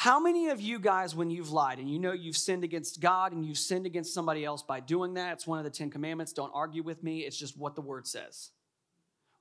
How 0.00 0.18
many 0.18 0.48
of 0.48 0.62
you 0.62 0.78
guys, 0.78 1.14
when 1.14 1.28
you've 1.28 1.50
lied 1.50 1.78
and 1.78 1.86
you 1.86 1.98
know 1.98 2.12
you've 2.12 2.38
sinned 2.38 2.64
against 2.64 3.02
God 3.02 3.32
and 3.32 3.44
you've 3.44 3.58
sinned 3.58 3.84
against 3.84 4.14
somebody 4.14 4.46
else 4.46 4.62
by 4.62 4.80
doing 4.80 5.12
that, 5.12 5.34
it's 5.34 5.46
one 5.46 5.58
of 5.58 5.64
the 5.64 5.70
Ten 5.70 5.90
Commandments, 5.90 6.32
don't 6.32 6.50
argue 6.54 6.82
with 6.82 7.02
me, 7.02 7.18
it's 7.26 7.36
just 7.36 7.54
what 7.58 7.74
the 7.74 7.82
word 7.82 8.06
says. 8.06 8.48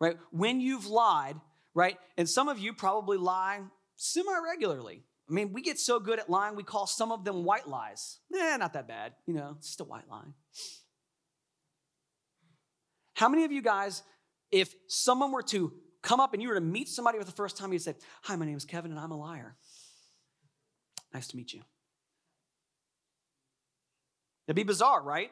Right? 0.01 0.17
When 0.31 0.59
you've 0.59 0.85
lied, 0.85 1.37
right? 1.73 1.97
And 2.17 2.27
some 2.27 2.49
of 2.49 2.59
you 2.59 2.73
probably 2.73 3.15
lie 3.15 3.61
semi 3.95 4.33
regularly. 4.43 5.05
I 5.29 5.33
mean, 5.33 5.53
we 5.53 5.61
get 5.61 5.79
so 5.79 5.97
good 5.97 6.19
at 6.19 6.29
lying, 6.29 6.57
we 6.57 6.63
call 6.63 6.87
some 6.87 7.13
of 7.13 7.23
them 7.23 7.45
white 7.45 7.69
lies. 7.69 8.17
Eh, 8.37 8.57
not 8.57 8.73
that 8.73 8.85
bad. 8.85 9.13
You 9.27 9.35
know, 9.35 9.55
it's 9.59 9.67
just 9.67 9.79
a 9.79 9.85
white 9.85 10.09
lie. 10.09 10.27
How 13.13 13.29
many 13.29 13.45
of 13.45 13.53
you 13.53 13.61
guys, 13.61 14.03
if 14.51 14.75
someone 14.87 15.31
were 15.31 15.43
to 15.43 15.71
come 16.01 16.19
up 16.19 16.33
and 16.33 16.41
you 16.41 16.49
were 16.49 16.55
to 16.55 16.59
meet 16.59 16.89
somebody 16.89 17.17
for 17.17 17.23
the 17.23 17.31
first 17.31 17.55
time, 17.55 17.71
you 17.71 17.79
said, 17.79 17.95
Hi, 18.23 18.35
my 18.35 18.45
name 18.45 18.57
is 18.57 18.65
Kevin 18.65 18.91
and 18.91 18.99
I'm 18.99 19.11
a 19.11 19.17
liar. 19.17 19.55
Nice 21.13 21.27
to 21.27 21.37
meet 21.37 21.53
you. 21.53 21.61
It'd 24.47 24.55
be 24.55 24.63
bizarre, 24.63 25.01
right? 25.01 25.31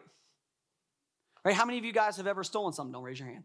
Right? 1.43 1.55
How 1.55 1.65
many 1.65 1.77
of 1.77 1.85
you 1.85 1.93
guys 1.93 2.17
have 2.17 2.27
ever 2.27 2.43
stolen 2.43 2.73
something? 2.73 2.91
Don't 2.91 3.03
raise 3.03 3.19
your 3.19 3.29
hand. 3.29 3.43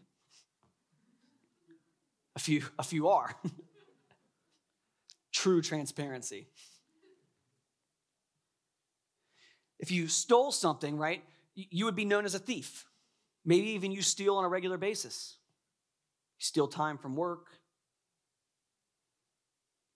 A 2.37 2.39
few, 2.39 2.63
a 2.79 2.83
few 2.83 3.09
are. 3.09 3.35
true 5.33 5.63
transparency. 5.63 6.47
If 9.79 9.91
you 9.91 10.07
stole 10.07 10.53
something, 10.53 10.97
right, 10.97 11.25
you 11.55 11.85
would 11.87 11.97
be 11.97 12.05
known 12.05 12.25
as 12.25 12.35
a 12.35 12.39
thief. 12.39 12.85
Maybe 13.45 13.71
even 13.71 13.91
you 13.91 14.03
steal 14.03 14.37
on 14.37 14.45
a 14.45 14.49
regular 14.49 14.79
basis. 14.79 15.39
You 16.39 16.45
steal 16.45 16.69
time 16.69 16.99
from 16.99 17.17
work. 17.17 17.47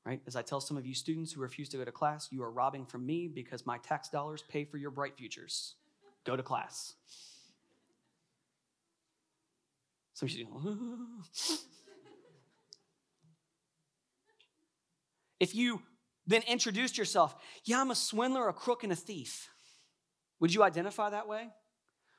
Right? 0.07 0.21
As 0.25 0.37
I 0.37 0.43
tell 0.43 0.61
some 0.61 0.77
of 0.77 0.87
you 0.87 0.95
students 0.95 1.33
who 1.33 1.41
refuse 1.41 1.69
to 1.71 1.79
go 1.79 1.85
to 1.85 1.91
class, 1.91 2.29
you 2.31 2.41
are 2.45 2.51
robbing 2.51 2.87
from 2.87 3.05
me 3.05 3.27
because 3.27 3.67
my 3.67 3.79
tax 3.79 4.09
dollars 4.09 4.45
pay 4.49 4.65
for 4.65 4.77
your 4.77 4.93
bright 4.93 5.17
futures. 5.17 5.75
Go 6.25 6.37
to 6.37 6.45
class. 6.45 6.95
Some 10.15 10.29
of 10.29 10.33
you, 10.33 10.47
If 15.39 15.55
you 15.55 15.83
then 16.27 16.43
introduced 16.49 16.97
yourself, 16.97 17.35
yeah, 17.65 17.81
I'm 17.81 17.91
a 17.91 17.95
swindler, 17.95 18.49
a 18.49 18.53
crook, 18.53 18.85
and 18.85 18.93
a 18.93 18.97
thief, 18.97 19.51
would 20.41 20.55
you 20.55 20.63
identify 20.63 21.11
that 21.11 21.29
way? 21.29 21.49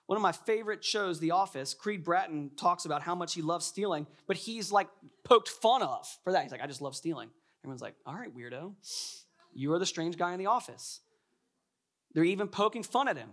One 0.05 0.17
of 0.17 0.21
my 0.21 0.33
favorite 0.33 0.85
shows, 0.85 1.19
The 1.19 1.31
Office, 1.31 1.73
Creed 1.73 2.03
Bratton 2.03 2.51
talks 2.55 2.85
about 2.85 3.01
how 3.01 3.15
much 3.15 3.33
he 3.33 3.41
loves 3.41 3.65
stealing, 3.65 4.05
but 4.27 4.37
he's 4.37 4.71
like 4.71 4.87
poked 5.23 5.49
fun 5.49 5.81
of 5.81 6.07
for 6.23 6.31
that. 6.31 6.43
He's 6.43 6.51
like, 6.51 6.61
I 6.61 6.67
just 6.67 6.81
love 6.81 6.95
stealing. 6.95 7.29
Everyone's 7.63 7.81
like, 7.81 7.95
all 8.05 8.15
right, 8.15 8.33
weirdo. 8.35 8.73
You 9.53 9.73
are 9.73 9.79
the 9.79 9.85
strange 9.85 10.17
guy 10.17 10.33
in 10.33 10.39
the 10.39 10.45
office. 10.45 11.01
They're 12.13 12.23
even 12.23 12.47
poking 12.47 12.83
fun 12.83 13.07
at 13.07 13.17
him. 13.17 13.29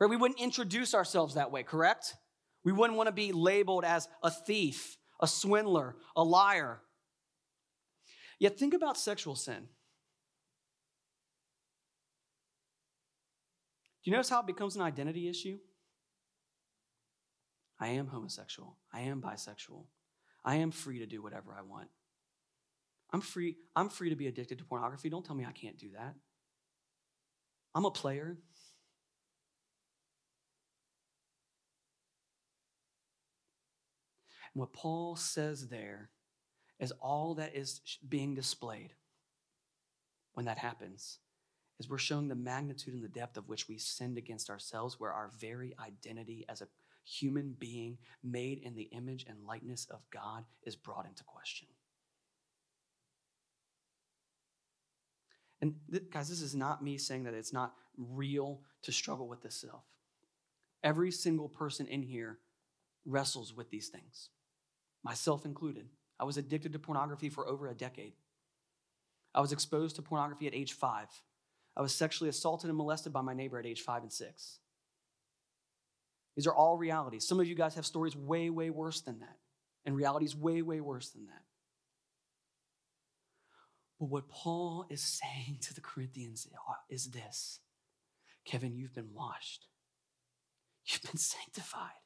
Right? 0.00 0.10
We 0.10 0.16
wouldn't 0.16 0.40
introduce 0.40 0.94
ourselves 0.94 1.34
that 1.34 1.52
way, 1.52 1.62
correct? 1.62 2.16
We 2.64 2.72
wouldn't 2.72 2.96
want 2.96 3.08
to 3.08 3.12
be 3.12 3.32
labeled 3.32 3.84
as 3.84 4.08
a 4.22 4.30
thief, 4.30 4.96
a 5.20 5.26
swindler, 5.26 5.96
a 6.16 6.24
liar. 6.24 6.80
Yet 8.38 8.58
think 8.58 8.74
about 8.74 8.96
sexual 8.96 9.36
sin. 9.36 9.68
Do 14.02 14.10
you 14.10 14.12
notice 14.12 14.30
how 14.30 14.40
it 14.40 14.46
becomes 14.46 14.74
an 14.74 14.82
identity 14.82 15.28
issue? 15.28 15.58
I 17.78 17.88
am 17.88 18.08
homosexual. 18.08 18.78
I 18.92 19.02
am 19.02 19.20
bisexual. 19.20 19.84
I 20.44 20.56
am 20.56 20.72
free 20.72 20.98
to 20.98 21.06
do 21.06 21.22
whatever 21.22 21.54
I 21.56 21.62
want. 21.62 21.88
I'm 23.12 23.20
free, 23.20 23.56
I'm 23.76 23.88
free 23.88 24.10
to 24.10 24.16
be 24.16 24.26
addicted 24.26 24.58
to 24.58 24.64
pornography. 24.64 25.10
Don't 25.10 25.24
tell 25.24 25.36
me 25.36 25.44
I 25.44 25.52
can't 25.52 25.78
do 25.78 25.90
that. 25.96 26.14
I'm 27.74 27.84
a 27.84 27.90
player. 27.90 28.36
And 34.54 34.60
what 34.60 34.72
Paul 34.72 35.16
says 35.16 35.68
there 35.68 36.10
is 36.78 36.92
all 37.00 37.34
that 37.34 37.54
is 37.54 37.80
being 38.08 38.34
displayed 38.34 38.94
when 40.34 40.46
that 40.46 40.58
happens 40.58 41.18
is 41.78 41.88
we're 41.88 41.98
showing 41.98 42.28
the 42.28 42.34
magnitude 42.34 42.94
and 42.94 43.02
the 43.02 43.08
depth 43.08 43.36
of 43.36 43.48
which 43.48 43.68
we 43.68 43.78
sinned 43.78 44.18
against 44.18 44.50
ourselves, 44.50 44.98
where 44.98 45.12
our 45.12 45.30
very 45.38 45.74
identity 45.80 46.44
as 46.48 46.60
a 46.60 46.68
human 47.04 47.56
being 47.58 47.98
made 48.22 48.58
in 48.58 48.74
the 48.74 48.88
image 48.92 49.24
and 49.28 49.46
likeness 49.46 49.86
of 49.90 50.00
God 50.10 50.44
is 50.64 50.76
brought 50.76 51.06
into 51.06 51.24
question. 51.24 51.68
And 55.62 55.76
th- 55.90 56.10
guys, 56.10 56.28
this 56.28 56.42
is 56.42 56.54
not 56.54 56.82
me 56.82 56.98
saying 56.98 57.22
that 57.24 57.34
it's 57.34 57.52
not 57.52 57.72
real 57.96 58.60
to 58.82 58.92
struggle 58.92 59.28
with 59.28 59.42
this 59.42 59.54
self. 59.54 59.84
Every 60.82 61.12
single 61.12 61.48
person 61.48 61.86
in 61.86 62.02
here 62.02 62.38
wrestles 63.06 63.54
with 63.54 63.70
these 63.70 63.88
things, 63.88 64.30
myself 65.04 65.46
included. 65.46 65.86
I 66.18 66.24
was 66.24 66.36
addicted 66.36 66.72
to 66.72 66.78
pornography 66.78 67.28
for 67.28 67.46
over 67.48 67.68
a 67.68 67.74
decade. 67.74 68.14
I 69.34 69.40
was 69.40 69.52
exposed 69.52 69.96
to 69.96 70.02
pornography 70.02 70.48
at 70.48 70.54
age 70.54 70.72
five. 70.72 71.08
I 71.76 71.80
was 71.80 71.94
sexually 71.94 72.28
assaulted 72.28 72.68
and 72.68 72.76
molested 72.76 73.12
by 73.12 73.22
my 73.22 73.32
neighbor 73.32 73.58
at 73.58 73.66
age 73.66 73.80
five 73.80 74.02
and 74.02 74.12
six. 74.12 74.58
These 76.36 76.46
are 76.46 76.54
all 76.54 76.76
realities. 76.76 77.26
Some 77.26 77.40
of 77.40 77.46
you 77.46 77.54
guys 77.54 77.74
have 77.76 77.86
stories 77.86 78.16
way, 78.16 78.50
way 78.50 78.70
worse 78.70 79.00
than 79.00 79.20
that, 79.20 79.36
and 79.84 79.94
realities 79.94 80.34
way, 80.34 80.62
way 80.62 80.80
worse 80.80 81.10
than 81.10 81.26
that. 81.26 81.41
But 84.02 84.10
what 84.10 84.28
Paul 84.28 84.84
is 84.90 85.00
saying 85.00 85.58
to 85.60 85.74
the 85.74 85.80
Corinthians 85.80 86.48
is 86.90 87.12
this 87.12 87.60
Kevin, 88.44 88.74
you've 88.74 88.96
been 88.96 89.14
washed, 89.14 89.68
you've 90.84 91.04
been 91.04 91.18
sanctified, 91.18 92.02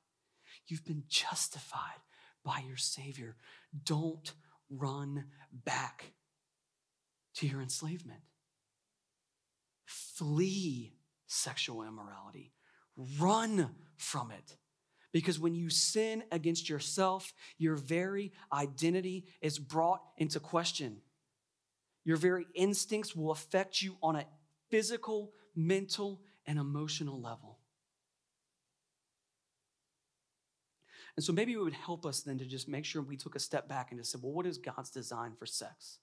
you've 0.67 0.85
been 0.85 1.05
justified 1.09 2.03
by 2.45 2.63
your 2.69 2.77
Savior. 2.77 3.37
Don't 3.83 4.31
run 4.69 5.29
back 5.51 6.13
to 7.37 7.47
your 7.47 7.63
enslavement. 7.63 8.21
Flee 9.87 10.93
sexual 11.27 11.83
immorality. 11.83 12.53
Run 13.19 13.71
from 13.97 14.33
it. 14.33 14.59
Because 15.13 15.41
when 15.41 15.55
you 15.55 15.71
sin 15.71 16.25
against 16.31 16.69
yourself, 16.69 17.33
your 17.57 17.77
very 17.77 18.33
identity 18.53 19.25
is 19.41 19.59
brought 19.59 20.03
into 20.19 20.41
question. 20.41 21.01
Your 22.07 22.17
very 22.17 22.47
instincts 22.55 23.17
will 23.17 23.33
affect 23.33 23.83
you 23.83 23.97
on 24.01 24.15
a 24.15 24.25
physical, 24.71 25.33
mental, 25.57 26.23
and 26.47 26.57
emotional 26.57 27.21
level. 27.21 27.59
And 31.17 31.25
so 31.25 31.33
maybe 31.33 31.53
it 31.53 31.59
would 31.59 31.73
help 31.73 32.07
us 32.07 32.21
then 32.21 32.39
to 32.39 32.45
just 32.45 32.69
make 32.69 32.85
sure 32.85 33.03
we 33.03 33.17
took 33.17 33.35
a 33.35 33.41
step 33.41 33.69
back 33.69 33.91
and 33.91 33.99
just 33.99 34.13
said, 34.13 34.23
well, 34.23 34.33
what 34.33 34.47
is 34.47 34.57
God's 34.57 34.91
design 34.91 35.33
for 35.37 35.47
sex? 35.47 35.99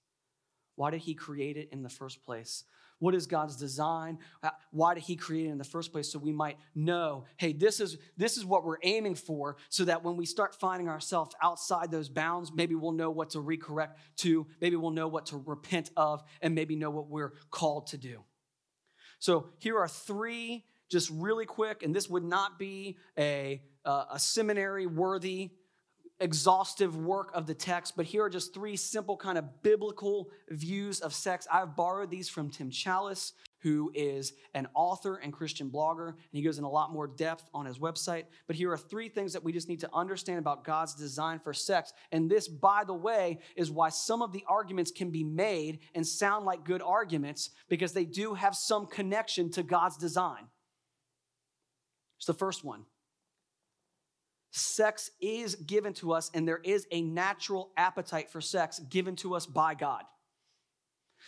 Why 0.74 0.90
did 0.90 1.00
He 1.00 1.14
create 1.14 1.56
it 1.56 1.70
in 1.72 1.82
the 1.82 1.88
first 1.88 2.22
place? 2.22 2.64
What 3.04 3.14
is 3.14 3.26
God's 3.26 3.56
design? 3.56 4.18
Why 4.70 4.94
did 4.94 5.02
He 5.02 5.14
create 5.14 5.48
it 5.48 5.50
in 5.50 5.58
the 5.58 5.64
first 5.64 5.92
place? 5.92 6.10
So 6.10 6.18
we 6.18 6.32
might 6.32 6.56
know, 6.74 7.26
hey, 7.36 7.52
this 7.52 7.78
is 7.78 7.98
this 8.16 8.38
is 8.38 8.46
what 8.46 8.64
we're 8.64 8.78
aiming 8.82 9.16
for, 9.16 9.56
so 9.68 9.84
that 9.84 10.02
when 10.02 10.16
we 10.16 10.24
start 10.24 10.54
finding 10.54 10.88
ourselves 10.88 11.36
outside 11.42 11.90
those 11.90 12.08
bounds, 12.08 12.50
maybe 12.50 12.74
we'll 12.74 12.92
know 12.92 13.10
what 13.10 13.28
to 13.30 13.42
recorrect 13.42 13.96
to, 14.16 14.46
maybe 14.62 14.76
we'll 14.76 14.90
know 14.90 15.06
what 15.06 15.26
to 15.26 15.36
repent 15.36 15.90
of, 15.98 16.22
and 16.40 16.54
maybe 16.54 16.76
know 16.76 16.88
what 16.88 17.10
we're 17.10 17.34
called 17.50 17.88
to 17.88 17.98
do. 17.98 18.24
So 19.18 19.50
here 19.58 19.76
are 19.76 19.88
three, 19.88 20.64
just 20.88 21.10
really 21.10 21.44
quick, 21.44 21.82
and 21.82 21.94
this 21.94 22.08
would 22.08 22.24
not 22.24 22.58
be 22.58 22.96
a, 23.18 23.60
uh, 23.84 24.04
a 24.12 24.18
seminary 24.18 24.86
worthy 24.86 25.50
exhaustive 26.24 26.96
work 26.96 27.30
of 27.34 27.46
the 27.46 27.52
text, 27.52 27.98
but 27.98 28.06
here 28.06 28.24
are 28.24 28.30
just 28.30 28.54
three 28.54 28.76
simple 28.76 29.14
kind 29.14 29.36
of 29.36 29.62
biblical 29.62 30.30
views 30.48 31.00
of 31.00 31.12
sex. 31.12 31.46
I've 31.52 31.76
borrowed 31.76 32.10
these 32.10 32.30
from 32.30 32.48
Tim 32.48 32.70
Challies, 32.70 33.32
who 33.58 33.92
is 33.94 34.32
an 34.54 34.66
author 34.74 35.16
and 35.16 35.34
Christian 35.34 35.68
blogger, 35.68 36.08
and 36.08 36.16
he 36.32 36.40
goes 36.40 36.56
in 36.56 36.64
a 36.64 36.70
lot 36.70 36.94
more 36.94 37.06
depth 37.06 37.50
on 37.52 37.66
his 37.66 37.78
website. 37.78 38.24
But 38.46 38.56
here 38.56 38.72
are 38.72 38.78
three 38.78 39.10
things 39.10 39.34
that 39.34 39.44
we 39.44 39.52
just 39.52 39.68
need 39.68 39.80
to 39.80 39.90
understand 39.92 40.38
about 40.38 40.64
God's 40.64 40.94
design 40.94 41.40
for 41.40 41.52
sex. 41.52 41.92
And 42.10 42.30
this, 42.30 42.48
by 42.48 42.84
the 42.86 42.94
way, 42.94 43.40
is 43.54 43.70
why 43.70 43.90
some 43.90 44.22
of 44.22 44.32
the 44.32 44.44
arguments 44.48 44.90
can 44.90 45.10
be 45.10 45.24
made 45.24 45.80
and 45.94 46.06
sound 46.06 46.46
like 46.46 46.64
good 46.64 46.80
arguments 46.80 47.50
because 47.68 47.92
they 47.92 48.06
do 48.06 48.32
have 48.32 48.54
some 48.54 48.86
connection 48.86 49.50
to 49.50 49.62
God's 49.62 49.98
design. 49.98 50.46
It's 52.16 52.26
the 52.26 52.32
first 52.32 52.64
one 52.64 52.86
sex 54.54 55.10
is 55.20 55.56
given 55.56 55.92
to 55.94 56.12
us, 56.12 56.30
and 56.32 56.46
there 56.46 56.60
is 56.62 56.86
a 56.92 57.02
natural 57.02 57.70
appetite 57.76 58.30
for 58.30 58.40
sex 58.40 58.78
given 58.78 59.16
to 59.16 59.34
us 59.34 59.46
by 59.46 59.74
God. 59.74 60.04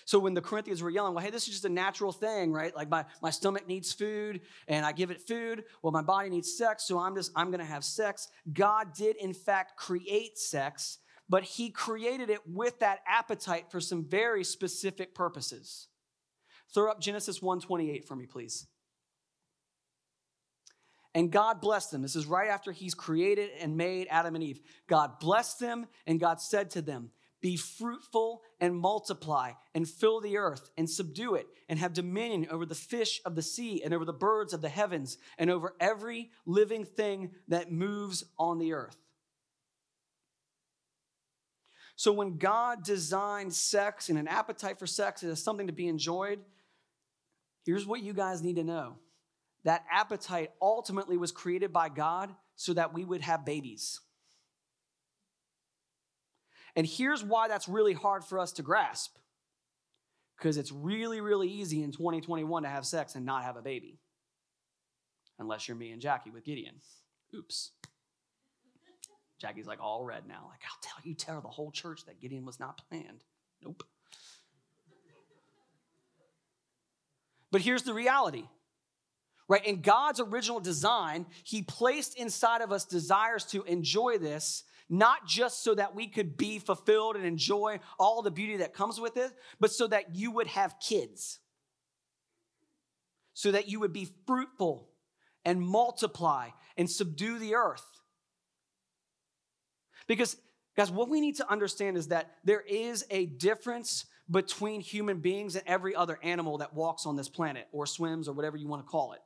So 0.05 0.21
when 0.21 0.35
the 0.35 0.41
Corinthians 0.41 0.83
were 0.83 0.91
yelling, 0.91 1.15
well, 1.15 1.25
hey, 1.25 1.31
this 1.31 1.45
is 1.49 1.55
just 1.55 1.65
a 1.65 1.71
natural 1.71 2.13
thing, 2.13 2.53
right? 2.53 2.75
Like 2.77 2.89
my, 2.89 3.05
my 3.23 3.31
stomach 3.31 3.67
needs 3.67 3.93
food 3.93 4.43
and 4.69 4.87
I 4.87 4.93
give 4.93 5.11
it 5.11 5.21
food. 5.21 5.65
Well, 5.83 5.93
my 5.93 6.03
body 6.03 6.29
needs 6.29 6.57
sex, 6.57 6.85
so 6.85 6.99
I'm 6.99 7.17
just, 7.17 7.33
I'm 7.35 7.51
gonna 7.51 7.65
have 7.65 7.83
sex. 7.83 8.29
God 8.53 8.95
did 8.95 9.17
in 9.17 9.33
fact 9.33 9.77
create 9.77 10.39
sex, 10.39 10.99
but 11.29 11.43
he 11.43 11.71
created 11.71 12.31
it 12.31 12.41
with 12.47 12.79
that 12.81 13.01
appetite 13.09 13.71
for 13.71 13.81
some 13.81 14.05
very 14.05 14.45
specific 14.45 15.15
purposes. 15.15 15.89
Throw 16.73 16.91
up 16.91 17.01
Genesis 17.01 17.41
1:28 17.41 18.05
for 18.05 18.15
me, 18.15 18.27
please. 18.27 18.67
And 21.17 21.33
God 21.33 21.63
blessed 21.63 21.93
them. 21.93 22.03
This 22.03 22.15
is 22.15 22.27
right 22.27 22.51
after 22.51 22.73
He's 22.73 22.93
created 22.93 23.49
and 23.59 23.75
made 23.75 24.07
Adam 24.11 24.35
and 24.35 24.45
Eve. 24.45 24.61
God 24.87 25.19
blessed 25.19 25.59
them, 25.59 25.87
and 26.07 26.21
God 26.21 26.43
said 26.43 26.69
to 26.73 26.83
them, 26.83 27.11
Be 27.41 27.57
fruitful 27.57 28.43
and 28.61 28.77
multiply, 28.77 29.53
and 29.75 29.89
fill 29.89 30.21
the 30.21 30.37
earth, 30.37 30.69
and 30.77 30.89
subdue 30.91 31.37
it, 31.37 31.47
and 31.71 31.79
have 31.79 31.95
dominion 31.95 32.49
over 32.51 32.67
the 32.67 32.75
fish 32.75 33.23
of 33.25 33.35
the 33.35 33.41
sea, 33.41 33.83
and 33.83 33.95
over 33.95 34.05
the 34.05 34.13
birds 34.13 34.53
of 34.53 34.61
the 34.61 34.69
heavens, 34.69 35.17
and 35.39 35.49
over 35.49 35.75
every 35.81 36.33
living 36.45 36.85
thing 36.85 37.31
that 37.49 37.73
moves 37.73 38.23
on 38.39 38.59
the 38.59 38.75
earth. 38.75 38.99
So, 41.97 42.13
when 42.13 42.37
God 42.37 42.85
designed 42.85 43.55
sex 43.55 44.11
and 44.11 44.19
an 44.19 44.29
appetite 44.29 44.79
for 44.79 44.87
sex 44.87 45.23
as 45.23 45.43
something 45.43 45.69
to 45.69 45.73
be 45.73 45.89
enjoyed, 45.89 46.41
here's 47.65 47.87
what 47.87 48.03
you 48.03 48.13
guys 48.13 48.43
need 48.43 48.57
to 48.57 48.65
know 48.65 48.99
that 49.67 49.85
appetite 49.91 50.53
ultimately 50.63 51.17
was 51.17 51.33
created 51.33 51.73
by 51.73 51.89
God 51.89 52.33
so 52.55 52.73
that 52.73 52.95
we 52.95 53.05
would 53.05 53.21
have 53.21 53.45
babies. 53.45 54.01
And 56.77 56.87
here's 56.87 57.25
why 57.25 57.49
that's 57.49 57.69
really 57.69 57.93
hard 57.93 58.25
for 58.25 58.39
us 58.39 58.53
to 58.53 58.63
grasp 58.63 59.17
because 60.39 60.57
it's 60.57 60.71
really, 60.71 61.21
really 61.21 61.49
easy 61.49 61.83
in 61.83 61.91
2021 61.91 62.63
to 62.63 62.69
have 62.69 62.87
sex 62.87 63.17
and 63.17 63.27
not 63.27 63.43
have 63.43 63.57
a 63.57 63.63
baby. 63.63 63.99
Unless 65.41 65.67
you're 65.67 65.77
me 65.77 65.91
and 65.91 66.01
Jackie 66.01 66.31
with 66.31 66.45
Gideon. 66.45 66.77
Oops. 67.35 67.73
Jackie's 69.41 69.67
like 69.67 69.83
all 69.83 70.05
red 70.05 70.29
now. 70.29 70.49
Like, 70.49 70.61
I'll 70.65 70.81
tell 70.81 70.99
you, 71.03 71.15
tell 71.15 71.41
the 71.41 71.49
whole 71.49 71.73
church 71.73 72.05
that 72.07 72.21
Gideon 72.21 72.47
was 72.47 72.61
not 72.61 72.81
planned. 72.89 73.25
Nope. 73.65 73.83
But 77.51 77.63
here's 77.63 77.83
the 77.83 77.95
reality 77.95 78.45
right? 79.49 79.65
In 79.65 79.81
God's 79.81 80.21
original 80.21 80.61
design, 80.61 81.27
He 81.45 81.63
placed 81.63 82.19
inside 82.19 82.63
of 82.63 82.73
us 82.73 82.85
desires 82.85 83.45
to 83.47 83.63
enjoy 83.65 84.19
this, 84.19 84.65
not 84.89 85.27
just 85.27 85.63
so 85.63 85.75
that 85.75 85.95
we 85.95 86.07
could 86.09 86.37
be 86.37 86.59
fulfilled 86.59 87.17
and 87.17 87.25
enjoy 87.25 87.81
all 87.99 88.23
the 88.23 88.31
beauty 88.31 88.59
that 88.59 88.75
comes 88.75 89.01
with 89.01 89.17
it, 89.17 89.33
but 89.61 89.73
so 89.73 89.87
that 89.87 90.15
you 90.15 90.31
would 90.33 90.47
have 90.47 90.77
kids, 90.81 91.41
so 93.35 93.51
that 93.53 93.69
you 93.69 93.81
would 93.81 93.93
be 93.93 94.09
fruitful 94.27 94.89
and 95.45 95.61
multiply 95.61 96.49
and 96.77 96.91
subdue 96.91 97.39
the 97.39 97.55
earth. 97.55 97.85
Because, 100.07 100.37
guys, 100.77 100.91
what 100.91 101.09
we 101.09 101.21
need 101.21 101.37
to 101.37 101.51
understand 101.51 101.97
is 101.97 102.09
that 102.09 102.33
there 102.45 102.61
is 102.61 103.05
a 103.11 103.27
difference 103.27 104.07
between 104.31 104.81
human 104.81 105.19
beings 105.19 105.55
and 105.55 105.67
every 105.67 105.95
other 105.95 106.19
animal 106.23 106.59
that 106.59 106.75
walks 106.75 107.07
on 107.07 107.17
this 107.17 107.29
planet 107.29 107.69
or 107.73 107.87
swims 107.87 108.29
or 108.29 108.33
whatever 108.33 108.57
you 108.57 108.69
want 108.69 108.85
to 108.85 108.89
call 108.89 109.13
it. 109.13 109.21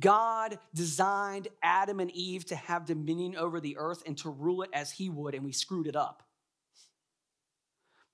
God 0.00 0.58
designed 0.74 1.48
Adam 1.62 2.00
and 2.00 2.10
Eve 2.10 2.46
to 2.46 2.56
have 2.56 2.86
dominion 2.86 3.36
over 3.36 3.60
the 3.60 3.76
earth 3.76 4.02
and 4.06 4.16
to 4.18 4.30
rule 4.30 4.62
it 4.62 4.70
as 4.72 4.92
he 4.92 5.10
would, 5.10 5.34
and 5.34 5.44
we 5.44 5.52
screwed 5.52 5.86
it 5.86 5.96
up. 5.96 6.22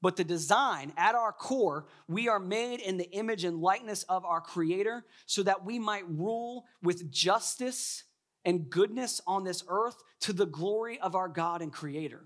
But 0.03 0.17
the 0.17 0.25
design, 0.25 0.93
at 0.97 1.15
our 1.15 1.33
core, 1.33 1.87
we 2.09 2.29
are 2.29 2.41
made 2.41 2.81
in 2.81 2.97
the 2.97 3.11
image 3.11 3.45
and 3.45 3.61
likeness 3.61 4.03
of 4.05 4.25
our 4.25 4.41
Creator 4.41 5.05
so 5.27 5.43
that 5.43 5.65
we 5.65 5.79
might 5.79 6.09
rule 6.09 6.65
with 6.83 7.11
justice 7.11 8.05
and 8.45 8.71
goodness 8.71 9.21
on 9.27 9.45
this 9.45 9.63
earth 9.69 9.97
to 10.21 10.33
the 10.33 10.47
glory 10.47 10.99
of 10.99 11.15
our 11.15 11.29
God 11.29 11.61
and 11.61 11.73
Creator. 11.73 12.25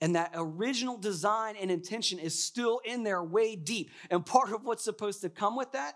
And 0.00 0.16
that 0.16 0.32
original 0.34 0.96
design 0.96 1.56
and 1.60 1.70
intention 1.70 2.18
is 2.18 2.42
still 2.42 2.80
in 2.84 3.02
there 3.02 3.22
way 3.22 3.54
deep. 3.56 3.90
And 4.10 4.24
part 4.24 4.52
of 4.52 4.64
what's 4.64 4.84
supposed 4.84 5.22
to 5.22 5.28
come 5.28 5.56
with 5.56 5.72
that 5.72 5.94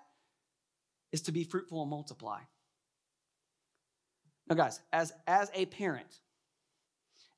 is 1.17 1.23
to 1.23 1.33
be 1.33 1.45
fruitful 1.45 1.81
and 1.81 1.91
multiply. 1.91 2.41
Now, 4.51 4.55
guys, 4.55 4.81
as, 4.93 5.15
as 5.27 5.51
a 5.55 5.65
parent, 5.65 6.21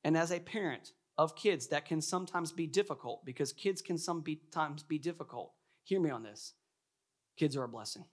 and 0.02 0.16
as 0.16 0.32
a 0.32 0.40
parent 0.40 0.94
of 1.16 1.36
kids, 1.36 1.68
that 1.68 1.86
can 1.86 2.00
sometimes 2.00 2.50
be 2.50 2.66
difficult 2.66 3.24
because 3.24 3.52
kids 3.52 3.80
can 3.80 3.96
sometimes 3.96 4.82
be 4.82 4.98
difficult. 4.98 5.52
Hear 5.84 6.00
me 6.00 6.10
on 6.10 6.24
this 6.24 6.54
kids 7.36 7.56
are 7.56 7.62
a 7.62 7.68
blessing. 7.68 8.04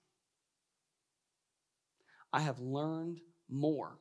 I 2.32 2.42
have 2.42 2.60
learned 2.60 3.22
more 3.50 3.98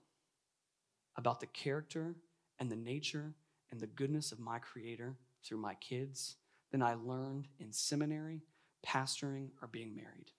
about 1.17 1.41
the 1.41 1.47
character 1.47 2.17
and 2.59 2.71
the 2.71 2.77
nature 2.77 3.33
and 3.71 3.81
the 3.81 3.87
goodness 3.87 4.33
of 4.33 4.39
my 4.39 4.59
Creator 4.59 5.17
through 5.43 5.63
my 5.63 5.75
kids 5.77 6.37
than 6.73 6.83
I 6.83 6.93
learned 6.93 7.49
in 7.59 7.73
seminary, 7.73 8.43
pastoring, 8.87 9.49
or 9.63 9.69
being 9.69 9.97
married. 9.97 10.33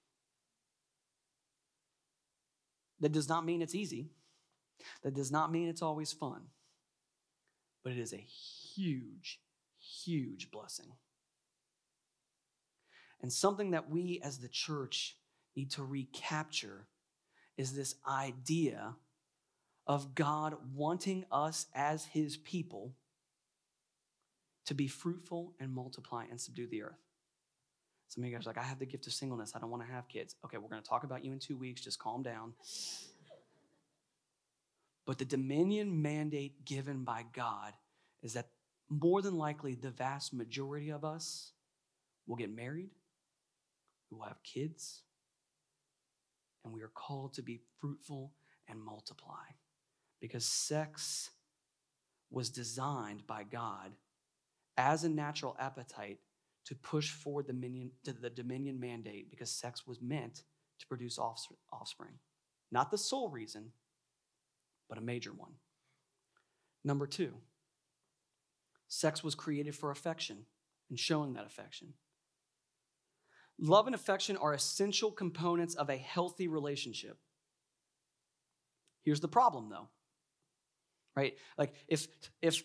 That 3.00 3.12
does 3.12 3.30
not 3.30 3.46
mean 3.46 3.62
it's 3.62 3.76
easy. 3.76 4.10
That 5.04 5.14
does 5.14 5.32
not 5.32 5.52
mean 5.52 5.68
it's 5.68 5.82
always 5.82 6.14
fun. 6.14 6.42
But 7.84 7.94
it 7.94 8.00
is 8.00 8.14
a 8.14 8.18
huge, 8.18 9.40
huge 9.80 10.50
blessing. 10.52 10.92
And 13.22 13.32
something 13.32 13.72
that 13.72 13.90
we 13.90 14.22
as 14.24 14.40
the 14.40 14.48
church 14.48 15.18
need 15.56 15.72
to 15.72 15.84
recapture 15.84 16.88
is 17.58 17.74
this 17.74 17.96
idea 18.08 18.96
of 19.88 20.16
God 20.16 20.56
wanting 20.74 21.26
us 21.32 21.68
as 21.74 22.06
his 22.06 22.38
people 22.38 22.94
to 24.66 24.74
be 24.74 24.88
fruitful 24.88 25.54
and 25.60 25.72
multiply 25.72 26.26
and 26.30 26.42
subdue 26.42 26.68
the 26.68 26.82
earth. 26.82 27.05
Some 28.16 28.24
of 28.24 28.30
you 28.30 28.36
guys 28.36 28.46
are 28.46 28.52
like, 28.52 28.58
I 28.58 28.64
have 28.64 28.80
the 28.80 28.86
gift 28.86 29.08
of 29.08 29.14
singleness. 29.14 29.52
I 29.56 29.60
don't 29.60 29.70
want 29.70 29.86
to 29.86 29.92
have 29.92 30.08
kids. 30.08 30.36
Okay, 30.46 30.58
we're 30.58 30.70
going 30.70 30.82
to 30.82 30.88
talk 30.88 31.04
about 31.04 31.26
you 31.26 31.34
in 31.34 31.40
two 31.40 31.58
weeks. 31.58 31.82
Just 31.82 32.00
calm 32.00 32.24
down. 32.24 32.54
But 35.06 35.18
the 35.18 35.26
dominion 35.26 36.02
mandate 36.02 36.64
given 36.64 37.04
by 37.04 37.26
God 37.34 37.74
is 38.24 38.34
that 38.34 38.48
more 38.90 39.22
than 39.22 39.38
likely 39.38 39.76
the 39.76 39.92
vast 39.92 40.34
majority 40.34 40.92
of 40.92 41.04
us 41.04 41.52
will 42.26 42.38
get 42.38 42.56
married, 42.56 42.90
we 44.10 44.18
will 44.18 44.26
have 44.26 44.42
kids, 44.44 45.02
and 46.64 46.74
we 46.74 46.82
are 46.82 46.92
called 46.94 47.34
to 47.34 47.42
be 47.42 47.60
fruitful 47.82 48.32
and 48.70 48.82
multiply. 48.82 49.44
Because 50.22 50.46
sex 50.46 51.32
was 52.32 52.50
designed 52.50 53.28
by 53.28 53.44
God 53.44 53.92
as 54.78 55.04
a 55.04 55.10
natural 55.10 55.56
appetite 55.60 56.20
to 56.66 56.76
push 56.76 57.12
forward 57.12 57.48
the, 57.48 57.54
minion, 57.54 57.92
to 58.04 58.14
the 58.14 58.30
dominion 58.30 58.80
mandate 58.80 59.30
because 59.30 59.52
sex 59.52 59.86
was 59.86 60.02
meant 60.02 60.44
to 60.80 60.88
produce 60.88 61.18
offspring. 61.18 62.14
Not 62.72 62.92
the 62.92 62.98
sole 62.98 63.30
reason, 63.30 63.72
but 64.90 64.98
a 64.98 65.02
major 65.02 65.32
one. 65.32 65.54
Number 66.84 67.08
two, 67.08 67.34
sex 68.88 69.24
was 69.24 69.36
created 69.36 69.76
for 69.76 69.92
affection 69.92 70.46
and 70.90 71.00
showing 71.00 71.34
that 71.34 71.46
affection. 71.46 71.94
Love 73.60 73.86
and 73.86 73.96
affection 73.96 74.36
are 74.38 74.54
essential 74.54 75.12
components 75.12 75.76
of 75.76 75.90
a 75.90 75.98
healthy 75.98 76.48
relationship. 76.48 77.18
Here's 79.04 79.22
the 79.22 79.28
problem 79.28 79.70
though. 79.70 79.88
Right? 81.16 81.38
Like 81.58 81.74
if 81.88 82.08
if 82.42 82.64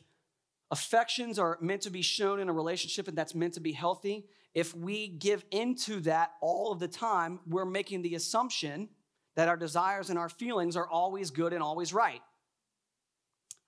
affections 0.71 1.39
are 1.39 1.59
meant 1.61 1.83
to 1.83 1.91
be 1.91 2.03
shown 2.03 2.41
in 2.41 2.49
a 2.49 2.53
relationship 2.53 3.09
and 3.09 3.16
that's 3.16 3.35
meant 3.35 3.55
to 3.55 3.61
be 3.61 3.73
healthy, 3.73 4.27
if 4.55 4.75
we 4.75 5.09
give 5.09 5.45
into 5.51 6.01
that 6.01 6.33
all 6.41 6.73
of 6.73 6.81
the 6.81 6.89
time, 6.89 7.41
we're 7.47 7.64
making 7.64 8.03
the 8.03 8.14
assumption 8.14 8.89
that 9.37 9.49
our 9.49 9.57
desires 9.57 10.11
and 10.11 10.18
our 10.18 10.29
feelings 10.29 10.77
are 10.77 10.89
always 10.89 11.31
good 11.31 11.53
and 11.53 11.62
always 11.62 11.95
right. 11.95 12.21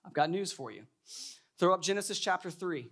I've 0.05 0.13
got 0.13 0.29
news 0.29 0.51
for 0.51 0.71
you. 0.71 0.83
Throw 1.57 1.73
up 1.73 1.81
Genesis 1.81 2.19
chapter 2.19 2.51
3. 2.51 2.89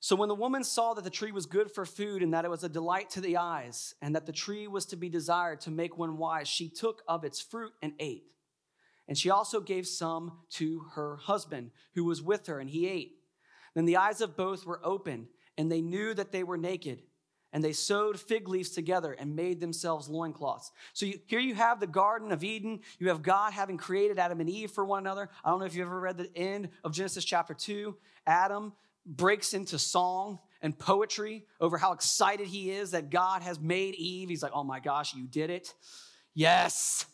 So 0.00 0.14
when 0.14 0.28
the 0.28 0.34
woman 0.34 0.62
saw 0.62 0.94
that 0.94 1.02
the 1.02 1.10
tree 1.10 1.32
was 1.32 1.46
good 1.46 1.70
for 1.70 1.84
food 1.84 2.22
and 2.22 2.32
that 2.32 2.44
it 2.44 2.50
was 2.50 2.62
a 2.62 2.68
delight 2.68 3.10
to 3.10 3.20
the 3.20 3.38
eyes 3.38 3.94
and 4.00 4.14
that 4.14 4.26
the 4.26 4.32
tree 4.32 4.68
was 4.68 4.86
to 4.86 4.96
be 4.96 5.08
desired 5.08 5.60
to 5.62 5.70
make 5.70 5.98
one 5.98 6.16
wise, 6.16 6.46
she 6.46 6.68
took 6.68 7.02
of 7.08 7.24
its 7.24 7.40
fruit 7.40 7.72
and 7.82 7.92
ate. 7.98 8.24
And 9.08 9.16
she 9.16 9.30
also 9.30 9.60
gave 9.60 9.86
some 9.86 10.32
to 10.50 10.86
her 10.94 11.16
husband 11.16 11.70
who 11.94 12.04
was 12.04 12.22
with 12.22 12.46
her, 12.46 12.58
and 12.58 12.68
he 12.68 12.88
ate. 12.88 13.12
Then 13.74 13.84
the 13.84 13.98
eyes 13.98 14.20
of 14.20 14.36
both 14.36 14.66
were 14.66 14.80
opened, 14.82 15.28
and 15.56 15.70
they 15.70 15.80
knew 15.80 16.14
that 16.14 16.32
they 16.32 16.42
were 16.42 16.56
naked 16.56 17.02
and 17.56 17.64
they 17.64 17.72
sewed 17.72 18.20
fig 18.20 18.48
leaves 18.48 18.68
together 18.68 19.12
and 19.12 19.34
made 19.34 19.60
themselves 19.60 20.10
loincloths. 20.10 20.72
So 20.92 21.06
you, 21.06 21.20
here 21.24 21.40
you 21.40 21.54
have 21.54 21.80
the 21.80 21.86
Garden 21.86 22.30
of 22.30 22.44
Eden. 22.44 22.80
You 22.98 23.08
have 23.08 23.22
God 23.22 23.54
having 23.54 23.78
created 23.78 24.18
Adam 24.18 24.40
and 24.40 24.50
Eve 24.50 24.70
for 24.70 24.84
one 24.84 24.98
another. 24.98 25.30
I 25.42 25.48
don't 25.48 25.60
know 25.60 25.64
if 25.64 25.74
you 25.74 25.82
ever 25.82 25.98
read 25.98 26.18
the 26.18 26.30
end 26.36 26.68
of 26.84 26.92
Genesis 26.92 27.24
chapter 27.24 27.54
2. 27.54 27.96
Adam 28.26 28.74
breaks 29.06 29.54
into 29.54 29.78
song 29.78 30.38
and 30.60 30.78
poetry 30.78 31.46
over 31.58 31.78
how 31.78 31.92
excited 31.92 32.46
he 32.46 32.72
is 32.72 32.90
that 32.90 33.08
God 33.08 33.40
has 33.40 33.58
made 33.58 33.94
Eve. 33.94 34.28
He's 34.28 34.42
like, 34.42 34.52
oh 34.54 34.64
my 34.64 34.78
gosh, 34.78 35.14
you 35.14 35.26
did 35.26 35.48
it. 35.48 35.72
Yes. 36.34 37.06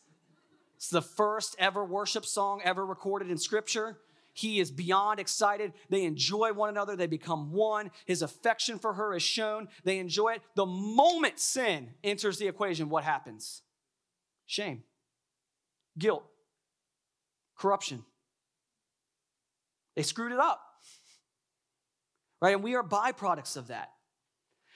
It's 0.82 0.88
the 0.88 1.00
first 1.00 1.54
ever 1.60 1.84
worship 1.84 2.26
song 2.26 2.60
ever 2.64 2.84
recorded 2.84 3.30
in 3.30 3.38
Scripture. 3.38 4.00
He 4.32 4.58
is 4.58 4.72
beyond 4.72 5.20
excited. 5.20 5.74
They 5.90 6.02
enjoy 6.02 6.52
one 6.54 6.70
another. 6.70 6.96
They 6.96 7.06
become 7.06 7.52
one. 7.52 7.92
His 8.04 8.20
affection 8.20 8.80
for 8.80 8.94
her 8.94 9.14
is 9.14 9.22
shown. 9.22 9.68
They 9.84 10.00
enjoy 10.00 10.32
it. 10.32 10.42
The 10.56 10.66
moment 10.66 11.38
sin 11.38 11.90
enters 12.02 12.38
the 12.38 12.48
equation, 12.48 12.88
what 12.88 13.04
happens? 13.04 13.62
Shame, 14.46 14.82
guilt, 15.96 16.24
corruption. 17.56 18.04
They 19.94 20.02
screwed 20.02 20.32
it 20.32 20.40
up. 20.40 20.60
Right? 22.40 22.54
And 22.54 22.64
we 22.64 22.74
are 22.74 22.82
byproducts 22.82 23.56
of 23.56 23.68
that. 23.68 23.92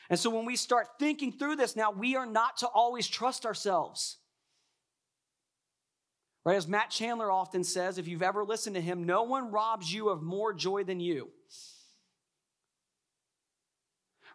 And 0.09 0.21
so 0.21 0.31
when 0.31 0.45
we 0.45 0.55
start 0.55 0.87
thinking 1.01 1.33
through 1.33 1.57
this 1.57 1.75
now, 1.75 1.91
we 1.91 2.15
are 2.15 2.27
not 2.27 2.59
to 2.59 2.69
always 2.69 3.09
trust 3.09 3.45
ourselves. 3.45 4.19
Right? 6.47 6.57
As 6.57 6.69
Matt 6.69 6.91
Chandler 6.91 7.29
often 7.29 7.65
says, 7.65 7.99
if 7.99 8.07
you've 8.07 8.23
ever 8.23 8.45
listened 8.45 8.77
to 8.77 8.81
him, 8.81 9.05
no 9.05 9.25
one 9.25 9.51
robs 9.51 9.93
you 9.93 10.11
of 10.11 10.23
more 10.23 10.55
joy 10.55 10.85
than 10.85 11.01
you. 11.01 11.31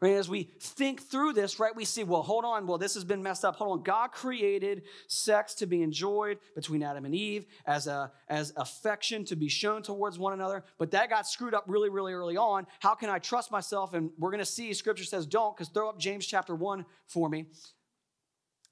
Right? 0.01 0.16
As 0.16 0.28
we 0.28 0.49
think 0.59 1.03
through 1.03 1.32
this, 1.32 1.57
right, 1.57 1.74
we 1.74 1.86
see, 1.86 2.03
well, 2.03 2.22
hold 2.22 2.43
on, 2.43 2.68
well, 2.68 2.78
this 2.78 2.95
has 2.95 3.05
been 3.05 3.24
messed 3.24 3.45
up. 3.45 3.55
Hold 3.55 3.80
on. 3.80 3.84
God 3.84 4.12
created 4.12 4.82
sex 5.07 5.53
to 5.55 5.66
be 5.66 5.84
enjoyed 5.84 6.39
between 6.53 6.84
Adam 6.84 7.05
and 7.05 7.16
Eve 7.16 7.45
as 7.66 7.88
a 7.88 8.12
as 8.28 8.51
affection 8.57 9.24
to 9.26 9.38
be 9.38 9.47
shown 9.47 9.82
towards 9.82 10.20
one 10.20 10.34
another, 10.34 10.66
but 10.78 10.91
that 10.91 11.09
got 11.09 11.28
screwed 11.28 11.53
up 11.53 11.64
really, 11.68 11.89
really 11.89 12.12
early 12.12 12.36
on. 12.36 12.68
How 12.82 12.93
can 12.93 13.09
I 13.09 13.20
trust 13.20 13.51
myself? 13.51 13.93
And 13.93 14.09
we're 14.20 14.32
gonna 14.32 14.43
see 14.43 14.74
scripture 14.74 15.05
says 15.05 15.26
don't, 15.26 15.55
because 15.55 15.70
throw 15.70 15.88
up 15.88 15.97
James 15.97 16.26
chapter 16.26 16.55
one 16.55 16.86
for 17.07 17.30
me. 17.30 17.45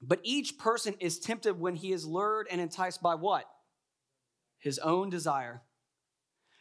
But 0.02 0.20
each 0.22 0.58
person 0.58 0.94
is 0.98 1.18
tempted 1.18 1.58
when 1.58 1.76
he 1.76 1.92
is 1.92 2.06
lured 2.06 2.46
and 2.50 2.60
enticed 2.60 3.02
by 3.02 3.14
what? 3.14 3.44
His 4.58 4.78
own 4.78 5.10
desire. 5.10 5.62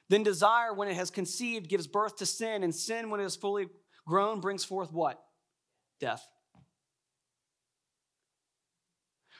Then 0.10 0.24
desire, 0.24 0.74
when 0.74 0.88
it 0.88 0.96
has 0.96 1.12
conceived, 1.12 1.70
gives 1.70 1.88
birth 1.88 2.18
to 2.18 2.26
sin, 2.26 2.64
and 2.64 2.74
sin, 2.74 3.10
when 3.10 3.22
it 3.22 3.26
is 3.26 3.36
fully 3.36 3.68
grown, 4.08 4.42
brings 4.42 4.66
forth 4.66 4.92
what? 4.92 5.22
Death. 6.00 6.26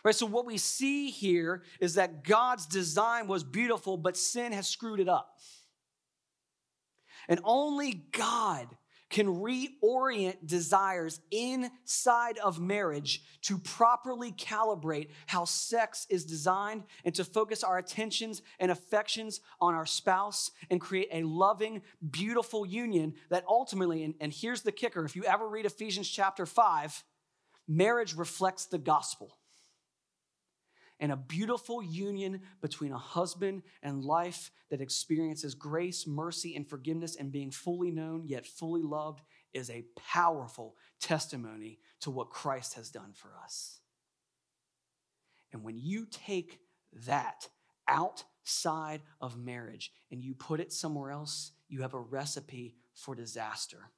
Right, 0.04 0.16
so 0.16 0.26
what 0.26 0.46
we 0.46 0.58
see 0.58 1.10
here 1.10 1.64
is 1.82 1.96
that 1.96 2.24
God's 2.24 2.66
design 2.66 3.28
was 3.28 3.44
beautiful, 3.44 3.98
but 3.98 4.16
sin 4.16 4.54
has 4.54 4.68
screwed 4.68 5.00
it 5.00 5.10
up. 5.10 5.40
And 7.28 7.42
only 7.44 8.06
God 8.12 8.68
can 9.10 9.28
reorient 9.28 10.38
desires 10.46 11.20
inside 11.32 12.38
of 12.38 12.60
marriage 12.60 13.24
to 13.42 13.58
properly 13.58 14.32
calibrate 14.32 15.10
how 15.26 15.46
sex 15.46 16.06
is 16.10 16.26
designed 16.26 16.84
and 17.04 17.16
to 17.16 17.24
focus 17.24 17.64
our 17.64 17.80
attentions 17.80 18.42
and 18.60 18.72
affections 18.72 19.42
on 19.60 19.74
our 19.74 19.86
spouse 19.86 20.52
and 20.70 20.80
create 20.80 21.10
a 21.12 21.24
loving, 21.24 21.82
beautiful 22.12 22.66
union 22.66 23.14
that 23.30 23.44
ultimately, 23.48 24.04
and, 24.04 24.14
and 24.20 24.32
here's 24.32 24.62
the 24.62 24.72
kicker 24.72 25.04
if 25.06 25.16
you 25.16 25.24
ever 25.24 25.48
read 25.48 25.66
Ephesians 25.66 26.08
chapter 26.08 26.46
5, 26.46 27.04
marriage 27.68 28.16
reflects 28.16 28.66
the 28.66 28.78
gospel. 28.78 29.39
And 31.00 31.12
a 31.12 31.18
beautiful 31.18 31.82
union 31.82 32.42
between 32.62 32.92
a 32.92 32.98
husband 32.98 33.64
and 33.82 34.04
life 34.04 34.52
that 34.70 34.82
experiences 34.82 35.56
grace, 35.56 36.06
mercy, 36.06 36.56
and 36.56 36.68
forgiveness 36.68 37.16
and 37.16 37.32
being 37.32 37.52
fully 37.52 37.92
known 37.92 38.24
yet 38.26 38.46
fully 38.46 38.82
loved 38.82 39.22
is 39.54 39.70
a 39.70 39.86
powerful 39.96 40.76
testimony 41.00 41.80
to 42.02 42.12
what 42.12 42.30
Christ 42.30 42.76
has 42.76 42.90
done 42.90 43.14
for 43.14 43.32
us. 43.44 43.80
And 45.52 45.64
when 45.64 45.78
you 45.78 46.06
take 46.10 46.60
that 47.08 47.48
outside 47.88 49.02
of 49.22 49.38
marriage 49.38 49.92
and 50.12 50.24
you 50.24 50.36
put 50.36 50.60
it 50.60 50.72
somewhere 50.72 51.12
else, 51.12 51.52
you 51.68 51.82
have 51.82 51.94
a 51.94 52.00
recipe 52.00 52.76
for 52.94 53.16
disaster. 53.16 53.90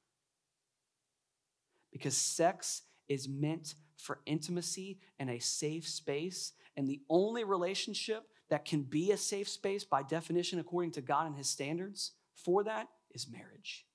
Because 1.92 2.16
sex 2.16 2.82
is 3.08 3.28
meant 3.28 3.74
for 3.98 4.20
intimacy 4.26 4.98
and 5.18 5.30
a 5.30 5.38
safe 5.38 5.86
space. 5.86 6.52
And 6.76 6.88
the 6.88 7.00
only 7.08 7.44
relationship 7.44 8.24
that 8.48 8.64
can 8.64 8.82
be 8.82 9.12
a 9.12 9.16
safe 9.16 9.48
space, 9.48 9.84
by 9.84 10.02
definition, 10.02 10.58
according 10.58 10.92
to 10.92 11.00
God 11.00 11.26
and 11.26 11.36
His 11.36 11.48
standards, 11.48 12.12
for 12.34 12.64
that 12.64 12.88
is 13.10 13.30
marriage. 13.30 13.86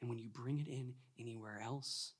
And 0.00 0.10
when 0.10 0.18
you 0.18 0.28
bring 0.28 0.58
it 0.58 0.68
in 0.68 0.94
anywhere 1.18 1.60
else, 1.64 2.12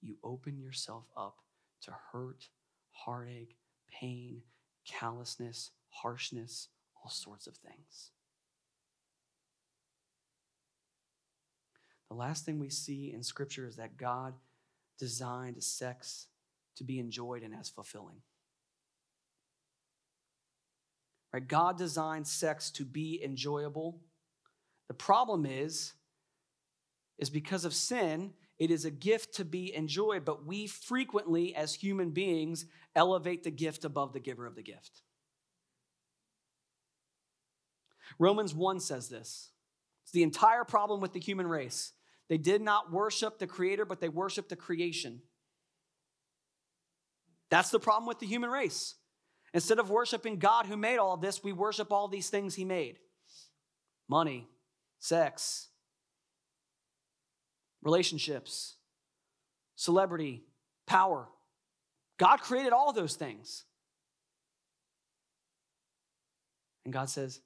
you 0.00 0.16
open 0.22 0.58
yourself 0.58 1.04
up 1.16 1.36
to 1.82 1.94
hurt, 2.12 2.48
heartache, 2.92 3.56
pain, 3.88 4.42
callousness, 4.86 5.70
harshness, 5.88 6.68
all 7.02 7.10
sorts 7.10 7.46
of 7.46 7.56
things. 7.56 8.10
The 12.08 12.14
last 12.14 12.44
thing 12.44 12.58
we 12.58 12.70
see 12.70 13.12
in 13.12 13.22
Scripture 13.22 13.66
is 13.66 13.76
that 13.76 13.96
God 13.96 14.34
designed 14.98 15.62
sex 15.62 16.26
to 16.76 16.84
be 16.84 16.98
enjoyed 16.98 17.42
and 17.42 17.54
as 17.54 17.68
fulfilling. 17.68 18.22
Right? 21.32 21.46
God 21.46 21.78
designed 21.78 22.26
sex 22.26 22.70
to 22.72 22.84
be 22.84 23.20
enjoyable. 23.22 24.00
The 24.88 24.94
problem 24.94 25.46
is, 25.46 25.94
is 27.18 27.30
because 27.30 27.64
of 27.64 27.74
sin, 27.74 28.32
it 28.58 28.70
is 28.70 28.84
a 28.84 28.90
gift 28.90 29.34
to 29.34 29.44
be 29.44 29.74
enjoyed, 29.74 30.24
but 30.24 30.46
we 30.46 30.66
frequently, 30.66 31.54
as 31.54 31.74
human 31.74 32.10
beings, 32.10 32.66
elevate 32.94 33.42
the 33.42 33.50
gift 33.50 33.84
above 33.84 34.12
the 34.12 34.20
giver 34.20 34.46
of 34.46 34.54
the 34.54 34.62
gift. 34.62 35.02
Romans 38.18 38.54
1 38.54 38.80
says 38.80 39.08
this. 39.08 39.50
It's 40.04 40.12
the 40.12 40.22
entire 40.22 40.64
problem 40.64 41.00
with 41.00 41.12
the 41.12 41.20
human 41.20 41.46
race. 41.46 41.92
They 42.28 42.38
did 42.38 42.62
not 42.62 42.92
worship 42.92 43.38
the 43.38 43.46
Creator, 43.46 43.86
but 43.86 44.00
they 44.00 44.08
worshiped 44.08 44.50
the 44.50 44.56
creation. 44.56 45.22
That's 47.54 47.70
the 47.70 47.78
problem 47.78 48.08
with 48.08 48.18
the 48.18 48.26
human 48.26 48.50
race. 48.50 48.96
Instead 49.52 49.78
of 49.78 49.88
worshiping 49.88 50.40
God 50.40 50.66
who 50.66 50.76
made 50.76 50.98
all 50.98 51.14
of 51.14 51.20
this, 51.20 51.44
we 51.44 51.52
worship 51.52 51.92
all 51.92 52.08
these 52.08 52.28
things 52.28 52.56
He 52.56 52.64
made 52.64 52.98
money, 54.08 54.48
sex, 54.98 55.68
relationships, 57.80 58.74
celebrity, 59.76 60.42
power. 60.88 61.28
God 62.18 62.40
created 62.40 62.72
all 62.72 62.92
those 62.92 63.14
things. 63.14 63.62
And 66.84 66.92
God 66.92 67.08
says, 67.08 67.40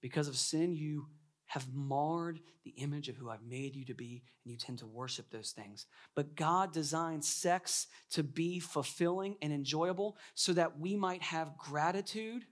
because 0.00 0.26
of 0.26 0.38
sin, 0.38 0.74
you 0.74 1.04
have 1.50 1.66
marred 1.74 2.38
the 2.62 2.70
image 2.76 3.08
of 3.08 3.16
who 3.16 3.28
I've 3.28 3.42
made 3.42 3.74
you 3.74 3.84
to 3.86 3.94
be, 3.94 4.22
and 4.44 4.52
you 4.52 4.56
tend 4.56 4.78
to 4.78 4.86
worship 4.86 5.30
those 5.30 5.50
things. 5.50 5.86
But 6.14 6.36
God 6.36 6.72
designed 6.72 7.24
sex 7.24 7.88
to 8.10 8.22
be 8.22 8.60
fulfilling 8.60 9.34
and 9.42 9.52
enjoyable 9.52 10.16
so 10.36 10.52
that 10.52 10.78
we 10.78 10.94
might 10.94 11.22
have 11.22 11.58
gratitude 11.58 12.44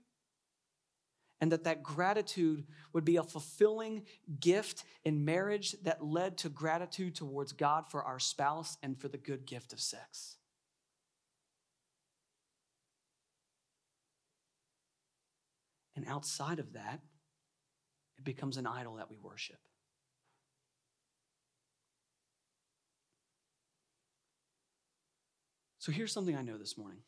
and 1.41 1.53
that 1.53 1.63
that 1.63 1.85
gratitude 1.85 2.65
would 2.93 3.05
be 3.05 3.19
a 3.19 3.23
fulfilling 3.23 4.03
gift 4.41 4.83
in 5.05 5.25
marriage 5.25 5.77
that 5.85 6.05
led 6.05 6.37
to 6.39 6.49
gratitude 6.49 7.15
towards 7.15 7.53
God 7.53 7.85
for 7.89 8.03
our 8.03 8.19
spouse 8.19 8.79
and 8.83 9.01
for 9.01 9.07
the 9.07 9.17
good 9.17 9.47
gift 9.47 9.73
of 9.73 9.79
sex. 9.79 10.39
And 15.95 16.05
outside 16.09 16.59
of 16.59 16.73
that, 16.73 16.99
it 18.19 18.25
becomes 18.25 18.57
an 18.57 18.67
idol 18.67 18.97
that 18.97 19.11
we 19.11 19.17
worship. 19.23 19.59
So 25.79 25.93
here's 25.93 26.13
something 26.13 26.37
I 26.37 26.43
know 26.43 26.59
this 26.59 26.77
morning. 26.77 26.99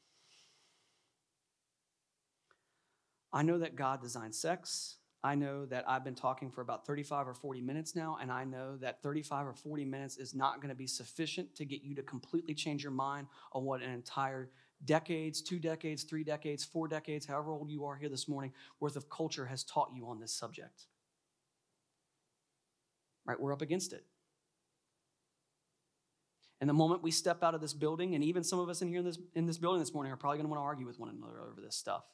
I 3.33 3.43
know 3.43 3.59
that 3.59 3.77
God 3.77 4.01
designed 4.01 4.35
sex. 4.35 4.97
I 5.23 5.35
know 5.35 5.67
that 5.67 5.85
I've 5.87 6.03
been 6.03 6.15
talking 6.15 6.51
for 6.51 6.63
about 6.63 6.87
35 6.87 7.29
or 7.29 7.35
40 7.35 7.61
minutes 7.61 7.95
now, 7.95 8.17
and 8.23 8.33
I 8.33 8.45
know 8.45 8.79
that 8.79 9.03
35 9.03 9.49
or 9.49 9.53
40 9.53 9.85
minutes 9.85 10.17
is 10.17 10.35
not 10.35 10.57
going 10.57 10.71
to 10.71 10.75
be 10.75 10.87
sufficient 10.87 11.55
to 11.57 11.67
get 11.67 11.83
you 11.83 11.95
to 11.97 12.03
completely 12.03 12.55
change 12.55 12.83
your 12.83 12.93
mind 12.93 13.27
on 13.53 13.65
what 13.65 13.83
an 13.83 13.91
entire 13.91 14.49
decades, 14.87 15.43
two 15.43 15.59
decades, 15.59 16.05
three 16.05 16.25
decades, 16.25 16.65
four 16.65 16.89
decades, 16.89 17.27
however 17.27 17.51
old 17.51 17.71
you 17.71 17.85
are 17.85 17.97
here 17.97 18.09
this 18.09 18.29
morning, 18.29 18.53
worth 18.81 18.97
of 18.97 19.11
culture 19.11 19.45
has 19.45 19.63
taught 19.63 19.91
you 19.95 20.09
on 20.09 20.21
this 20.21 20.33
subject 20.33 20.87
right? 23.27 23.41
We're 23.41 23.53
up 23.53 23.63
against 23.63 23.93
it. 23.93 24.05
And 26.61 26.69
the 26.69 26.75
moment 26.75 27.03
we 27.03 27.11
step 27.11 27.43
out 27.43 27.55
of 27.55 27.61
this 27.61 27.73
building, 27.73 28.15
and 28.15 28.23
even 28.23 28.45
some 28.45 28.59
of 28.59 28.69
us 28.69 28.83
in 28.83 28.89
here 28.89 28.99
in 28.99 29.05
this, 29.05 29.19
in 29.35 29.47
this 29.47 29.57
building 29.57 29.81
this 29.81 29.95
morning 29.95 30.13
are 30.13 30.17
probably 30.17 30.39
going 30.39 30.47
to 30.47 30.51
want 30.51 30.61
to 30.61 30.65
argue 30.65 30.87
with 30.87 30.99
one 30.99 31.09
another 31.09 31.41
over 31.41 31.61
this 31.61 31.75
stuff. 31.75 32.05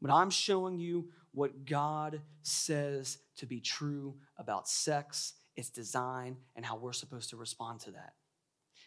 But 0.00 0.10
I'm 0.10 0.30
showing 0.30 0.78
you 0.78 1.10
what 1.32 1.66
God 1.66 2.22
says 2.42 3.18
to 3.36 3.46
be 3.46 3.60
true 3.60 4.16
about 4.38 4.68
sex, 4.68 5.34
its 5.54 5.68
design, 5.68 6.36
and 6.54 6.64
how 6.64 6.76
we're 6.76 6.92
supposed 6.94 7.30
to 7.30 7.36
respond 7.36 7.80
to 7.80 7.90
that. 7.92 8.14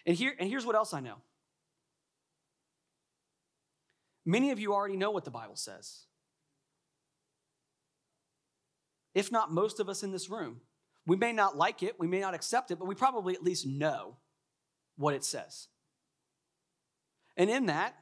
And, 0.05 0.16
here, 0.16 0.34
and 0.39 0.49
here's 0.49 0.66
what 0.66 0.76
else 0.76 0.93
I 0.93 0.99
know. 0.99 1.18
Many 4.26 4.51
of 4.51 4.60
you 4.60 4.74
already 4.74 4.97
know 4.97 5.12
what 5.12 5.26
the 5.26 5.32
Bible 5.32 5.55
says. 5.55 6.05
If 9.14 9.32
not 9.32 9.51
most 9.51 9.80
of 9.80 9.89
us 9.89 10.03
in 10.03 10.12
this 10.12 10.30
room. 10.30 10.62
We 11.10 11.18
may 11.18 11.34
not 11.34 11.57
like 11.57 11.82
it, 11.82 11.99
we 11.99 12.05
may 12.05 12.20
not 12.20 12.36
accept 12.36 12.70
it, 12.70 12.78
but 12.78 12.88
we 12.88 12.93
probably 12.93 13.34
at 13.34 13.43
least 13.43 13.66
know 13.66 14.18
what 14.95 15.16
it 15.16 15.24
says. 15.24 15.68
And 17.36 17.49
in 17.49 17.66
that, 17.66 17.95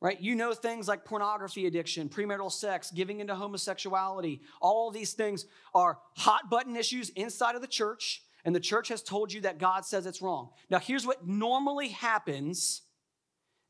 right, 0.00 0.20
you 0.20 0.34
know 0.34 0.52
things 0.54 0.88
like 0.88 1.04
pornography 1.04 1.68
addiction, 1.68 2.08
premarital 2.08 2.50
sex, 2.50 2.90
giving 2.90 3.20
into 3.20 3.36
homosexuality, 3.36 4.40
all 4.60 4.90
these 4.90 5.12
things 5.12 5.46
are 5.72 6.00
hot 6.16 6.50
button 6.50 6.74
issues 6.74 7.10
inside 7.10 7.54
of 7.54 7.60
the 7.60 7.68
church, 7.68 8.24
and 8.44 8.56
the 8.56 8.60
church 8.60 8.88
has 8.88 9.00
told 9.00 9.32
you 9.32 9.42
that 9.42 9.58
God 9.58 9.84
says 9.84 10.04
it's 10.04 10.20
wrong. 10.20 10.50
Now, 10.68 10.80
here's 10.80 11.06
what 11.06 11.28
normally 11.28 11.90
happens 11.90 12.82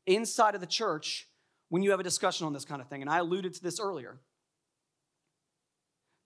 inside 0.07 0.55
of 0.55 0.61
the 0.61 0.67
church 0.67 1.27
when 1.67 1.83
you 1.83 1.91
have 1.91 1.99
a 1.99 2.03
discussion 2.03 2.47
on 2.47 2.53
this 2.53 2.65
kind 2.65 2.81
of 2.81 2.87
thing, 2.89 3.01
and 3.01 3.09
I 3.11 3.19
alluded 3.19 3.53
to 3.53 3.61
this 3.61 3.79
earlier. 3.79 4.19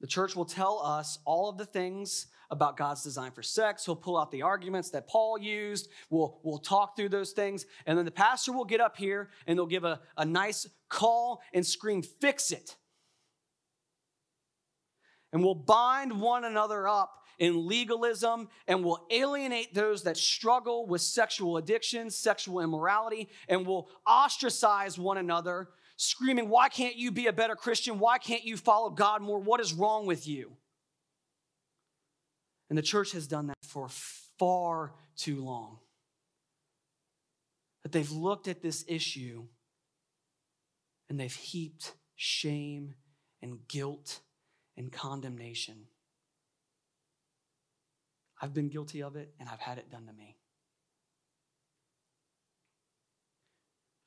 The 0.03 0.07
church 0.07 0.35
will 0.35 0.43
tell 0.43 0.81
us 0.83 1.19
all 1.23 1.47
of 1.47 1.57
the 1.57 1.65
things 1.65 2.27
about 2.51 2.75
God's 2.75 3.03
design 3.03 3.31
for 3.31 3.41
sex. 3.41 3.85
He'll 3.85 3.95
pull 3.95 4.17
out 4.17 4.31
the 4.31 4.41
arguments 4.41 4.89
that 4.89 5.07
Paul 5.07 5.39
used. 5.39 5.87
We'll, 6.09 6.41
we'll 6.43 6.57
talk 6.57 6.97
through 6.97 7.07
those 7.07 7.31
things. 7.31 7.65
And 7.85 7.97
then 7.97 8.03
the 8.03 8.11
pastor 8.11 8.51
will 8.51 8.65
get 8.65 8.81
up 8.81 8.97
here 8.97 9.29
and 9.47 9.57
they'll 9.57 9.65
give 9.65 9.85
a, 9.85 10.01
a 10.17 10.25
nice 10.25 10.67
call 10.89 11.41
and 11.53 11.65
scream, 11.65 12.01
fix 12.01 12.51
it. 12.51 12.75
And 15.31 15.41
we'll 15.41 15.55
bind 15.55 16.19
one 16.19 16.43
another 16.43 16.85
up 16.85 17.21
in 17.39 17.65
legalism 17.65 18.49
and 18.67 18.83
we'll 18.83 19.07
alienate 19.09 19.73
those 19.73 20.03
that 20.03 20.17
struggle 20.17 20.85
with 20.85 20.99
sexual 20.99 21.55
addiction, 21.55 22.09
sexual 22.09 22.59
immorality, 22.59 23.29
and 23.47 23.65
we'll 23.65 23.87
ostracize 24.05 24.99
one 24.99 25.17
another 25.17 25.69
screaming, 25.95 26.49
Why 26.49 26.69
can't 26.69 26.95
you 26.95 27.11
be 27.11 27.27
a 27.27 27.33
better 27.33 27.55
Christian? 27.55 27.99
Why 27.99 28.17
can't 28.17 28.43
you 28.43 28.57
follow 28.57 28.89
God 28.89 29.21
more? 29.21 29.39
What 29.39 29.59
is 29.59 29.73
wrong 29.73 30.05
with 30.05 30.27
you? 30.27 30.53
And 32.69 32.77
the 32.77 32.83
church 32.83 33.11
has 33.11 33.27
done 33.27 33.47
that 33.47 33.57
for 33.63 33.87
far 34.39 34.93
too 35.15 35.43
long. 35.43 35.79
That 37.83 37.91
they've 37.91 38.11
looked 38.11 38.47
at 38.47 38.61
this 38.61 38.85
issue 38.87 39.43
and 41.09 41.19
they've 41.19 41.33
heaped 41.33 41.93
shame 42.15 42.95
and 43.41 43.67
guilt 43.67 44.21
and 44.77 44.91
condemnation. 44.91 45.85
I've 48.41 48.53
been 48.53 48.69
guilty 48.69 49.03
of 49.03 49.15
it 49.15 49.33
and 49.39 49.47
I've 49.47 49.59
had 49.59 49.77
it 49.77 49.91
done 49.91 50.07
to 50.07 50.13
me. 50.13 50.37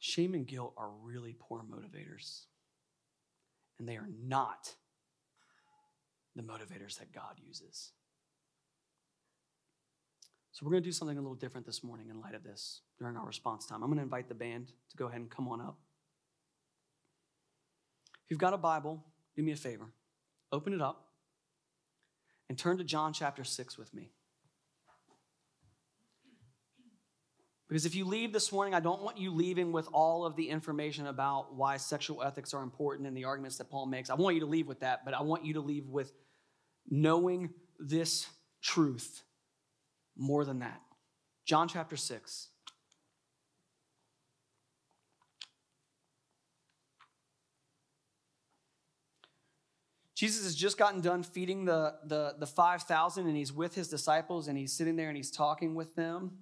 Shame 0.06 0.34
and 0.34 0.46
guilt 0.46 0.72
are 0.76 0.88
really 1.02 1.34
poor 1.36 1.64
motivators, 1.68 2.42
and 3.76 3.88
they 3.88 3.96
are 3.96 4.08
not 4.24 4.72
the 6.36 6.44
motivators 6.44 6.96
that 7.00 7.12
God 7.12 7.40
uses. 7.44 7.90
So 10.52 10.64
we're 10.64 10.70
going 10.70 10.84
to 10.84 10.88
do 10.88 10.92
something 10.92 11.18
a 11.18 11.20
little 11.20 11.34
different 11.34 11.66
this 11.66 11.82
morning 11.82 12.08
in 12.08 12.20
light 12.20 12.36
of 12.36 12.44
this 12.44 12.82
during 13.00 13.16
our 13.16 13.26
response 13.26 13.66
time. 13.66 13.82
I'm 13.82 13.88
going 13.88 13.96
to 13.96 14.04
invite 14.04 14.28
the 14.28 14.36
band 14.36 14.68
to 14.90 14.96
go 14.96 15.06
ahead 15.06 15.20
and 15.22 15.28
come 15.28 15.48
on 15.48 15.60
up. 15.60 15.76
If 18.24 18.30
you've 18.30 18.38
got 18.38 18.54
a 18.54 18.58
Bible, 18.58 19.02
do 19.34 19.42
me 19.42 19.50
a 19.50 19.56
favor. 19.56 19.86
Open 20.52 20.72
it 20.72 20.80
up 20.80 21.08
and 22.48 22.56
turn 22.56 22.78
to 22.78 22.84
John 22.84 23.12
chapter 23.12 23.42
6 23.42 23.76
with 23.76 23.92
me. 23.92 24.12
Because 27.68 27.84
if 27.84 27.96
you 27.96 28.04
leave 28.04 28.32
this 28.32 28.52
morning, 28.52 28.74
I 28.74 28.80
don't 28.80 29.02
want 29.02 29.18
you 29.18 29.32
leaving 29.32 29.72
with 29.72 29.88
all 29.92 30.24
of 30.24 30.36
the 30.36 30.48
information 30.48 31.08
about 31.08 31.54
why 31.54 31.78
sexual 31.78 32.22
ethics 32.22 32.54
are 32.54 32.62
important 32.62 33.08
and 33.08 33.16
the 33.16 33.24
arguments 33.24 33.58
that 33.58 33.68
Paul 33.68 33.86
makes. 33.86 34.08
I 34.08 34.14
want 34.14 34.34
you 34.34 34.40
to 34.40 34.46
leave 34.46 34.68
with 34.68 34.80
that, 34.80 35.04
but 35.04 35.14
I 35.14 35.22
want 35.22 35.44
you 35.44 35.54
to 35.54 35.60
leave 35.60 35.88
with 35.88 36.12
knowing 36.88 37.50
this 37.80 38.28
truth 38.62 39.24
more 40.16 40.44
than 40.44 40.60
that. 40.60 40.80
John 41.44 41.66
chapter 41.66 41.96
6. 41.96 42.48
Jesus 50.14 50.44
has 50.44 50.54
just 50.54 50.78
gotten 50.78 51.02
done 51.02 51.22
feeding 51.22 51.66
the, 51.66 51.94
the, 52.04 52.36
the 52.38 52.46
5,000 52.46 53.26
and 53.26 53.36
he's 53.36 53.52
with 53.52 53.74
his 53.74 53.88
disciples 53.88 54.48
and 54.48 54.56
he's 54.56 54.72
sitting 54.72 54.96
there 54.96 55.08
and 55.08 55.16
he's 55.16 55.30
talking 55.30 55.74
with 55.74 55.94
them. 55.94 56.32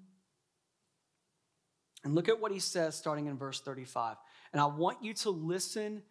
And 2.05 2.15
look 2.15 2.29
at 2.29 2.41
what 2.41 2.53
he 2.53 2.61
says 2.61 2.95
starting 2.95 3.27
in 3.27 3.39
verse 3.39 3.61
35. 3.61 4.17
And 4.53 4.61
I 4.61 4.67
want 4.67 5.03
you 5.03 5.15
to 5.15 5.31
listen 5.31 6.03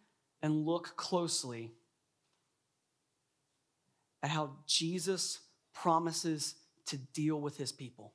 and 0.42 0.66
look 0.66 0.96
closely 0.96 1.72
at 4.22 4.30
how 4.30 4.50
Jesus 4.66 5.40
promises 5.72 6.56
to 6.86 6.96
deal 6.96 7.40
with 7.40 7.56
his 7.56 7.72
people. 7.72 8.12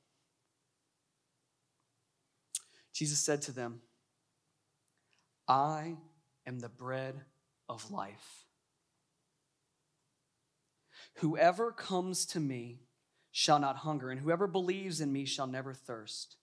Jesus 2.92 3.18
said 3.18 3.42
to 3.42 3.52
them, 3.52 3.80
I 5.48 5.96
am 6.46 6.60
the 6.60 6.68
bread 6.68 7.22
of 7.68 7.90
life. 7.90 8.44
Whoever 11.14 11.72
comes 11.72 12.26
to 12.26 12.40
me 12.40 12.80
shall 13.32 13.58
not 13.58 13.78
hunger, 13.78 14.10
and 14.10 14.20
whoever 14.20 14.46
believes 14.46 15.00
in 15.00 15.12
me 15.12 15.24
shall 15.24 15.46
never 15.46 15.72
thirst. 15.72 16.36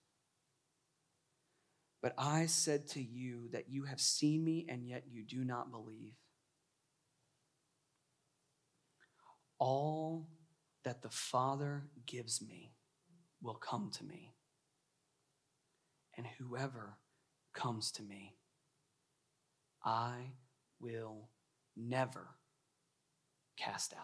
But 2.00 2.14
I 2.16 2.46
said 2.46 2.86
to 2.88 3.02
you 3.02 3.48
that 3.52 3.68
you 3.68 3.84
have 3.84 4.00
seen 4.00 4.44
me, 4.44 4.66
and 4.68 4.86
yet 4.86 5.04
you 5.10 5.24
do 5.24 5.44
not 5.44 5.70
believe. 5.70 6.14
All 9.58 10.28
that 10.84 11.02
the 11.02 11.10
Father 11.10 11.88
gives 12.06 12.40
me 12.40 12.72
will 13.42 13.54
come 13.54 13.90
to 13.98 14.04
me. 14.04 14.34
And 16.16 16.26
whoever 16.38 16.98
comes 17.52 17.90
to 17.92 18.02
me, 18.02 18.36
I 19.84 20.32
will 20.80 21.28
never 21.76 22.28
cast 23.56 23.92
out. 23.92 24.00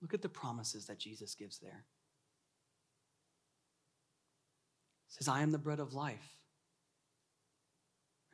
Look 0.00 0.14
at 0.14 0.22
the 0.22 0.28
promises 0.28 0.86
that 0.86 0.98
Jesus 0.98 1.34
gives 1.34 1.58
there. 1.58 1.84
Says, 5.12 5.28
I 5.28 5.42
am 5.42 5.52
the 5.52 5.58
bread 5.58 5.80
of 5.80 5.92
life. 5.92 6.36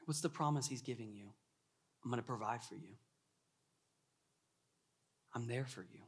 What's 0.07 0.20
the 0.20 0.29
promise 0.29 0.66
he's 0.66 0.83
giving 0.83 1.12
you? 1.12 1.26
I'm 2.03 2.11
going 2.11 2.22
to 2.22 2.26
provide 2.26 2.62
for 2.62 2.74
you. 2.74 2.95
I'm 5.35 5.47
there 5.47 5.66
for 5.66 5.83
you. 5.83 6.01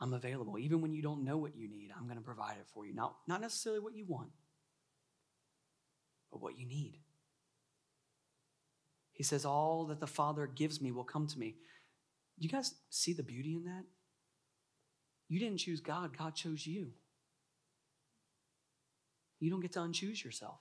I'm 0.00 0.14
available. 0.14 0.58
Even 0.58 0.80
when 0.80 0.92
you 0.92 1.02
don't 1.02 1.24
know 1.24 1.36
what 1.36 1.56
you 1.56 1.68
need, 1.68 1.90
I'm 1.96 2.04
going 2.04 2.18
to 2.18 2.24
provide 2.24 2.56
it 2.60 2.66
for 2.72 2.86
you. 2.86 2.94
Not, 2.94 3.14
not 3.28 3.40
necessarily 3.40 3.80
what 3.80 3.94
you 3.94 4.04
want, 4.06 4.30
but 6.30 6.40
what 6.40 6.58
you 6.58 6.66
need. 6.66 7.00
He 9.12 9.22
says, 9.22 9.44
All 9.44 9.86
that 9.86 10.00
the 10.00 10.06
Father 10.06 10.46
gives 10.46 10.80
me 10.80 10.90
will 10.90 11.04
come 11.04 11.26
to 11.28 11.38
me. 11.38 11.56
You 12.38 12.48
guys 12.48 12.74
see 12.90 13.12
the 13.12 13.22
beauty 13.22 13.54
in 13.54 13.64
that? 13.64 13.84
You 15.28 15.38
didn't 15.38 15.58
choose 15.58 15.80
God, 15.80 16.16
God 16.16 16.34
chose 16.34 16.66
you. 16.66 16.92
You 19.44 19.50
don't 19.50 19.60
get 19.60 19.72
to 19.72 19.80
unchoose 19.80 20.24
yourself. 20.24 20.58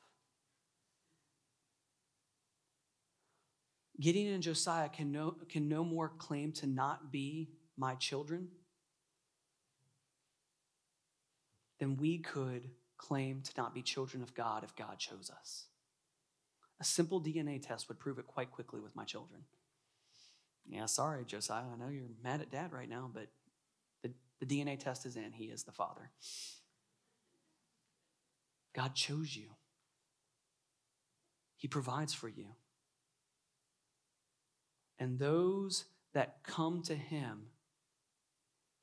Gideon 3.98 4.34
and 4.34 4.44
Josiah 4.44 4.90
can 4.90 5.10
no, 5.10 5.38
can 5.48 5.70
no 5.70 5.86
more 5.86 6.10
claim 6.10 6.52
to 6.54 6.68
not 6.68 7.10
be 7.10 7.52
my 7.78 7.96
children 7.96 8.50
than 11.80 11.96
we 11.96 12.18
could 12.18 12.72
claim 12.98 13.42
to 13.44 13.52
not 13.56 13.74
be 13.74 13.82
children 13.82 14.22
of 14.22 14.34
God 14.34 14.66
if 14.66 14.76
God 14.76 15.00
chose 15.00 15.32
us. 15.32 15.68
A 16.82 16.84
simple 16.84 17.22
DNA 17.22 17.66
test 17.66 17.88
would 17.88 18.00
prove 18.00 18.20
it 18.20 18.28
quite 18.28 18.52
quickly 18.52 18.82
with 18.82 18.98
my 18.98 19.06
children. 19.06 19.44
Yeah, 20.68 20.88
sorry, 20.88 21.24
Josiah. 21.24 21.64
I 21.74 21.78
know 21.78 21.90
you're 21.90 22.04
mad 22.22 22.42
at 22.42 22.52
dad 22.52 22.74
right 22.74 22.90
now, 22.90 23.10
but 23.14 23.28
the, 24.02 24.12
the 24.42 24.46
DNA 24.46 24.78
test 24.78 25.06
is 25.06 25.16
in. 25.16 25.32
He 25.32 25.46
is 25.46 25.64
the 25.64 25.72
father. 25.72 26.12
God 28.74 28.96
chose 28.96 29.36
you, 29.36 29.50
He 31.58 31.68
provides 31.68 32.14
for 32.14 32.28
you. 32.28 32.48
And 35.00 35.20
those 35.20 35.86
that 36.14 36.44
come 36.44 36.82
to 36.84 36.96
Him, 36.96 37.48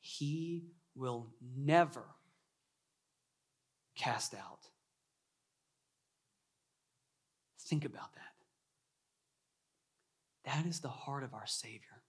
He 0.01 0.66
will 0.95 1.28
never 1.57 2.05
cast 3.97 4.34
out. 4.34 4.68
Think 7.59 7.84
about 7.84 8.12
that. 8.14 8.22
That 10.45 10.66
is 10.66 10.80
the 10.80 10.88
heart 10.88 11.22
of 11.22 11.34
our 11.34 11.47
Savior. 11.47 12.03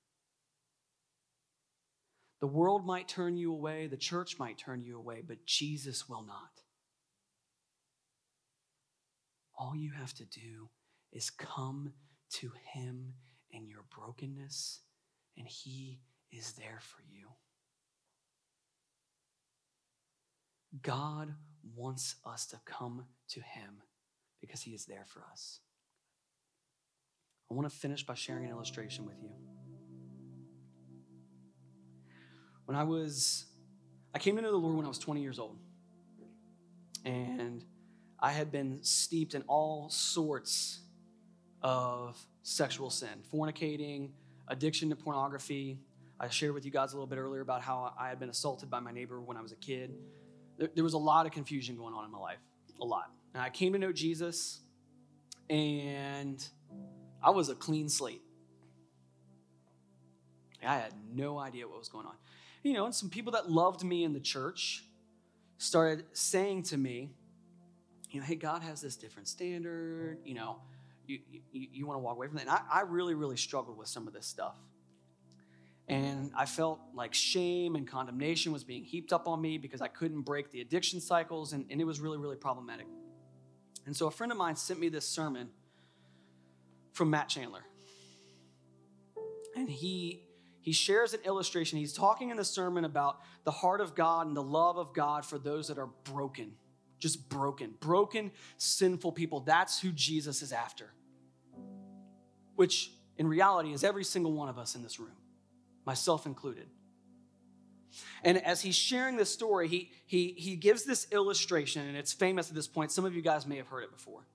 The 2.39 2.47
world 2.47 2.85
might 2.85 3.07
turn 3.07 3.37
you 3.37 3.53
away, 3.53 3.85
the 3.85 3.97
church 3.97 4.39
might 4.39 4.57
turn 4.57 4.81
you 4.81 4.97
away, 4.97 5.21
but 5.25 5.45
Jesus 5.45 6.09
will 6.09 6.23
not. 6.23 6.63
All 9.61 9.75
you 9.75 9.91
have 9.91 10.11
to 10.15 10.25
do 10.25 10.69
is 11.13 11.29
come 11.29 11.93
to 12.31 12.51
Him 12.73 13.13
in 13.51 13.67
your 13.67 13.83
brokenness, 13.95 14.79
and 15.37 15.47
He 15.47 15.99
is 16.31 16.53
there 16.53 16.79
for 16.81 17.03
you. 17.07 17.27
God 20.81 21.35
wants 21.75 22.15
us 22.25 22.47
to 22.47 22.59
come 22.65 23.05
to 23.29 23.39
Him 23.41 23.83
because 24.39 24.63
He 24.63 24.71
is 24.71 24.85
there 24.85 25.05
for 25.05 25.21
us. 25.31 25.59
I 27.51 27.53
want 27.53 27.69
to 27.69 27.75
finish 27.75 28.03
by 28.03 28.15
sharing 28.15 28.45
an 28.45 28.49
illustration 28.49 29.05
with 29.05 29.21
you. 29.21 29.29
When 32.65 32.75
I 32.75 32.83
was, 32.83 33.45
I 34.15 34.17
came 34.17 34.39
into 34.39 34.49
the 34.49 34.57
Lord 34.57 34.75
when 34.75 34.85
I 34.85 34.89
was 34.89 34.97
20 34.97 35.21
years 35.21 35.37
old. 35.37 35.59
And 37.05 37.63
I 38.21 38.31
had 38.31 38.51
been 38.51 38.79
steeped 38.81 39.33
in 39.33 39.43
all 39.47 39.89
sorts 39.89 40.81
of 41.61 42.17
sexual 42.43 42.89
sin 42.89 43.23
fornicating, 43.33 44.09
addiction 44.47 44.89
to 44.89 44.95
pornography. 44.95 45.79
I 46.19 46.29
shared 46.29 46.53
with 46.53 46.65
you 46.65 46.71
guys 46.71 46.93
a 46.93 46.95
little 46.95 47.07
bit 47.07 47.17
earlier 47.17 47.41
about 47.41 47.61
how 47.61 47.93
I 47.99 48.09
had 48.09 48.19
been 48.19 48.29
assaulted 48.29 48.69
by 48.69 48.79
my 48.79 48.91
neighbor 48.91 49.19
when 49.19 49.37
I 49.37 49.41
was 49.41 49.51
a 49.51 49.55
kid. 49.55 49.91
There, 50.57 50.69
there 50.75 50.83
was 50.83 50.93
a 50.93 50.99
lot 50.99 51.25
of 51.25 51.31
confusion 51.31 51.75
going 51.75 51.95
on 51.95 52.05
in 52.05 52.11
my 52.11 52.19
life, 52.19 52.37
a 52.79 52.85
lot. 52.85 53.11
And 53.33 53.41
I 53.41 53.49
came 53.49 53.73
to 53.73 53.79
know 53.79 53.91
Jesus, 53.91 54.59
and 55.49 56.47
I 57.23 57.31
was 57.31 57.49
a 57.49 57.55
clean 57.55 57.89
slate. 57.89 58.21
I 60.63 60.75
had 60.75 60.93
no 61.11 61.39
idea 61.39 61.67
what 61.67 61.79
was 61.79 61.89
going 61.89 62.05
on. 62.05 62.13
You 62.61 62.73
know, 62.73 62.85
and 62.85 62.93
some 62.93 63.09
people 63.09 63.31
that 63.31 63.49
loved 63.49 63.83
me 63.83 64.03
in 64.03 64.13
the 64.13 64.19
church 64.19 64.83
started 65.57 66.05
saying 66.13 66.63
to 66.63 66.77
me, 66.77 67.09
you 68.11 68.19
know, 68.19 68.25
hey, 68.25 68.35
God 68.35 68.61
has 68.61 68.81
this 68.81 68.95
different 68.95 69.27
standard, 69.27 70.19
you 70.23 70.33
know, 70.33 70.57
you, 71.07 71.19
you, 71.29 71.41
you 71.71 71.87
want 71.87 71.97
to 71.97 72.01
walk 72.01 72.15
away 72.15 72.27
from 72.27 72.37
that. 72.37 72.47
And 72.47 72.51
I, 72.51 72.61
I 72.71 72.81
really, 72.81 73.15
really 73.15 73.37
struggled 73.37 73.77
with 73.77 73.87
some 73.87 74.07
of 74.07 74.13
this 74.13 74.25
stuff. 74.25 74.55
And 75.87 76.31
I 76.37 76.45
felt 76.45 76.79
like 76.93 77.13
shame 77.13 77.75
and 77.75 77.87
condemnation 77.87 78.51
was 78.51 78.63
being 78.63 78.83
heaped 78.83 79.11
up 79.11 79.27
on 79.27 79.41
me 79.41 79.57
because 79.57 79.81
I 79.81 79.87
couldn't 79.87 80.21
break 80.21 80.51
the 80.51 80.61
addiction 80.61 81.01
cycles, 81.01 81.53
and, 81.53 81.65
and 81.69 81.81
it 81.81 81.83
was 81.83 81.99
really, 81.99 82.17
really 82.17 82.37
problematic. 82.37 82.85
And 83.85 83.95
so 83.95 84.07
a 84.07 84.11
friend 84.11 84.31
of 84.31 84.37
mine 84.37 84.55
sent 84.55 84.79
me 84.79 84.89
this 84.89 85.07
sermon 85.07 85.49
from 86.93 87.09
Matt 87.09 87.29
Chandler. 87.29 87.63
And 89.55 89.69
he 89.69 90.23
he 90.61 90.73
shares 90.73 91.15
an 91.15 91.21
illustration. 91.25 91.79
He's 91.79 91.91
talking 91.91 92.29
in 92.29 92.37
the 92.37 92.45
sermon 92.45 92.85
about 92.85 93.17
the 93.45 93.51
heart 93.51 93.81
of 93.81 93.95
God 93.95 94.27
and 94.27 94.37
the 94.37 94.43
love 94.43 94.77
of 94.77 94.93
God 94.93 95.25
for 95.25 95.39
those 95.39 95.67
that 95.69 95.79
are 95.79 95.89
broken 96.03 96.51
just 97.01 97.27
broken, 97.27 97.73
broken, 97.79 98.31
sinful 98.57 99.11
people. 99.11 99.41
That's 99.41 99.81
who 99.81 99.91
Jesus 99.91 100.41
is 100.41 100.53
after. 100.53 100.85
Which 102.55 102.91
in 103.17 103.27
reality 103.27 103.73
is 103.73 103.83
every 103.83 104.03
single 104.03 104.31
one 104.31 104.47
of 104.47 104.57
us 104.57 104.75
in 104.75 104.83
this 104.83 104.99
room, 104.99 105.17
myself 105.85 106.25
included. 106.25 106.67
And 108.23 108.37
as 108.45 108.61
he's 108.61 108.75
sharing 108.75 109.17
this 109.17 109.33
story, 109.33 109.67
he, 109.67 109.91
he, 110.05 110.33
he 110.37 110.55
gives 110.55 110.83
this 110.83 111.07
illustration, 111.11 111.87
and 111.87 111.97
it's 111.97 112.13
famous 112.13 112.49
at 112.49 112.55
this 112.55 112.67
point. 112.67 112.91
Some 112.91 113.03
of 113.03 113.13
you 113.13 113.21
guys 113.21 113.45
may 113.45 113.57
have 113.57 113.67
heard 113.67 113.83
it 113.83 113.91
before. 113.91 114.25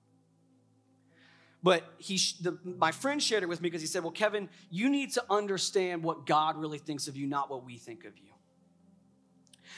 But 1.63 1.83
he, 1.97 2.19
the, 2.41 2.59
my 2.63 2.91
friend 2.91 3.23
shared 3.23 3.43
it 3.43 3.49
with 3.49 3.61
me 3.61 3.69
because 3.69 3.81
he 3.81 3.87
said, 3.87 4.03
Well, 4.03 4.11
Kevin, 4.11 4.47
you 4.69 4.89
need 4.89 5.13
to 5.13 5.23
understand 5.29 6.03
what 6.03 6.25
God 6.27 6.57
really 6.57 6.77
thinks 6.77 7.07
of 7.07 7.17
you, 7.17 7.25
not 7.25 7.49
what 7.49 7.65
we 7.65 7.77
think 7.77 8.05
of 8.05 8.17
you. 8.17 8.29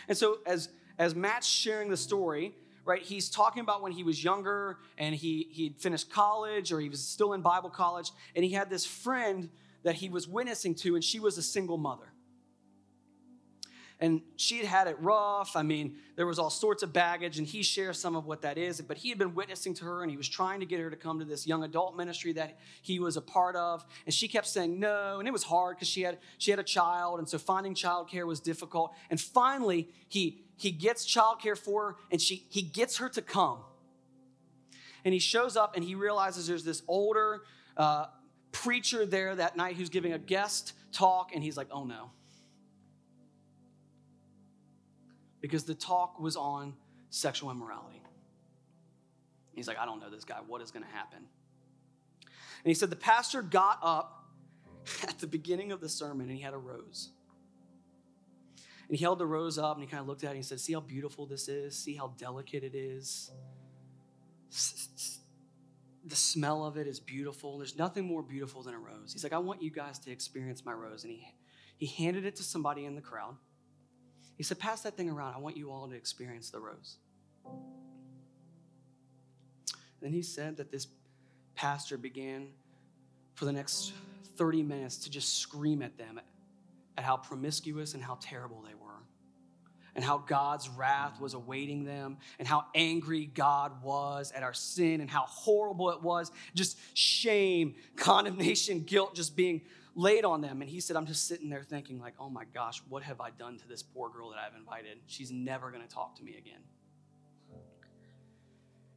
And 0.10 0.18
so, 0.18 0.40
as, 0.46 0.70
as 0.98 1.16
Matt's 1.16 1.48
sharing 1.48 1.90
the 1.90 1.98
story, 1.98 2.54
right, 2.90 3.02
he's 3.02 3.30
talking 3.30 3.62
about 3.62 3.82
when 3.82 3.92
he 3.92 4.04
was 4.04 4.22
younger 4.24 4.80
and 4.98 5.16
he, 5.16 5.48
he'd 5.52 5.78
finished 5.80 6.12
college 6.12 6.74
or 6.74 6.80
he 6.80 6.90
was 6.90 7.02
still 7.02 7.34
in 7.34 7.42
Bible 7.42 7.70
college, 7.70 8.12
and 8.36 8.44
he 8.44 8.52
had 8.52 8.70
this 8.70 8.86
friend 8.86 9.50
that 9.84 9.96
he 9.96 10.10
was 10.10 10.28
witnessing 10.28 10.76
to, 10.76 10.96
and 10.96 11.04
she 11.04 11.20
was 11.20 11.38
a 11.38 11.42
single 11.42 11.78
mother 11.78 12.12
and 14.02 14.22
she'd 14.38 14.66
had 14.66 14.88
it 14.88 14.96
rough. 15.00 15.56
I 15.56 15.62
mean, 15.62 15.98
there 16.16 16.26
was 16.26 16.40
all 16.40 16.50
sorts 16.50 16.84
of 16.84 16.94
baggage, 16.94 17.38
and 17.38 17.46
he 17.46 17.64
shares 17.64 18.00
some 18.00 18.16
of 18.16 18.26
what 18.26 18.42
that 18.44 18.58
is. 18.58 18.80
But 18.82 18.98
he 18.98 19.10
had 19.10 19.18
been 19.18 19.36
witnessing 19.36 19.74
to 19.76 19.86
her, 19.86 20.04
and 20.04 20.10
he 20.10 20.16
was 20.16 20.30
trying 20.30 20.62
to 20.62 20.66
get 20.66 20.80
her 20.80 20.90
to 20.90 20.96
come 20.96 21.20
to 21.20 21.26
this 21.26 21.46
young 21.46 21.64
adult 21.64 21.98
ministry 21.98 22.32
that 22.34 22.58
he 22.82 23.00
was 23.00 23.18
a 23.18 23.22
part 23.22 23.56
of. 23.56 23.86
And 24.06 24.14
she 24.14 24.28
kept 24.28 24.48
saying 24.48 24.80
no, 24.80 25.20
and 25.20 25.28
it 25.28 25.32
was 25.32 25.44
hard 25.44 25.76
because 25.76 25.90
she 25.90 26.02
had 26.02 26.18
she 26.38 26.52
had 26.52 26.60
a 26.60 26.64
child, 26.64 27.20
and 27.20 27.28
so 27.28 27.38
finding 27.38 27.76
childcare 27.76 28.26
was 28.26 28.40
difficult. 28.40 28.94
And 29.10 29.20
finally, 29.20 29.90
he 30.08 30.44
he 30.60 30.72
gets 30.72 31.06
childcare 31.06 31.58
for 31.58 31.92
her, 31.92 31.96
and 32.12 32.22
she 32.22 32.46
he 32.50 32.62
gets 32.62 32.98
her 32.98 33.10
to 33.10 33.22
come. 33.22 33.60
And 35.06 35.14
he 35.14 35.20
shows 35.20 35.56
up, 35.56 35.76
and 35.76 35.84
he 35.84 35.96
realizes 35.96 36.48
there's 36.48 36.66
this 36.66 36.84
older 36.88 37.44
uh, 37.78 38.08
preacher 38.52 39.06
there 39.06 39.36
that 39.36 39.56
night 39.56 39.76
who's 39.76 39.90
giving 39.90 40.14
a 40.14 40.20
guest 40.20 40.74
talk, 40.92 41.32
and 41.34 41.44
he's 41.44 41.58
like, 41.58 41.68
oh 41.72 41.84
no 41.84 42.12
because 45.42 45.64
the 45.64 45.76
talk 45.76 46.20
was 46.20 46.36
on 46.36 46.74
sexual 47.10 47.52
immorality. 47.52 48.02
He's 49.54 49.68
like, 49.68 49.78
I 49.78 49.86
don't 49.86 50.00
know 50.00 50.10
this 50.10 50.24
guy. 50.24 50.38
What 50.46 50.62
is 50.62 50.72
going 50.72 50.86
to 50.86 50.92
happen? 50.92 51.20
And 51.20 52.66
he 52.66 52.74
said, 52.74 52.90
The 52.90 52.96
pastor 52.96 53.42
got 53.42 53.80
up 53.82 54.26
at 55.08 55.20
the 55.20 55.28
beginning 55.28 55.72
of 55.72 55.82
the 55.82 55.90
sermon 55.90 56.28
and 56.28 56.38
he 56.38 56.44
had 56.44 56.54
a 56.54 56.58
rose. 56.58 57.10
And 58.90 58.98
he 58.98 59.04
held 59.04 59.20
the 59.20 59.26
rose 59.26 59.60
up 59.60 59.76
and 59.76 59.84
he 59.84 59.90
kind 59.90 60.02
of 60.02 60.08
looked 60.08 60.24
at 60.24 60.28
it 60.28 60.30
and 60.32 60.38
he 60.38 60.44
said, 60.44 60.60
See 60.60 60.74
how 60.74 60.80
beautiful 60.80 61.28
this 61.28 61.48
is? 61.48 61.78
See 61.78 61.96
how 61.96 62.14
delicate 62.18 62.64
it 62.64 62.76
is? 62.76 63.32
The 66.06 66.16
smell 66.16 66.66
of 66.66 66.76
it 66.76 66.88
is 66.88 67.00
beautiful. 67.00 67.60
There's 67.60 67.78
nothing 67.78 68.04
more 68.04 68.24
beautiful 68.24 68.64
than 68.64 68.74
a 68.74 68.80
rose. 68.80 69.14
He's 69.14 69.24
like, 69.24 69.34
I 69.34 69.38
want 69.38 69.62
you 69.62 69.70
guys 69.70 70.00
to 70.00 70.12
experience 70.12 70.66
my 70.66 70.72
rose. 70.72 71.04
And 71.04 71.14
he, 71.14 71.36
he 71.78 71.86
handed 71.86 72.26
it 72.26 72.36
to 72.38 72.44
somebody 72.44 72.86
in 72.86 72.96
the 72.96 73.02
crowd. 73.02 73.36
He 74.38 74.44
said, 74.44 74.58
Pass 74.58 74.82
that 74.82 74.98
thing 74.98 75.10
around. 75.10 75.36
I 75.36 75.38
want 75.38 75.56
you 75.56 75.72
all 75.72 75.88
to 75.88 75.96
experience 75.96 76.50
the 76.50 76.60
rose. 76.60 76.98
Then 80.02 80.14
he 80.14 80.24
said 80.24 80.58
that 80.58 80.72
this 80.72 80.88
pastor 81.54 81.98
began 81.98 82.48
for 83.36 83.46
the 83.46 83.54
next 83.54 83.94
30 84.38 84.64
minutes 84.64 84.98
to 84.98 85.12
just 85.12 85.38
scream 85.38 85.84
at 85.84 85.98
them 85.98 86.20
at 87.00 87.04
how 87.04 87.18
promiscuous 87.18 87.94
and 87.94 88.04
how 88.04 88.18
terrible 88.22 88.62
they 88.62 88.74
were, 88.74 88.79
and 89.96 90.04
how 90.04 90.18
God's 90.18 90.70
wrath 90.70 91.20
was 91.20 91.34
awaiting 91.34 91.84
them, 91.84 92.18
and 92.38 92.48
how 92.48 92.66
angry 92.76 93.26
God 93.26 93.84
was 93.84 94.32
at 94.32 94.44
our 94.44 94.54
sin, 94.54 95.02
and 95.02 95.10
how 95.10 95.26
horrible 95.28 95.90
it 95.92 96.02
was. 96.02 96.32
Just 96.56 96.78
shame, 96.98 97.76
condemnation, 97.96 98.82
guilt 98.82 99.16
just 99.16 99.36
being 99.36 99.62
laid 99.96 100.26
on 100.26 100.42
them. 100.42 100.62
And 100.62 100.70
he 100.70 100.80
said, 100.80 100.96
I'm 100.96 101.06
just 101.06 101.28
sitting 101.28 101.50
there 101.50 101.64
thinking, 101.64 102.00
like, 102.00 102.14
oh 102.20 102.30
my 102.30 102.46
gosh, 102.54 102.82
what 102.90 103.04
have 103.04 103.20
I 103.22 103.32
done 103.32 103.58
to 103.58 103.68
this 103.68 103.84
poor 103.84 104.10
girl 104.10 104.30
that 104.30 104.40
I've 104.40 104.58
invited? 104.58 105.00
She's 105.08 105.32
never 105.32 105.72
going 105.72 105.86
to 105.86 105.94
talk 105.94 106.16
to 106.18 106.24
me 106.24 106.38
again. 106.38 106.62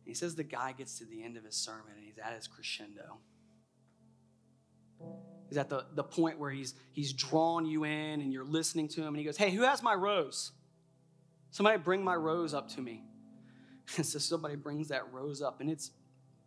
He 0.05 0.14
says 0.14 0.34
the 0.34 0.45
guy 0.45 0.72
gets 0.72 0.99
to 0.99 1.05
the 1.05 1.22
end 1.22 1.36
of 1.36 1.45
his 1.45 1.55
sermon 1.55 1.93
and 1.97 2.05
he's 2.05 2.18
at 2.18 2.34
his 2.34 2.47
crescendo. 2.47 3.18
He's 5.49 5.59
at 5.59 5.68
the, 5.68 5.86
the 5.95 6.05
point 6.05 6.38
where 6.38 6.51
he's, 6.51 6.74
he's 6.93 7.12
drawn 7.12 7.66
you 7.66 7.84
in 7.84 8.20
and 8.20 8.32
you're 8.32 8.45
listening 8.45 8.88
to 8.88 9.03
him. 9.03 9.09
And 9.09 9.18
he 9.18 9.24
goes, 9.24 9.36
Hey, 9.36 9.51
who 9.51 9.62
has 9.62 9.82
my 9.82 9.95
rose? 9.95 10.53
Somebody 11.53 11.79
bring 11.79 12.03
my 12.03 12.17
rose 12.17 12.55
up 12.55 12.69
to 12.71 12.81
me. 12.81 13.05
And 13.97 14.07
so 14.07 14.19
somebody 14.19 14.57
brings 14.57 14.89
that 14.89 15.13
rose 15.13 15.41
up, 15.41 15.61
and 15.61 15.71
it's 15.71 15.93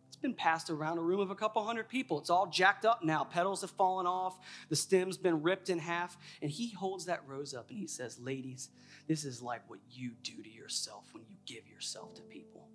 it's 0.08 0.16
been 0.22 0.34
passed 0.34 0.70
around 0.70 0.98
a 0.98 1.02
room 1.02 1.20
of 1.20 1.30
a 1.30 1.34
couple 1.34 1.62
hundred 1.64 1.88
people. 1.88 2.18
It's 2.18 2.30
all 2.30 2.46
jacked 2.46 2.86
up 2.86 3.04
now. 3.04 3.24
Petals 3.24 3.60
have 3.60 3.70
fallen 3.72 4.06
off. 4.06 4.38
The 4.70 4.76
stem's 4.76 5.18
been 5.18 5.42
ripped 5.42 5.68
in 5.68 5.78
half. 5.78 6.16
And 6.40 6.50
he 6.50 6.70
holds 6.70 7.04
that 7.06 7.22
rose 7.26 7.52
up 7.52 7.68
and 7.68 7.78
he 7.78 7.86
says, 7.86 8.18
Ladies, 8.18 8.70
this 9.08 9.24
is 9.24 9.42
like 9.42 9.68
what 9.68 9.80
you 9.90 10.12
do 10.22 10.42
to 10.42 10.48
yourself 10.48 11.04
when 11.12 11.24
you 11.28 11.36
give 11.44 11.68
yourself 11.68 12.14
to 12.14 12.22
people. 12.22 12.68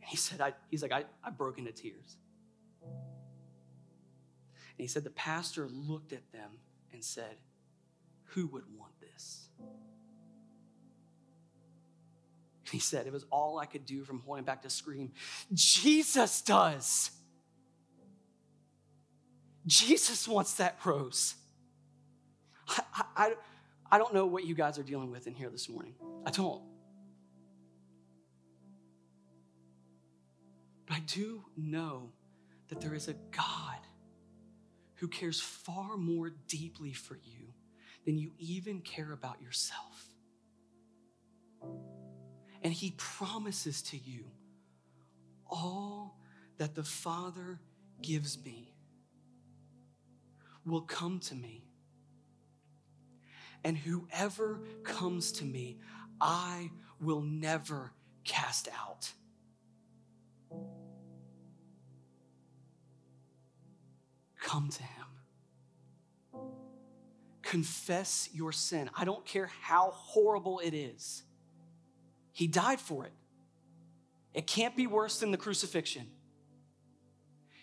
And 0.00 0.10
he 0.10 0.16
said, 0.16 0.40
I, 0.40 0.54
He's 0.68 0.82
like, 0.82 0.92
I, 0.92 1.04
I 1.22 1.30
broke 1.30 1.58
into 1.58 1.70
tears. 1.70 2.16
And 2.82 4.78
he 4.78 4.88
said, 4.88 5.04
The 5.04 5.10
pastor 5.10 5.68
looked 5.68 6.12
at 6.12 6.32
them 6.32 6.50
and 6.92 7.04
said, 7.04 7.36
Who 8.34 8.46
would 8.48 8.64
want 8.76 8.92
this? 9.00 9.48
He 12.70 12.78
said, 12.78 13.06
It 13.06 13.12
was 13.12 13.24
all 13.30 13.58
I 13.58 13.66
could 13.66 13.86
do 13.86 14.04
from 14.04 14.20
holding 14.20 14.44
back 14.44 14.62
to 14.62 14.70
scream, 14.70 15.12
Jesus 15.52 16.42
does. 16.42 17.10
Jesus 19.66 20.26
wants 20.26 20.54
that 20.54 20.78
rose. 20.84 21.34
I, 22.68 23.04
I, 23.16 23.32
I 23.90 23.98
don't 23.98 24.14
know 24.14 24.26
what 24.26 24.44
you 24.44 24.54
guys 24.54 24.78
are 24.78 24.82
dealing 24.82 25.10
with 25.10 25.26
in 25.26 25.34
here 25.34 25.50
this 25.50 25.68
morning. 25.68 25.94
I 26.24 26.30
don't. 26.30 26.62
But 30.86 30.96
I 30.96 31.00
do 31.00 31.44
know 31.56 32.10
that 32.68 32.80
there 32.80 32.94
is 32.94 33.08
a 33.08 33.14
God 33.30 33.78
who 34.96 35.08
cares 35.08 35.40
far 35.40 35.96
more 35.96 36.30
deeply 36.48 36.92
for 36.92 37.18
you 37.22 37.37
than 38.08 38.16
you 38.16 38.32
even 38.38 38.80
care 38.80 39.12
about 39.12 39.36
yourself. 39.42 40.06
And 42.62 42.72
he 42.72 42.94
promises 42.96 43.82
to 43.82 43.98
you 43.98 44.24
all 45.46 46.18
that 46.56 46.74
the 46.74 46.84
Father 46.84 47.60
gives 48.00 48.42
me 48.42 48.72
will 50.64 50.80
come 50.80 51.20
to 51.20 51.34
me. 51.34 51.66
And 53.62 53.76
whoever 53.76 54.62
comes 54.84 55.30
to 55.32 55.44
me, 55.44 55.76
I 56.18 56.70
will 57.02 57.20
never 57.20 57.92
cast 58.24 58.68
out. 58.68 59.12
Come 64.40 64.70
to 64.70 64.82
him. 64.82 64.97
Confess 67.48 68.28
your 68.34 68.52
sin. 68.52 68.90
I 68.94 69.06
don't 69.06 69.24
care 69.24 69.50
how 69.62 69.92
horrible 69.92 70.58
it 70.58 70.74
is. 70.74 71.22
He 72.34 72.46
died 72.46 72.78
for 72.78 73.06
it. 73.06 73.12
It 74.34 74.46
can't 74.46 74.76
be 74.76 74.86
worse 74.86 75.20
than 75.20 75.30
the 75.30 75.38
crucifixion. 75.38 76.08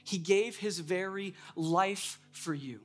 He 0.03 0.17
gave 0.17 0.57
his 0.57 0.79
very 0.79 1.36
life 1.55 2.19
for 2.31 2.51
you. 2.51 2.79